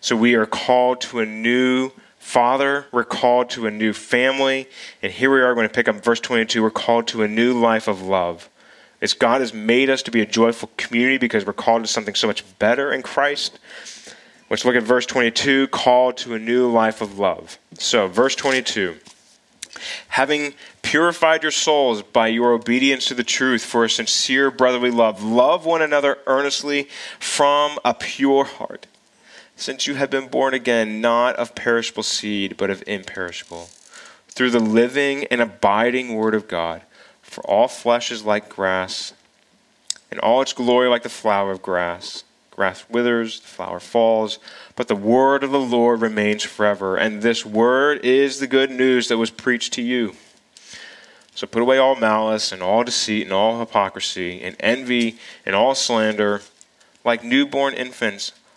So 0.00 0.16
we 0.16 0.34
are 0.34 0.46
called 0.46 1.00
to 1.02 1.20
a 1.20 1.26
new 1.26 1.90
father, 2.18 2.86
we're 2.92 3.04
called 3.04 3.50
to 3.50 3.66
a 3.66 3.70
new 3.70 3.92
family, 3.92 4.68
and 5.02 5.12
here 5.12 5.32
we 5.32 5.40
are 5.40 5.54
going 5.54 5.68
to 5.68 5.72
pick 5.72 5.88
up 5.88 6.04
verse 6.04 6.20
22. 6.20 6.62
We're 6.62 6.70
called 6.70 7.06
to 7.08 7.22
a 7.22 7.28
new 7.28 7.58
life 7.58 7.88
of 7.88 8.02
love. 8.02 8.48
It's 9.00 9.14
God 9.14 9.40
has 9.40 9.52
made 9.52 9.90
us 9.90 10.02
to 10.02 10.10
be 10.10 10.20
a 10.20 10.26
joyful 10.26 10.70
community 10.76 11.18
because 11.18 11.46
we're 11.46 11.52
called 11.52 11.82
to 11.82 11.88
something 11.88 12.14
so 12.14 12.26
much 12.26 12.44
better 12.58 12.92
in 12.92 13.02
Christ. 13.02 13.58
Let's 14.48 14.64
look 14.64 14.76
at 14.76 14.82
verse 14.82 15.06
22 15.06 15.68
called 15.68 16.16
to 16.18 16.34
a 16.34 16.38
new 16.38 16.70
life 16.70 17.00
of 17.00 17.18
love. 17.18 17.58
So, 17.78 18.08
verse 18.08 18.34
22 18.34 18.96
having 20.08 20.54
purified 20.82 21.42
your 21.42 21.52
souls 21.52 22.02
by 22.02 22.28
your 22.28 22.52
obedience 22.52 23.06
to 23.06 23.14
the 23.14 23.24
truth 23.24 23.64
for 23.64 23.84
a 23.84 23.90
sincere 23.90 24.50
brotherly 24.50 24.90
love, 24.90 25.22
love 25.22 25.66
one 25.66 25.82
another 25.82 26.18
earnestly 26.26 26.88
from 27.18 27.78
a 27.84 27.92
pure 27.92 28.44
heart, 28.44 28.86
since 29.56 29.86
you 29.86 29.94
have 29.94 30.10
been 30.10 30.28
born 30.28 30.54
again, 30.54 31.00
not 31.00 31.36
of 31.36 31.54
perishable 31.54 32.02
seed, 32.02 32.56
but 32.56 32.70
of 32.70 32.84
imperishable, 32.86 33.68
through 34.28 34.50
the 34.50 34.60
living 34.60 35.24
and 35.24 35.40
abiding 35.40 36.14
Word 36.14 36.34
of 36.34 36.46
God. 36.46 36.82
For 37.22 37.42
all 37.44 37.66
flesh 37.66 38.12
is 38.12 38.24
like 38.24 38.48
grass, 38.48 39.12
and 40.10 40.20
all 40.20 40.42
its 40.42 40.52
glory 40.52 40.88
like 40.88 41.02
the 41.02 41.08
flower 41.08 41.50
of 41.50 41.62
grass. 41.62 42.22
Grass 42.50 42.84
withers, 42.88 43.40
the 43.40 43.48
flower 43.48 43.80
falls 43.80 44.38
but 44.76 44.88
the 44.88 44.94
word 44.94 45.42
of 45.42 45.50
the 45.50 45.58
Lord 45.58 46.02
remains 46.02 46.44
forever. 46.44 46.96
And 46.96 47.22
this 47.22 47.44
word 47.44 48.04
is 48.04 48.38
the 48.38 48.46
good 48.46 48.70
news 48.70 49.08
that 49.08 49.16
was 49.16 49.30
preached 49.30 49.72
to 49.72 49.82
you. 49.82 50.14
So 51.34 51.46
put 51.46 51.62
away 51.62 51.78
all 51.78 51.96
malice 51.96 52.52
and 52.52 52.62
all 52.62 52.84
deceit 52.84 53.24
and 53.24 53.32
all 53.32 53.58
hypocrisy 53.58 54.42
and 54.42 54.54
envy 54.60 55.18
and 55.44 55.56
all 55.56 55.74
slander. 55.74 56.42
Like 57.04 57.24
newborn 57.24 57.74
infants, 57.74 58.32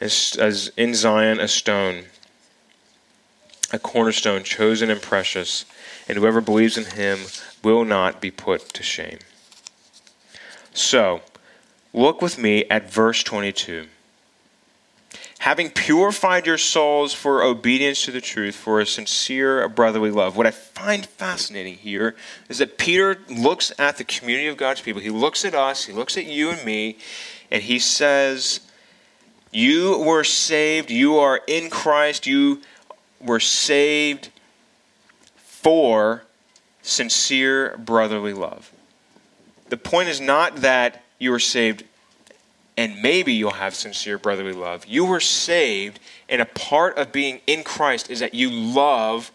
as, 0.00 0.36
as 0.38 0.70
in 0.76 0.94
Zion 0.94 1.40
a 1.40 1.48
stone, 1.48 2.04
a 3.72 3.78
cornerstone 3.78 4.44
chosen 4.44 4.90
and 4.90 5.00
precious, 5.00 5.64
and 6.08 6.18
whoever 6.18 6.40
believes 6.40 6.78
in 6.78 6.84
him 6.84 7.20
will 7.62 7.84
not 7.84 8.20
be 8.20 8.30
put 8.30 8.68
to 8.74 8.82
shame. 8.82 9.18
So, 10.72 11.22
look 11.92 12.20
with 12.20 12.38
me 12.38 12.64
at 12.66 12.90
verse 12.90 13.22
22 13.22 13.86
having 15.46 15.70
purified 15.70 16.44
your 16.44 16.58
souls 16.58 17.12
for 17.12 17.42
obedience 17.42 18.04
to 18.04 18.10
the 18.10 18.20
truth, 18.20 18.56
for 18.56 18.80
a 18.80 18.86
sincere 18.86 19.68
brotherly 19.68 20.10
love. 20.10 20.36
What 20.36 20.44
I 20.44 20.50
find 20.50 21.06
fascinating 21.06 21.74
here 21.74 22.16
is 22.48 22.58
that 22.58 22.78
Peter 22.78 23.18
looks 23.28 23.72
at 23.78 23.96
the 23.96 24.02
community 24.02 24.48
of 24.48 24.56
God's 24.56 24.80
people. 24.80 25.00
He 25.00 25.10
looks 25.10 25.44
at 25.44 25.54
us, 25.54 25.84
he 25.84 25.92
looks 25.92 26.16
at 26.16 26.26
you 26.26 26.50
and 26.50 26.64
me, 26.64 26.98
and 27.48 27.62
he 27.62 27.78
says, 27.78 28.58
You 29.56 29.96
were 29.96 30.22
saved, 30.22 30.90
you 30.90 31.16
are 31.16 31.40
in 31.46 31.70
Christ, 31.70 32.26
you 32.26 32.60
were 33.22 33.40
saved 33.40 34.28
for 35.34 36.24
sincere 36.82 37.74
brotherly 37.78 38.34
love. 38.34 38.70
The 39.70 39.78
point 39.78 40.10
is 40.10 40.20
not 40.20 40.56
that 40.56 41.02
you 41.18 41.30
were 41.30 41.38
saved 41.38 41.84
and 42.76 43.00
maybe 43.00 43.32
you'll 43.32 43.52
have 43.52 43.74
sincere 43.74 44.18
brotherly 44.18 44.52
love. 44.52 44.84
You 44.84 45.06
were 45.06 45.20
saved, 45.20 46.00
and 46.28 46.42
a 46.42 46.44
part 46.44 46.98
of 46.98 47.10
being 47.10 47.40
in 47.46 47.64
Christ 47.64 48.10
is 48.10 48.20
that 48.20 48.34
you 48.34 48.50
love 48.50 49.32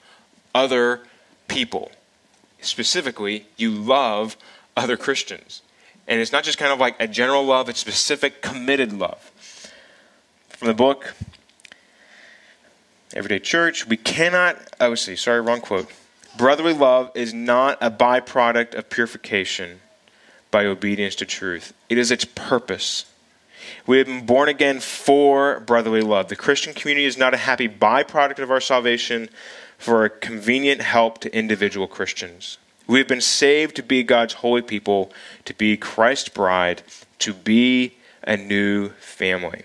other 0.53 1.01
people. 1.47 1.91
Specifically, 2.61 3.47
you 3.57 3.72
love 3.72 4.38
other 4.78 4.97
Christians. 4.97 5.63
And 6.07 6.22
it's 6.22 6.32
not 6.32 6.43
just 6.43 6.59
kind 6.59 6.72
of 6.72 6.80
like 6.80 6.95
a 6.99 7.07
general 7.07 7.43
love, 7.43 7.69
it's 7.69 7.80
specific, 7.80 8.43
committed 8.43 8.93
love. 8.93 9.30
From 10.62 10.68
the 10.68 10.76
book, 10.76 11.16
Everyday 13.16 13.39
Church, 13.39 13.88
we 13.88 13.97
cannot, 13.97 14.59
oh, 14.80 14.93
see, 14.93 15.16
sorry, 15.16 15.41
wrong 15.41 15.59
quote. 15.59 15.91
Brotherly 16.38 16.74
love 16.74 17.09
is 17.16 17.34
not 17.34 17.80
a 17.82 17.89
byproduct 17.89 18.76
of 18.76 18.88
purification 18.88 19.80
by 20.51 20.68
obedience 20.68 21.16
to 21.16 21.26
truth, 21.26 21.74
it 21.89 21.97
is 21.97 22.12
its 22.12 22.26
purpose. 22.26 23.05
We 23.88 23.97
have 23.97 24.05
been 24.05 24.28
born 24.28 24.49
again 24.49 24.82
for 24.82 25.62
brotherly 25.62 26.01
love. 26.01 26.28
The 26.28 26.36
Christian 26.36 26.76
community 26.76 27.07
is 27.07 27.18
not 27.18 27.34
a 27.34 27.38
happy 27.38 27.68
byproduct 27.68 28.38
of 28.38 28.51
our 28.51 28.62
salvation 28.62 29.30
for 29.80 30.05
a 30.05 30.12
convenient 30.12 30.82
help 30.82 31.18
to 31.22 31.36
individual 31.36 31.88
Christians. 31.88 32.59
We 32.86 32.99
have 32.99 33.07
been 33.07 33.20
saved 33.20 33.78
to 33.78 33.82
be 33.82 34.03
God's 34.03 34.36
holy 34.36 34.62
people, 34.62 35.12
to 35.45 35.55
be 35.55 35.76
Christ's 35.76 36.30
bride, 36.30 36.84
to 37.18 37.34
be 37.34 37.95
a 38.22 38.38
new 38.38 38.89
family. 38.99 39.64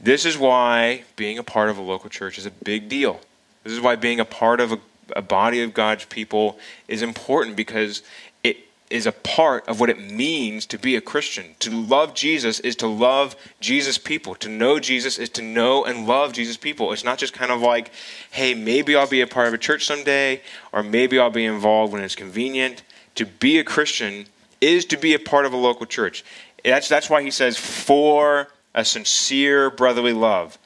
This 0.00 0.24
is 0.24 0.36
why 0.36 1.04
being 1.16 1.38
a 1.38 1.42
part 1.42 1.70
of 1.70 1.78
a 1.78 1.82
local 1.82 2.10
church 2.10 2.38
is 2.38 2.46
a 2.46 2.50
big 2.50 2.88
deal. 2.88 3.20
This 3.64 3.72
is 3.72 3.80
why 3.80 3.96
being 3.96 4.20
a 4.20 4.24
part 4.24 4.60
of 4.60 4.72
a, 4.72 4.78
a 5.14 5.22
body 5.22 5.62
of 5.62 5.74
God's 5.74 6.04
people 6.04 6.58
is 6.86 7.02
important 7.02 7.56
because 7.56 8.02
it 8.44 8.58
is 8.90 9.06
a 9.06 9.12
part 9.12 9.66
of 9.66 9.80
what 9.80 9.90
it 9.90 9.98
means 9.98 10.66
to 10.66 10.78
be 10.78 10.94
a 10.94 11.00
Christian. 11.00 11.56
To 11.60 11.70
love 11.70 12.14
Jesus 12.14 12.60
is 12.60 12.76
to 12.76 12.86
love 12.86 13.34
Jesus 13.60 13.98
people. 13.98 14.34
To 14.36 14.48
know 14.48 14.78
Jesus 14.78 15.18
is 15.18 15.30
to 15.30 15.42
know 15.42 15.84
and 15.84 16.06
love 16.06 16.32
Jesus 16.32 16.56
people. 16.56 16.92
It's 16.92 17.02
not 17.02 17.18
just 17.18 17.32
kind 17.32 17.50
of 17.50 17.60
like, 17.60 17.90
hey, 18.30 18.54
maybe 18.54 18.94
I'll 18.94 19.08
be 19.08 19.22
a 19.22 19.26
part 19.26 19.48
of 19.48 19.54
a 19.54 19.58
church 19.58 19.86
someday, 19.86 20.42
or 20.72 20.82
maybe 20.82 21.18
I'll 21.18 21.30
be 21.30 21.46
involved 21.46 21.92
when 21.92 22.02
it's 22.02 22.14
convenient. 22.14 22.82
To 23.16 23.24
be 23.24 23.58
a 23.58 23.64
Christian 23.64 24.26
is 24.60 24.84
to 24.86 24.96
be 24.96 25.14
a 25.14 25.18
part 25.18 25.46
of 25.46 25.52
a 25.52 25.56
local 25.56 25.86
church. 25.86 26.24
That's, 26.64 26.88
that's 26.88 27.10
why 27.10 27.22
he 27.22 27.30
says, 27.30 27.56
for 27.56 28.48
a 28.76 28.84
sincere 28.84 29.70
brotherly 29.70 30.12
love. 30.12 30.58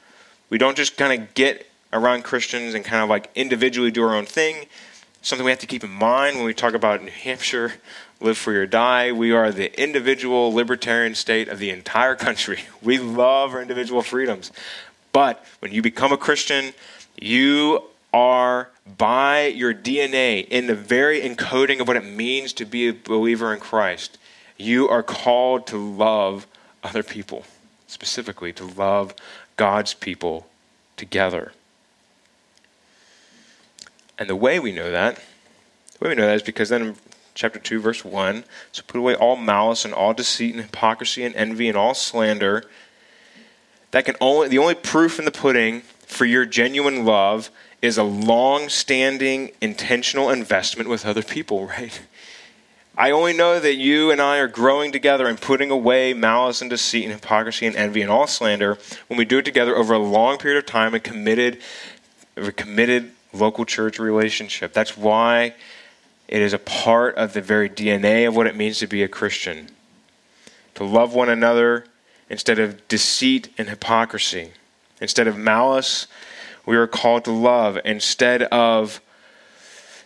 We 0.49 0.59
don't 0.59 0.77
just 0.77 0.97
kind 0.97 1.19
of 1.19 1.33
get 1.33 1.67
around 1.93 2.23
Christians 2.23 2.73
and 2.73 2.85
kind 2.85 3.01
of 3.01 3.09
like 3.09 3.31
individually 3.33 3.89
do 3.89 4.03
our 4.03 4.13
own 4.13 4.25
thing. 4.25 4.67
Something 5.21 5.45
we 5.45 5.51
have 5.51 5.59
to 5.59 5.67
keep 5.67 5.83
in 5.83 5.91
mind 5.91 6.35
when 6.35 6.45
we 6.45 6.53
talk 6.53 6.73
about 6.73 7.01
New 7.01 7.11
Hampshire, 7.11 7.73
live 8.19 8.37
free 8.37 8.57
or 8.57 8.65
die. 8.65 9.11
We 9.11 9.31
are 9.31 9.51
the 9.51 9.81
individual 9.81 10.53
libertarian 10.53 11.15
state 11.15 11.47
of 11.47 11.57
the 11.57 11.69
entire 11.69 12.15
country. 12.15 12.59
We 12.81 12.97
love 12.97 13.53
our 13.53 13.61
individual 13.61 14.01
freedoms. 14.01 14.51
But 15.13 15.45
when 15.59 15.71
you 15.71 15.81
become 15.81 16.11
a 16.11 16.17
Christian, 16.17 16.73
you 17.19 17.83
are 18.13 18.69
by 18.97 19.45
your 19.45 19.73
DNA 19.73 20.47
in 20.47 20.67
the 20.67 20.75
very 20.75 21.21
encoding 21.21 21.79
of 21.79 21.87
what 21.87 21.97
it 21.97 22.03
means 22.03 22.53
to 22.53 22.65
be 22.65 22.87
a 22.87 22.93
believer 22.93 23.53
in 23.53 23.59
Christ. 23.59 24.17
You 24.57 24.89
are 24.89 25.03
called 25.03 25.67
to 25.67 25.77
love 25.77 26.47
other 26.83 27.03
people, 27.03 27.45
specifically 27.91 28.53
to 28.53 28.65
love 28.65 29.13
God's 29.57 29.93
people 29.93 30.47
together. 30.95 31.51
And 34.17 34.29
the 34.29 34.35
way 34.35 34.59
we 34.59 34.71
know 34.71 34.91
that, 34.91 35.15
the 35.15 36.05
way 36.05 36.09
we 36.09 36.15
know 36.15 36.25
that 36.25 36.35
is 36.35 36.43
because 36.43 36.69
then 36.69 36.81
in 36.81 36.95
chapter 37.33 37.59
2, 37.59 37.81
verse 37.81 38.05
1, 38.05 38.45
so 38.71 38.81
put 38.87 38.97
away 38.97 39.15
all 39.15 39.35
malice 39.35 39.83
and 39.83 39.93
all 39.93 40.13
deceit 40.13 40.53
and 40.55 40.63
hypocrisy 40.63 41.23
and 41.23 41.35
envy 41.35 41.67
and 41.67 41.77
all 41.77 41.93
slander. 41.93 42.63
That 43.91 44.05
can 44.05 44.15
only 44.21 44.47
the 44.47 44.57
only 44.57 44.75
proof 44.75 45.19
in 45.19 45.25
the 45.25 45.31
pudding 45.31 45.81
for 46.05 46.23
your 46.23 46.45
genuine 46.45 47.03
love 47.03 47.49
is 47.81 47.97
a 47.97 48.03
long 48.03 48.69
standing 48.69 49.51
intentional 49.59 50.29
investment 50.29 50.87
with 50.87 51.05
other 51.05 51.23
people, 51.23 51.67
right? 51.77 51.99
I 52.97 53.11
only 53.11 53.33
know 53.33 53.59
that 53.59 53.75
you 53.75 54.11
and 54.11 54.21
I 54.21 54.37
are 54.37 54.47
growing 54.47 54.91
together 54.91 55.27
and 55.27 55.39
putting 55.39 55.71
away 55.71 56.13
malice 56.13 56.61
and 56.61 56.69
deceit 56.69 57.05
and 57.05 57.13
hypocrisy 57.13 57.65
and 57.65 57.75
envy 57.75 58.01
and 58.01 58.11
all 58.11 58.27
slander 58.27 58.77
when 59.07 59.17
we 59.17 59.23
do 59.25 59.37
it 59.37 59.45
together 59.45 59.75
over 59.75 59.93
a 59.93 59.99
long 59.99 60.37
period 60.37 60.57
of 60.57 60.65
time 60.65 60.93
and 60.93 61.03
committed, 61.03 61.59
a 62.35 62.51
committed 62.51 63.11
local 63.33 63.63
church 63.63 63.97
relationship. 63.97 64.73
That's 64.73 64.97
why 64.97 65.53
it 66.27 66.41
is 66.41 66.51
a 66.51 66.59
part 66.59 67.15
of 67.15 67.33
the 67.33 67.41
very 67.41 67.69
DNA 67.69 68.27
of 68.27 68.35
what 68.35 68.47
it 68.47 68.55
means 68.55 68.79
to 68.79 68.87
be 68.87 69.03
a 69.03 69.07
Christian. 69.07 69.69
To 70.75 70.83
love 70.83 71.13
one 71.13 71.29
another 71.29 71.85
instead 72.29 72.59
of 72.59 72.87
deceit 72.89 73.49
and 73.57 73.69
hypocrisy, 73.69 74.51
instead 74.99 75.27
of 75.27 75.37
malice 75.37 76.07
we 76.65 76.75
are 76.75 76.87
called 76.87 77.25
to 77.25 77.31
love 77.31 77.79
instead 77.83 78.43
of 78.43 79.01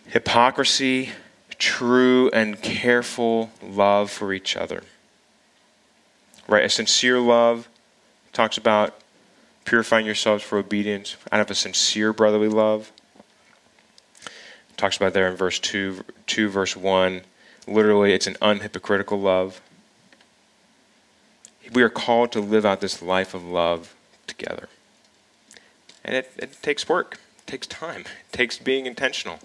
hypocrisy, 0.08 1.10
true 1.58 2.30
and 2.32 2.62
careful 2.62 3.52
love 3.62 4.12
for 4.12 4.34
each 4.34 4.56
other. 4.56 4.84
Right? 6.48 6.66
A 6.66 6.70
sincere 6.70 7.20
love 7.20 7.68
talks 8.34 8.58
about 8.58 8.96
purifying 9.64 10.06
yourselves 10.06 10.44
for 10.44 10.58
obedience 10.58 11.18
out 11.32 11.40
of 11.40 11.50
a 11.50 11.56
sincere 11.56 12.14
brotherly 12.14 12.50
love. 12.50 12.92
Talks 14.78 14.98
about 14.98 15.14
there 15.14 15.28
in 15.28 15.36
verse 15.36 15.60
2, 15.60 16.04
2 16.28 16.50
verse 16.50 16.76
1. 16.76 17.22
Literally, 17.68 18.14
it's 18.14 18.28
an 18.28 18.36
unhypocritical 18.36 19.22
love. 19.22 19.62
We 21.74 21.82
are 21.82 21.90
called 21.90 22.32
to 22.34 22.40
live 22.40 22.66
out 22.66 22.82
this 22.82 23.02
life 23.02 23.34
of 23.34 23.44
love 23.44 23.96
together. 24.28 24.70
And 26.04 26.16
it, 26.16 26.32
it 26.38 26.62
takes 26.62 26.88
work, 26.88 27.20
it 27.40 27.48
takes 27.48 27.66
time, 27.66 28.02
it 28.02 28.32
takes 28.32 28.60
being 28.60 28.86
intentional. 28.86 29.40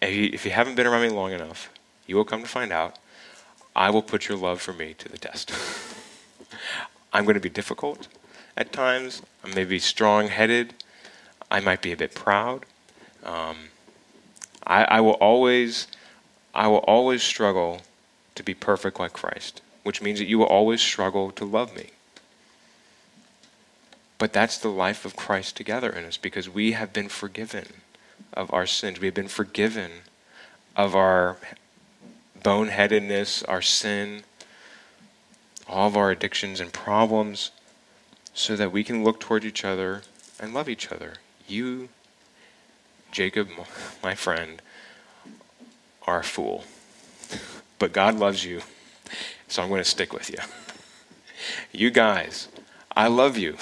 If 0.00 0.14
you, 0.14 0.30
if 0.32 0.44
you 0.44 0.50
haven't 0.50 0.74
been 0.74 0.86
around 0.86 1.02
me 1.02 1.08
long 1.08 1.32
enough, 1.32 1.70
you 2.06 2.16
will 2.16 2.24
come 2.24 2.42
to 2.42 2.48
find 2.48 2.72
out 2.72 2.98
I 3.74 3.90
will 3.90 4.02
put 4.02 4.28
your 4.28 4.38
love 4.38 4.60
for 4.60 4.72
me 4.72 4.94
to 4.94 5.08
the 5.08 5.18
test. 5.18 5.52
I'm 7.12 7.24
going 7.24 7.34
to 7.34 7.40
be 7.40 7.48
difficult 7.48 8.08
at 8.56 8.72
times. 8.72 9.22
I 9.44 9.54
may 9.54 9.64
be 9.64 9.78
strong 9.78 10.28
headed. 10.28 10.74
I 11.50 11.60
might 11.60 11.82
be 11.82 11.92
a 11.92 11.96
bit 11.96 12.14
proud. 12.14 12.66
Um, 13.22 13.56
I, 14.66 14.84
I 14.84 15.00
will 15.00 15.12
always, 15.12 15.86
I 16.54 16.68
will 16.68 16.78
always 16.78 17.22
struggle 17.22 17.82
to 18.34 18.42
be 18.42 18.54
perfect 18.54 18.98
like 18.98 19.12
Christ, 19.12 19.62
which 19.82 20.02
means 20.02 20.18
that 20.18 20.26
you 20.26 20.38
will 20.38 20.46
always 20.46 20.80
struggle 20.80 21.30
to 21.32 21.44
love 21.44 21.74
me. 21.76 21.90
But 24.18 24.32
that's 24.32 24.58
the 24.58 24.68
life 24.68 25.04
of 25.04 25.16
Christ 25.16 25.56
together 25.56 25.90
in 25.90 26.04
us 26.04 26.16
because 26.16 26.48
we 26.48 26.72
have 26.72 26.92
been 26.92 27.08
forgiven 27.08 27.66
of 28.32 28.52
our 28.52 28.66
sins. 28.66 29.00
We 29.00 29.06
have 29.06 29.14
been 29.14 29.28
forgiven 29.28 29.90
of 30.74 30.94
our 30.94 31.36
boneheadedness, 32.42 33.44
our 33.48 33.62
sin, 33.62 34.22
all 35.68 35.88
of 35.88 35.96
our 35.96 36.10
addictions 36.10 36.60
and 36.60 36.72
problems, 36.72 37.50
so 38.34 38.54
that 38.56 38.70
we 38.70 38.84
can 38.84 39.02
look 39.02 39.18
toward 39.18 39.44
each 39.44 39.64
other 39.64 40.02
and 40.38 40.54
love 40.54 40.68
each 40.68 40.92
other. 40.92 41.14
You, 41.48 41.88
Jacob, 43.10 43.48
my 44.02 44.14
friend, 44.14 44.60
are 46.06 46.20
a 46.20 46.24
fool. 46.24 46.64
But 47.78 47.92
God 47.92 48.14
loves 48.14 48.42
you, 48.42 48.62
so 49.48 49.62
I'm 49.62 49.68
going 49.68 49.82
to 49.82 49.84
stick 49.84 50.14
with 50.14 50.30
you. 50.30 50.38
You 51.72 51.90
guys, 51.90 52.48
I 52.96 53.08
love 53.08 53.36
you. 53.36 53.58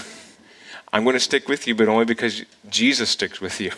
I'm 0.93 1.03
going 1.03 1.15
to 1.15 1.21
stick 1.21 1.49
with 1.49 1.67
you, 1.67 1.75
but 1.75 1.89
only 1.89 2.05
because 2.05 2.45
Jesus 2.71 3.11
sticks 3.11 3.41
with 3.41 3.61
you. 3.61 3.73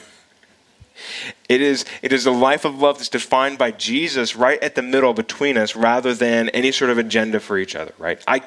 It 1.49 1.61
is, 1.61 1.85
it 2.03 2.13
is 2.13 2.27
a 2.27 2.31
life 2.31 2.65
of 2.65 2.81
love 2.81 2.99
that's 2.99 3.09
defined 3.09 3.59
by 3.59 3.71
Jesus 3.71 4.35
right 4.35 4.63
at 4.63 4.75
the 4.75 4.83
middle 4.83 5.15
between 5.15 5.57
us 5.57 5.77
rather 5.77 6.15
than 6.15 6.49
any 6.51 6.73
sort 6.73 6.91
of 6.91 6.99
agenda 6.99 7.41
for 7.41 7.59
each 7.59 7.77
other, 7.77 7.93
right? 7.99 8.21
I, 8.27 8.43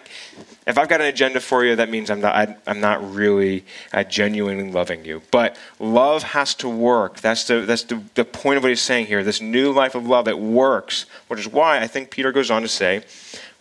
if 0.67 0.77
I've 0.77 0.89
got 0.89 1.01
an 1.01 1.07
agenda 1.07 1.39
for 1.39 1.63
you, 1.63 1.75
that 1.77 1.89
means 1.89 2.09
I'm 2.09 2.21
not, 2.21 2.35
I, 2.35 2.55
am 2.67 2.79
not 2.79 3.13
really 3.13 3.65
uh, 3.93 4.03
genuinely 4.03 4.71
loving 4.71 5.05
you. 5.05 5.21
But 5.31 5.57
love 5.79 6.23
has 6.23 6.53
to 6.55 6.69
work. 6.69 7.21
That's, 7.21 7.45
the, 7.45 7.61
that's 7.61 7.83
the, 7.83 8.01
the 8.15 8.25
point 8.25 8.57
of 8.57 8.63
what 8.63 8.69
he's 8.69 8.81
saying 8.81 9.07
here. 9.07 9.23
This 9.23 9.41
new 9.41 9.71
life 9.71 9.95
of 9.95 10.05
love, 10.05 10.27
it 10.27 10.39
works, 10.39 11.05
which 11.27 11.39
is 11.39 11.47
why 11.47 11.79
I 11.79 11.87
think 11.87 12.11
Peter 12.11 12.31
goes 12.31 12.51
on 12.51 12.61
to 12.61 12.67
say, 12.67 13.03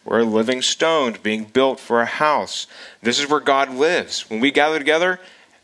we're 0.04 0.22
living 0.22 0.62
stones 0.62 1.18
being 1.18 1.44
built 1.44 1.78
for 1.78 2.00
a 2.00 2.06
house. 2.06 2.66
This 3.02 3.20
is 3.20 3.28
where 3.28 3.40
God 3.40 3.70
lives. 3.70 4.28
When 4.30 4.40
we 4.40 4.50
gather 4.50 4.78
together, 4.78 5.20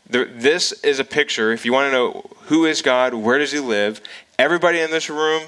this 0.07 0.71
is 0.83 0.99
a 0.99 1.03
picture. 1.03 1.51
If 1.51 1.65
you 1.65 1.73
want 1.73 1.87
to 1.87 1.91
know 1.91 2.29
who 2.43 2.65
is 2.65 2.81
God, 2.81 3.13
where 3.13 3.39
does 3.39 3.51
He 3.51 3.59
live, 3.59 4.01
everybody 4.37 4.79
in 4.79 4.91
this 4.91 5.09
room, 5.09 5.43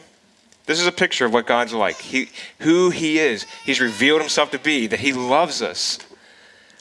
this 0.66 0.80
is 0.80 0.88
a 0.88 0.92
picture 0.92 1.26
of 1.26 1.34
what 1.34 1.46
God's 1.48 1.74
like. 1.74 1.98
He, 1.98 2.30
who 2.60 2.90
He 2.90 3.20
is. 3.20 3.46
He's 3.66 3.80
revealed 3.80 4.22
Himself 4.22 4.52
to 4.52 4.60
be, 4.60 4.88
that 4.88 5.00
He 5.00 5.14
loves 5.14 5.62
us. 5.62 6.00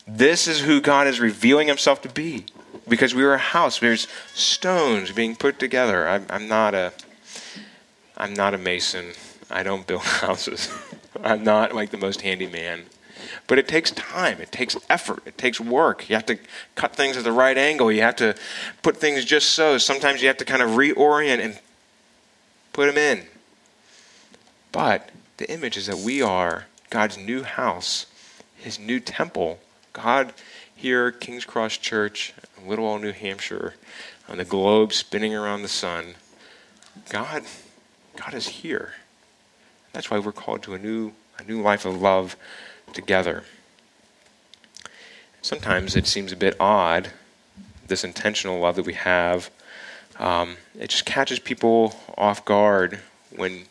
This 0.06 0.48
is 0.48 0.60
who 0.60 0.80
God 0.80 1.06
is 1.06 1.20
revealing 1.20 1.68
Himself 1.68 2.02
to 2.02 2.08
be. 2.08 2.46
Because 2.88 3.14
we 3.14 3.24
are 3.24 3.34
a 3.34 3.38
house. 3.38 3.80
There's 3.80 4.06
stones 4.32 5.10
being 5.10 5.34
put 5.34 5.58
together. 5.58 6.08
I'm, 6.08 6.24
I'm 6.30 6.46
not 6.46 6.74
a 6.74 6.92
I'm 8.16 8.32
not 8.32 8.54
a 8.54 8.58
mason. 8.58 9.12
I 9.50 9.62
don't 9.62 9.86
build 9.86 10.02
houses. 10.02 10.72
I'm 11.22 11.44
not 11.44 11.74
like 11.74 11.90
the 11.90 11.98
most 11.98 12.22
handy 12.22 12.46
man. 12.46 12.86
But 13.46 13.58
it 13.58 13.68
takes 13.68 13.92
time, 13.92 14.40
it 14.40 14.50
takes 14.50 14.76
effort, 14.90 15.22
it 15.24 15.38
takes 15.38 15.60
work. 15.60 16.08
You 16.08 16.16
have 16.16 16.26
to 16.26 16.38
cut 16.74 16.96
things 16.96 17.16
at 17.16 17.24
the 17.24 17.32
right 17.32 17.56
angle, 17.56 17.92
you 17.92 18.02
have 18.02 18.16
to 18.16 18.34
put 18.82 18.96
things 18.96 19.24
just 19.24 19.50
so. 19.50 19.78
Sometimes 19.78 20.20
you 20.20 20.28
have 20.28 20.38
to 20.38 20.44
kind 20.44 20.62
of 20.62 20.70
reorient 20.70 21.38
and 21.38 21.58
put 22.72 22.86
them 22.86 22.98
in. 22.98 23.26
But 24.72 25.10
the 25.36 25.50
image 25.50 25.76
is 25.76 25.86
that 25.86 25.98
we 25.98 26.20
are 26.22 26.66
God's 26.90 27.16
new 27.16 27.42
house, 27.44 28.06
his 28.56 28.78
new 28.78 29.00
temple. 29.00 29.60
God 29.92 30.32
here, 30.74 31.10
King's 31.10 31.44
Cross 31.44 31.78
Church, 31.78 32.34
little 32.66 32.86
old 32.86 33.00
New 33.00 33.12
Hampshire, 33.12 33.74
on 34.28 34.38
the 34.38 34.44
globe 34.44 34.92
spinning 34.92 35.34
around 35.34 35.62
the 35.62 35.68
sun. 35.68 36.14
God, 37.08 37.44
God 38.16 38.34
is 38.34 38.48
here. 38.48 38.94
That's 39.92 40.10
why 40.10 40.18
we're 40.18 40.32
called 40.32 40.62
to 40.64 40.74
a 40.74 40.78
new, 40.78 41.12
a 41.38 41.44
new 41.44 41.62
life 41.62 41.86
of 41.86 42.00
love 42.00 42.36
together. 42.92 43.44
Sometimes 45.42 45.94
it 45.94 46.06
seems 46.06 46.32
a 46.32 46.36
bit 46.36 46.56
odd, 46.58 47.10
this 47.86 48.04
intentional 48.04 48.58
love 48.58 48.76
that 48.76 48.86
we 48.86 48.94
have. 48.94 49.50
Um, 50.18 50.56
it 50.78 50.90
just 50.90 51.04
catches 51.04 51.38
people 51.38 51.94
off 52.16 52.44
guard 52.44 53.00
when 53.34 53.66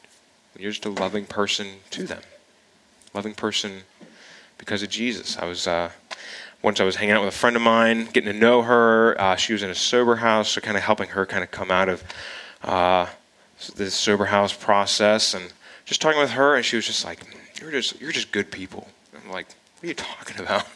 you're 0.57 0.72
just 0.72 0.86
a 0.86 0.89
loving 0.89 1.26
person 1.26 1.68
to 1.91 2.03
them. 2.03 2.22
Loving 3.13 3.34
person 3.34 3.82
because 4.57 4.84
of 4.84 4.89
Jesus. 4.89 5.38
I 5.38 5.45
was 5.45 5.68
uh, 5.68 5.91
once 6.61 6.80
I 6.80 6.84
was 6.84 6.95
hanging 6.95 7.13
out 7.13 7.24
with 7.24 7.34
a 7.34 7.38
friend 7.38 7.55
of 7.55 7.61
mine, 7.61 8.05
getting 8.05 8.32
to 8.32 8.38
know 8.38 8.61
her. 8.63 9.20
Uh, 9.20 9.36
she 9.36 9.53
was 9.53 9.63
in 9.63 9.70
a 9.70 9.76
sober 9.76 10.18
house, 10.18 10.51
so 10.51 10.61
kind 10.61 10.78
of 10.78 10.84
helping 10.84 11.09
her 11.09 11.26
kind 11.26 11.43
of 11.43 11.51
come 11.51 11.72
out 11.72 11.89
of 11.89 12.03
uh, 12.63 13.07
this 13.76 13.93
sober 13.93 14.26
house 14.26 14.53
process. 14.53 15.34
And 15.34 15.53
just 15.86 16.01
talking 16.01 16.20
with 16.20 16.32
her, 16.32 16.55
and 16.55 16.66
she 16.66 16.76
was 16.76 16.86
just 16.86 17.05
like, 17.05 17.20
"You're 17.61 17.72
just 17.72 17.99
you're 17.99 18.11
just 18.11 18.32
good 18.32 18.51
people." 18.51 18.88
I'm 19.26 19.32
like, 19.32 19.47
"What 19.47 19.84
are 19.84 19.88
you 19.88 19.93
talking 19.93 20.39
about? 20.39 20.67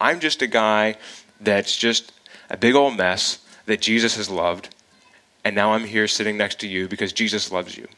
I'm 0.00 0.20
just 0.20 0.40
a 0.42 0.46
guy 0.46 0.96
that's 1.40 1.76
just 1.76 2.12
a 2.48 2.56
big 2.56 2.74
old 2.74 2.96
mess 2.96 3.38
that 3.66 3.80
Jesus 3.80 4.16
has 4.16 4.30
loved, 4.30 4.74
and 5.44 5.54
now 5.54 5.72
I'm 5.72 5.84
here 5.84 6.08
sitting 6.08 6.36
next 6.36 6.60
to 6.60 6.68
you 6.68 6.88
because 6.88 7.12
Jesus 7.12 7.50
loves 7.52 7.76
you." 7.76 7.88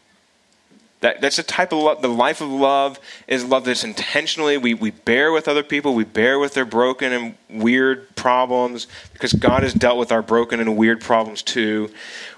That, 1.01 1.23
that's 1.23 1.37
the 1.37 1.43
type 1.43 1.73
of 1.73 1.79
love, 1.79 2.03
the 2.03 2.09
life 2.09 2.43
of 2.43 2.51
love 2.51 3.01
is 3.27 3.43
love 3.43 3.65
that's 3.65 3.85
intentionally, 3.85 4.59
we, 4.59 4.75
we 4.75 4.91
bear 4.91 5.33
with 5.33 5.49
other 5.49 5.63
people, 5.63 5.95
we 5.95 6.05
bear 6.05 6.39
with 6.39 6.53
their 6.53 6.67
broken 6.67 7.13
and 7.13 7.35
weird 7.49 8.15
problems, 8.17 8.87
because 9.15 9.33
God 9.33 9.63
has 9.63 9.73
dealt 9.73 9.97
with 9.97 10.13
our 10.13 10.21
broken 10.21 10.61
and 10.61 10.77
weird 10.77 11.01
problems 11.01 11.41
too. 11.41 11.91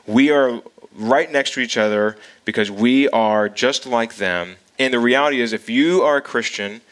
We 0.07 0.31
are 0.31 0.63
right 0.95 1.31
next 1.31 1.55
to 1.55 1.61
each 1.61 1.77
other 1.77 2.17
because 2.45 2.71
we 2.71 3.09
are 3.09 3.49
just 3.49 3.85
like 3.85 4.17
them. 4.17 4.57
And 4.79 4.95
the 4.95 5.01
reality 5.01 5.41
is, 5.41 5.53
if 5.53 5.69
you 5.69 6.03
are 6.03 6.19
a 6.19 6.23
Christian, 6.23 6.83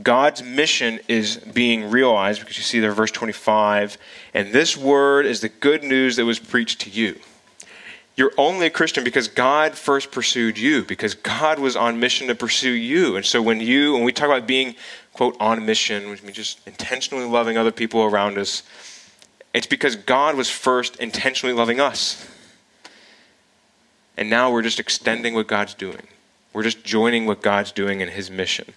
God's 0.00 0.42
mission 0.42 1.00
is 1.06 1.36
being 1.36 1.90
realized 1.90 2.40
because 2.40 2.56
you 2.56 2.62
see 2.62 2.80
there, 2.80 2.92
verse 2.92 3.10
25, 3.10 3.98
and 4.32 4.52
this 4.52 4.76
word 4.76 5.26
is 5.26 5.40
the 5.40 5.50
good 5.50 5.84
news 5.84 6.16
that 6.16 6.24
was 6.24 6.38
preached 6.38 6.80
to 6.82 6.90
you. 6.90 7.18
You're 8.16 8.32
only 8.38 8.66
a 8.66 8.70
Christian 8.70 9.04
because 9.04 9.28
God 9.28 9.74
first 9.74 10.10
pursued 10.10 10.58
you, 10.58 10.84
because 10.84 11.14
God 11.14 11.58
was 11.58 11.76
on 11.76 11.98
mission 12.00 12.28
to 12.28 12.34
pursue 12.34 12.70
you. 12.70 13.16
And 13.16 13.24
so 13.24 13.40
when 13.40 13.60
you, 13.60 13.94
when 13.94 14.04
we 14.04 14.12
talk 14.12 14.26
about 14.26 14.46
being, 14.46 14.74
quote, 15.12 15.36
on 15.40 15.64
mission, 15.64 16.10
which 16.10 16.22
means 16.22 16.36
just 16.36 16.66
intentionally 16.66 17.26
loving 17.26 17.56
other 17.56 17.72
people 17.72 18.02
around 18.02 18.38
us, 18.38 18.62
it's 19.54 19.66
because 19.66 19.96
God 19.96 20.36
was 20.36 20.50
first 20.50 20.96
intentionally 20.96 21.54
loving 21.54 21.80
us. 21.80 22.26
And 24.16 24.28
now 24.28 24.50
we're 24.50 24.62
just 24.62 24.80
extending 24.80 25.34
what 25.34 25.46
God's 25.46 25.74
doing. 25.74 26.06
We're 26.52 26.62
just 26.62 26.84
joining 26.84 27.24
what 27.26 27.40
God's 27.42 27.72
doing 27.72 28.00
in 28.00 28.08
His 28.08 28.30
mission. 28.30 28.74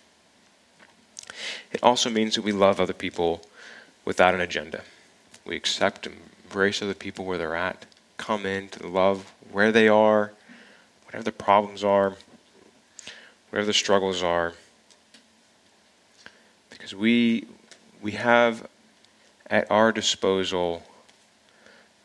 It 1.72 1.82
also 1.84 2.10
means 2.10 2.36
that 2.36 2.44
we 2.44 2.52
love 2.52 2.80
other 2.80 2.94
people 2.94 3.46
without 4.04 4.34
an 4.34 4.42
agenda. 4.42 4.82
We 5.46 5.56
accept 5.56 6.08
and 6.08 6.18
embrace 6.44 6.82
other 6.82 6.94
people 6.94 7.26
where 7.26 7.38
they're 7.38 7.56
at 7.56 7.86
come 8.18 8.46
in 8.46 8.70
to 8.70 8.88
love 8.88 9.34
where 9.52 9.72
they 9.72 9.88
are, 9.88 10.32
whatever 11.06 11.24
the 11.24 11.32
problems 11.32 11.84
are, 11.84 12.16
whatever 13.50 13.66
the 13.66 13.74
struggles 13.74 14.24
are. 14.24 14.54
Because 16.70 16.96
we 16.96 17.48
we 18.02 18.14
have 18.14 18.68
at 19.50 19.70
our 19.70 19.92
disposal 19.92 20.84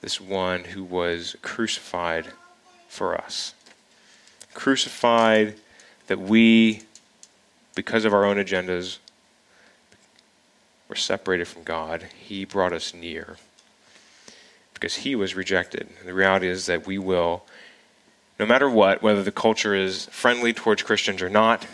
this 0.01 0.21
one 0.21 0.65
who 0.65 0.83
was 0.83 1.37
crucified 1.43 2.27
for 2.89 3.15
us. 3.15 3.55
Crucified 4.55 5.57
that 6.07 6.19
we, 6.19 6.83
because 7.75 8.05
of 8.05 8.15
our 8.15 8.25
own 8.25 8.37
agendas, 8.37 8.99
were 10.91 10.97
separated 10.97 11.47
from 11.47 11.63
God. 11.63 12.09
He 12.19 12.45
brought 12.45 12.73
us 12.73 12.93
near 12.93 13.37
because 14.75 14.97
he 14.97 15.15
was 15.15 15.37
rejected. 15.37 15.89
And 15.99 16.09
the 16.09 16.13
reality 16.13 16.49
is 16.49 16.67
that 16.67 16.87
we 16.87 16.99
will, 16.99 17.45
no 18.39 18.45
matter 18.45 18.69
what, 18.69 19.01
whether 19.01 19.23
the 19.23 19.31
culture 19.31 19.75
is 19.75 20.07
friendly 20.07 20.53
towards 20.53 20.83
Christians 20.83 21.23
or 21.23 21.31
not, 21.31 21.65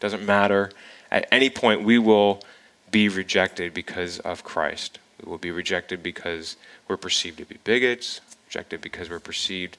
doesn't 0.00 0.24
matter. 0.24 0.70
At 1.10 1.28
any 1.30 1.50
point, 1.50 1.84
we 1.84 1.98
will 1.98 2.42
be 2.90 3.08
rejected 3.08 3.74
because 3.74 4.18
of 4.20 4.44
Christ. 4.44 4.98
We 5.22 5.30
will 5.30 5.38
be 5.38 5.50
rejected 5.50 6.02
because 6.02 6.56
we're 6.88 6.96
perceived 6.96 7.38
to 7.38 7.44
be 7.44 7.58
bigots, 7.64 8.20
rejected 8.46 8.80
because 8.80 9.10
we're 9.10 9.20
perceived, 9.20 9.76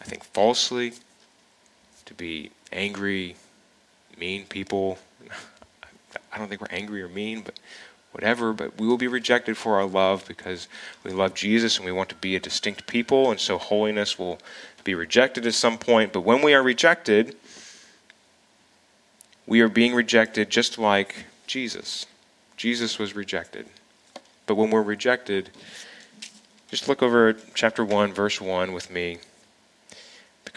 I 0.00 0.04
think, 0.04 0.22
falsely 0.22 0.92
to 2.04 2.14
be 2.14 2.50
angry, 2.72 3.36
mean 4.18 4.44
people. 4.44 4.98
I 6.32 6.38
don't 6.38 6.48
think 6.48 6.60
we're 6.60 6.68
angry 6.70 7.02
or 7.02 7.08
mean, 7.08 7.42
but 7.42 7.58
whatever, 8.18 8.52
but 8.52 8.76
we 8.80 8.86
will 8.88 8.98
be 8.98 9.06
rejected 9.06 9.56
for 9.56 9.76
our 9.76 9.86
love 9.86 10.26
because 10.26 10.66
we 11.04 11.12
love 11.12 11.34
Jesus 11.34 11.76
and 11.76 11.86
we 11.86 11.92
want 11.92 12.08
to 12.08 12.16
be 12.16 12.34
a 12.34 12.40
distinct 12.40 12.88
people, 12.88 13.30
and 13.30 13.38
so 13.38 13.58
holiness 13.58 14.18
will 14.18 14.40
be 14.82 14.92
rejected 14.92 15.46
at 15.46 15.54
some 15.54 15.78
point. 15.78 16.12
But 16.12 16.22
when 16.22 16.42
we 16.42 16.52
are 16.52 16.62
rejected, 16.62 17.36
we 19.46 19.60
are 19.60 19.68
being 19.68 19.94
rejected 19.94 20.50
just 20.50 20.78
like 20.78 21.26
Jesus. 21.46 22.06
Jesus 22.56 22.98
was 22.98 23.14
rejected. 23.14 23.66
But 24.46 24.56
when 24.56 24.70
we're 24.70 24.82
rejected, 24.82 25.50
just 26.72 26.88
look 26.88 27.04
over 27.04 27.34
chapter 27.54 27.84
1, 27.84 28.12
verse 28.12 28.40
1 28.40 28.72
with 28.72 28.90
me. 28.90 29.18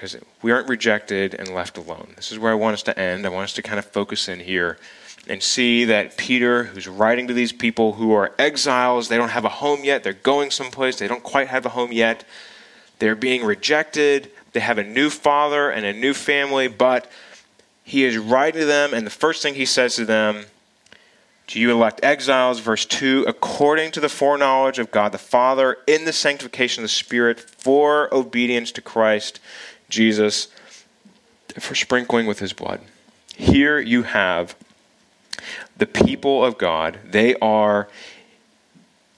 Because 0.01 0.17
we 0.41 0.51
aren't 0.51 0.67
rejected 0.67 1.35
and 1.35 1.49
left 1.49 1.77
alone. 1.77 2.13
This 2.15 2.31
is 2.31 2.39
where 2.39 2.51
I 2.51 2.55
want 2.55 2.73
us 2.73 2.81
to 2.83 2.99
end. 2.99 3.23
I 3.23 3.29
want 3.29 3.43
us 3.43 3.53
to 3.53 3.61
kind 3.61 3.77
of 3.77 3.85
focus 3.85 4.27
in 4.27 4.39
here 4.39 4.79
and 5.27 5.43
see 5.43 5.85
that 5.85 6.17
Peter, 6.17 6.63
who's 6.63 6.87
writing 6.87 7.27
to 7.27 7.35
these 7.35 7.51
people 7.51 7.93
who 7.93 8.11
are 8.11 8.33
exiles, 8.39 9.09
they 9.09 9.17
don't 9.17 9.29
have 9.29 9.45
a 9.45 9.49
home 9.49 9.83
yet, 9.83 10.03
they're 10.03 10.13
going 10.13 10.49
someplace, 10.49 10.97
they 10.97 11.07
don't 11.07 11.21
quite 11.21 11.49
have 11.49 11.67
a 11.67 11.69
home 11.69 11.91
yet, 11.91 12.25
they're 12.97 13.13
being 13.13 13.45
rejected, 13.45 14.31
they 14.53 14.59
have 14.59 14.79
a 14.79 14.83
new 14.83 15.11
father 15.11 15.69
and 15.69 15.85
a 15.85 15.93
new 15.93 16.15
family, 16.15 16.67
but 16.67 17.07
he 17.83 18.03
is 18.03 18.17
writing 18.17 18.61
to 18.61 18.65
them, 18.65 18.95
and 18.95 19.05
the 19.05 19.11
first 19.11 19.43
thing 19.43 19.53
he 19.53 19.65
says 19.65 19.95
to 19.97 20.05
them, 20.05 20.45
to 21.45 21.59
you 21.59 21.69
elect 21.69 21.99
exiles, 22.01 22.59
verse 22.59 22.85
2, 22.85 23.25
according 23.27 23.91
to 23.91 23.99
the 23.99 24.09
foreknowledge 24.09 24.79
of 24.79 24.89
God 24.89 25.11
the 25.11 25.19
Father, 25.19 25.77
in 25.85 26.05
the 26.05 26.13
sanctification 26.13 26.81
of 26.81 26.85
the 26.85 26.93
Spirit, 26.93 27.39
for 27.39 28.11
obedience 28.11 28.71
to 28.71 28.81
Christ 28.81 29.39
Jesus, 29.91 30.47
for 31.59 31.75
sprinkling 31.75 32.25
with 32.25 32.39
his 32.39 32.53
blood. 32.53 32.81
Here 33.35 33.79
you 33.79 34.03
have 34.03 34.55
the 35.77 35.85
people 35.85 36.43
of 36.43 36.57
God, 36.57 36.99
they 37.05 37.35
are 37.35 37.87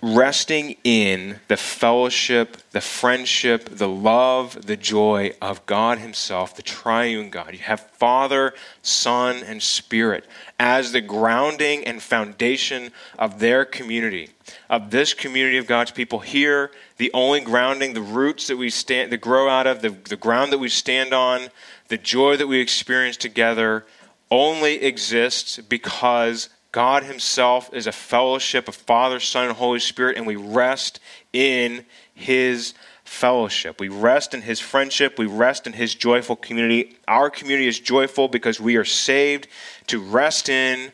resting 0.04 0.76
in 0.84 1.40
the 1.48 1.56
fellowship, 1.56 2.58
the 2.72 2.82
friendship, 2.82 3.70
the 3.70 3.88
love, 3.88 4.68
the 4.68 4.76
joy 4.76 5.32
of 5.42 5.66
God 5.66 6.00
Himself, 6.00 6.58
the 6.58 6.62
triune 6.62 7.30
God. 7.30 7.54
You 7.54 7.60
have 7.60 7.80
Father, 7.92 8.54
Son, 8.82 9.38
and 9.38 9.64
Spirit 9.64 10.26
as 10.60 10.92
the 10.92 11.00
grounding 11.00 11.86
and 11.86 12.02
foundation 12.02 12.92
of 13.18 13.40
their 13.40 13.64
community, 13.64 14.32
of 14.70 14.92
this 14.92 15.14
community 15.14 15.58
of 15.58 15.68
God's 15.68 15.92
people 15.92 16.20
here. 16.20 16.72
The 16.98 17.12
only 17.14 17.40
grounding, 17.40 17.94
the 17.94 18.02
roots 18.02 18.48
that 18.48 18.58
we 18.58 18.70
stand, 18.70 19.10
that 19.14 19.22
grow 19.22 19.48
out 19.48 19.68
of, 19.68 19.82
the, 19.82 19.92
the 19.92 20.18
ground 20.18 20.52
that 20.52 20.60
we 20.60 20.68
stand 20.68 21.14
on, 21.14 21.48
the 21.88 21.98
joy 21.98 22.36
that 22.36 22.48
we 22.48 22.60
experience 22.60 23.16
together 23.16 23.86
only 24.30 24.84
exists 24.84 25.60
because 25.60 26.50
God 26.74 27.04
Himself 27.04 27.72
is 27.72 27.86
a 27.86 27.92
fellowship 27.92 28.68
of 28.68 28.76
Father, 28.76 29.20
Son, 29.20 29.46
and 29.48 29.56
Holy 29.56 29.80
Spirit, 29.80 30.18
and 30.18 30.26
we 30.26 30.36
rest 30.36 31.00
in 31.32 31.86
His 32.16 32.74
fellowship. 33.04 33.80
We 33.80 33.90
rest 33.90 34.34
in 34.34 34.42
His 34.42 34.60
friendship. 34.60 35.20
We 35.20 35.28
rest 35.28 35.68
in 35.68 35.74
His 35.74 35.94
joyful 35.94 36.36
community. 36.36 36.98
Our 37.08 37.30
community 37.30 37.68
is 37.68 37.80
joyful 37.80 38.28
because 38.28 38.60
we 38.60 38.76
are 38.76 38.84
saved 38.84 39.48
to 39.88 40.02
rest 40.02 40.50
in 40.50 40.92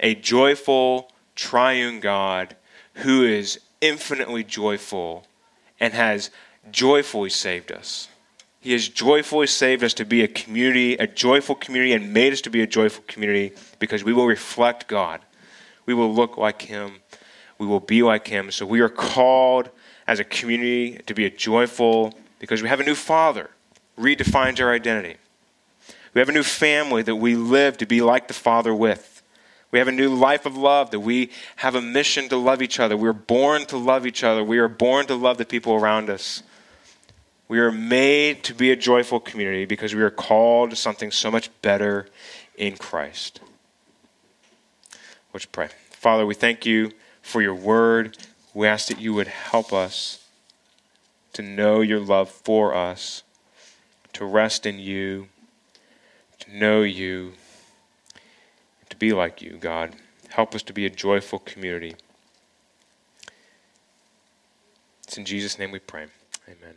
a 0.00 0.14
joyful, 0.14 1.12
triune 1.36 2.00
God 2.00 2.56
who 2.94 3.22
is 3.22 3.60
infinitely 3.82 4.42
joyful 4.42 5.26
and 5.78 5.92
has 5.92 6.30
joyfully 6.72 7.30
saved 7.30 7.70
us. 7.70 8.08
He 8.60 8.72
has 8.72 8.88
joyfully 8.88 9.46
saved 9.46 9.82
us 9.82 9.94
to 9.94 10.04
be 10.04 10.22
a 10.22 10.28
community, 10.28 10.94
a 10.94 11.06
joyful 11.06 11.54
community, 11.54 11.94
and 11.94 12.12
made 12.12 12.32
us 12.32 12.42
to 12.42 12.50
be 12.50 12.60
a 12.60 12.66
joyful 12.66 13.02
community 13.06 13.52
because 13.78 14.04
we 14.04 14.12
will 14.12 14.26
reflect 14.26 14.86
God. 14.86 15.20
We 15.86 15.94
will 15.94 16.12
look 16.12 16.36
like 16.36 16.62
Him. 16.62 17.00
We 17.58 17.66
will 17.66 17.80
be 17.80 18.02
like 18.02 18.28
Him. 18.28 18.50
So 18.50 18.66
we 18.66 18.80
are 18.80 18.90
called 18.90 19.70
as 20.06 20.20
a 20.20 20.24
community 20.24 21.00
to 21.06 21.14
be 21.14 21.24
a 21.24 21.30
joyful 21.30 22.12
because 22.38 22.62
we 22.62 22.68
have 22.68 22.80
a 22.80 22.84
new 22.84 22.94
Father, 22.94 23.50
redefines 23.98 24.60
our 24.60 24.72
identity. 24.72 25.16
We 26.12 26.18
have 26.18 26.28
a 26.28 26.32
new 26.32 26.42
family 26.42 27.02
that 27.02 27.16
we 27.16 27.36
live 27.36 27.78
to 27.78 27.86
be 27.86 28.02
like 28.02 28.28
the 28.28 28.34
Father 28.34 28.74
with. 28.74 29.22
We 29.70 29.78
have 29.78 29.88
a 29.88 29.92
new 29.92 30.14
life 30.14 30.46
of 30.46 30.56
love 30.56 30.90
that 30.90 31.00
we 31.00 31.30
have 31.56 31.74
a 31.74 31.80
mission 31.80 32.28
to 32.28 32.36
love 32.36 32.60
each 32.60 32.80
other. 32.80 32.96
We're 32.96 33.12
born 33.12 33.66
to 33.66 33.76
love 33.76 34.06
each 34.06 34.24
other. 34.24 34.42
We 34.42 34.58
are 34.58 34.68
born 34.68 35.06
to 35.06 35.14
love 35.14 35.38
the 35.38 35.44
people 35.44 35.74
around 35.74 36.10
us. 36.10 36.42
We 37.50 37.58
are 37.58 37.72
made 37.72 38.44
to 38.44 38.54
be 38.54 38.70
a 38.70 38.76
joyful 38.76 39.18
community 39.18 39.64
because 39.64 39.92
we 39.92 40.02
are 40.02 40.10
called 40.10 40.70
to 40.70 40.76
something 40.76 41.10
so 41.10 41.32
much 41.32 41.50
better 41.62 42.06
in 42.56 42.76
Christ. 42.76 43.40
Let's 45.34 45.46
pray. 45.46 45.70
Father, 45.90 46.24
we 46.24 46.36
thank 46.36 46.64
you 46.64 46.92
for 47.22 47.42
your 47.42 47.56
word. 47.56 48.16
We 48.54 48.68
ask 48.68 48.86
that 48.86 49.00
you 49.00 49.14
would 49.14 49.26
help 49.26 49.72
us 49.72 50.24
to 51.32 51.42
know 51.42 51.80
your 51.80 51.98
love 51.98 52.30
for 52.30 52.72
us, 52.72 53.24
to 54.12 54.24
rest 54.24 54.64
in 54.64 54.78
you, 54.78 55.26
to 56.38 56.56
know 56.56 56.82
you, 56.82 57.32
to 58.90 58.96
be 58.96 59.12
like 59.12 59.42
you, 59.42 59.56
God. 59.56 59.96
Help 60.28 60.54
us 60.54 60.62
to 60.62 60.72
be 60.72 60.86
a 60.86 60.90
joyful 60.90 61.40
community. 61.40 61.96
It's 65.02 65.18
in 65.18 65.24
Jesus' 65.24 65.58
name 65.58 65.72
we 65.72 65.80
pray. 65.80 66.06
Amen. 66.46 66.76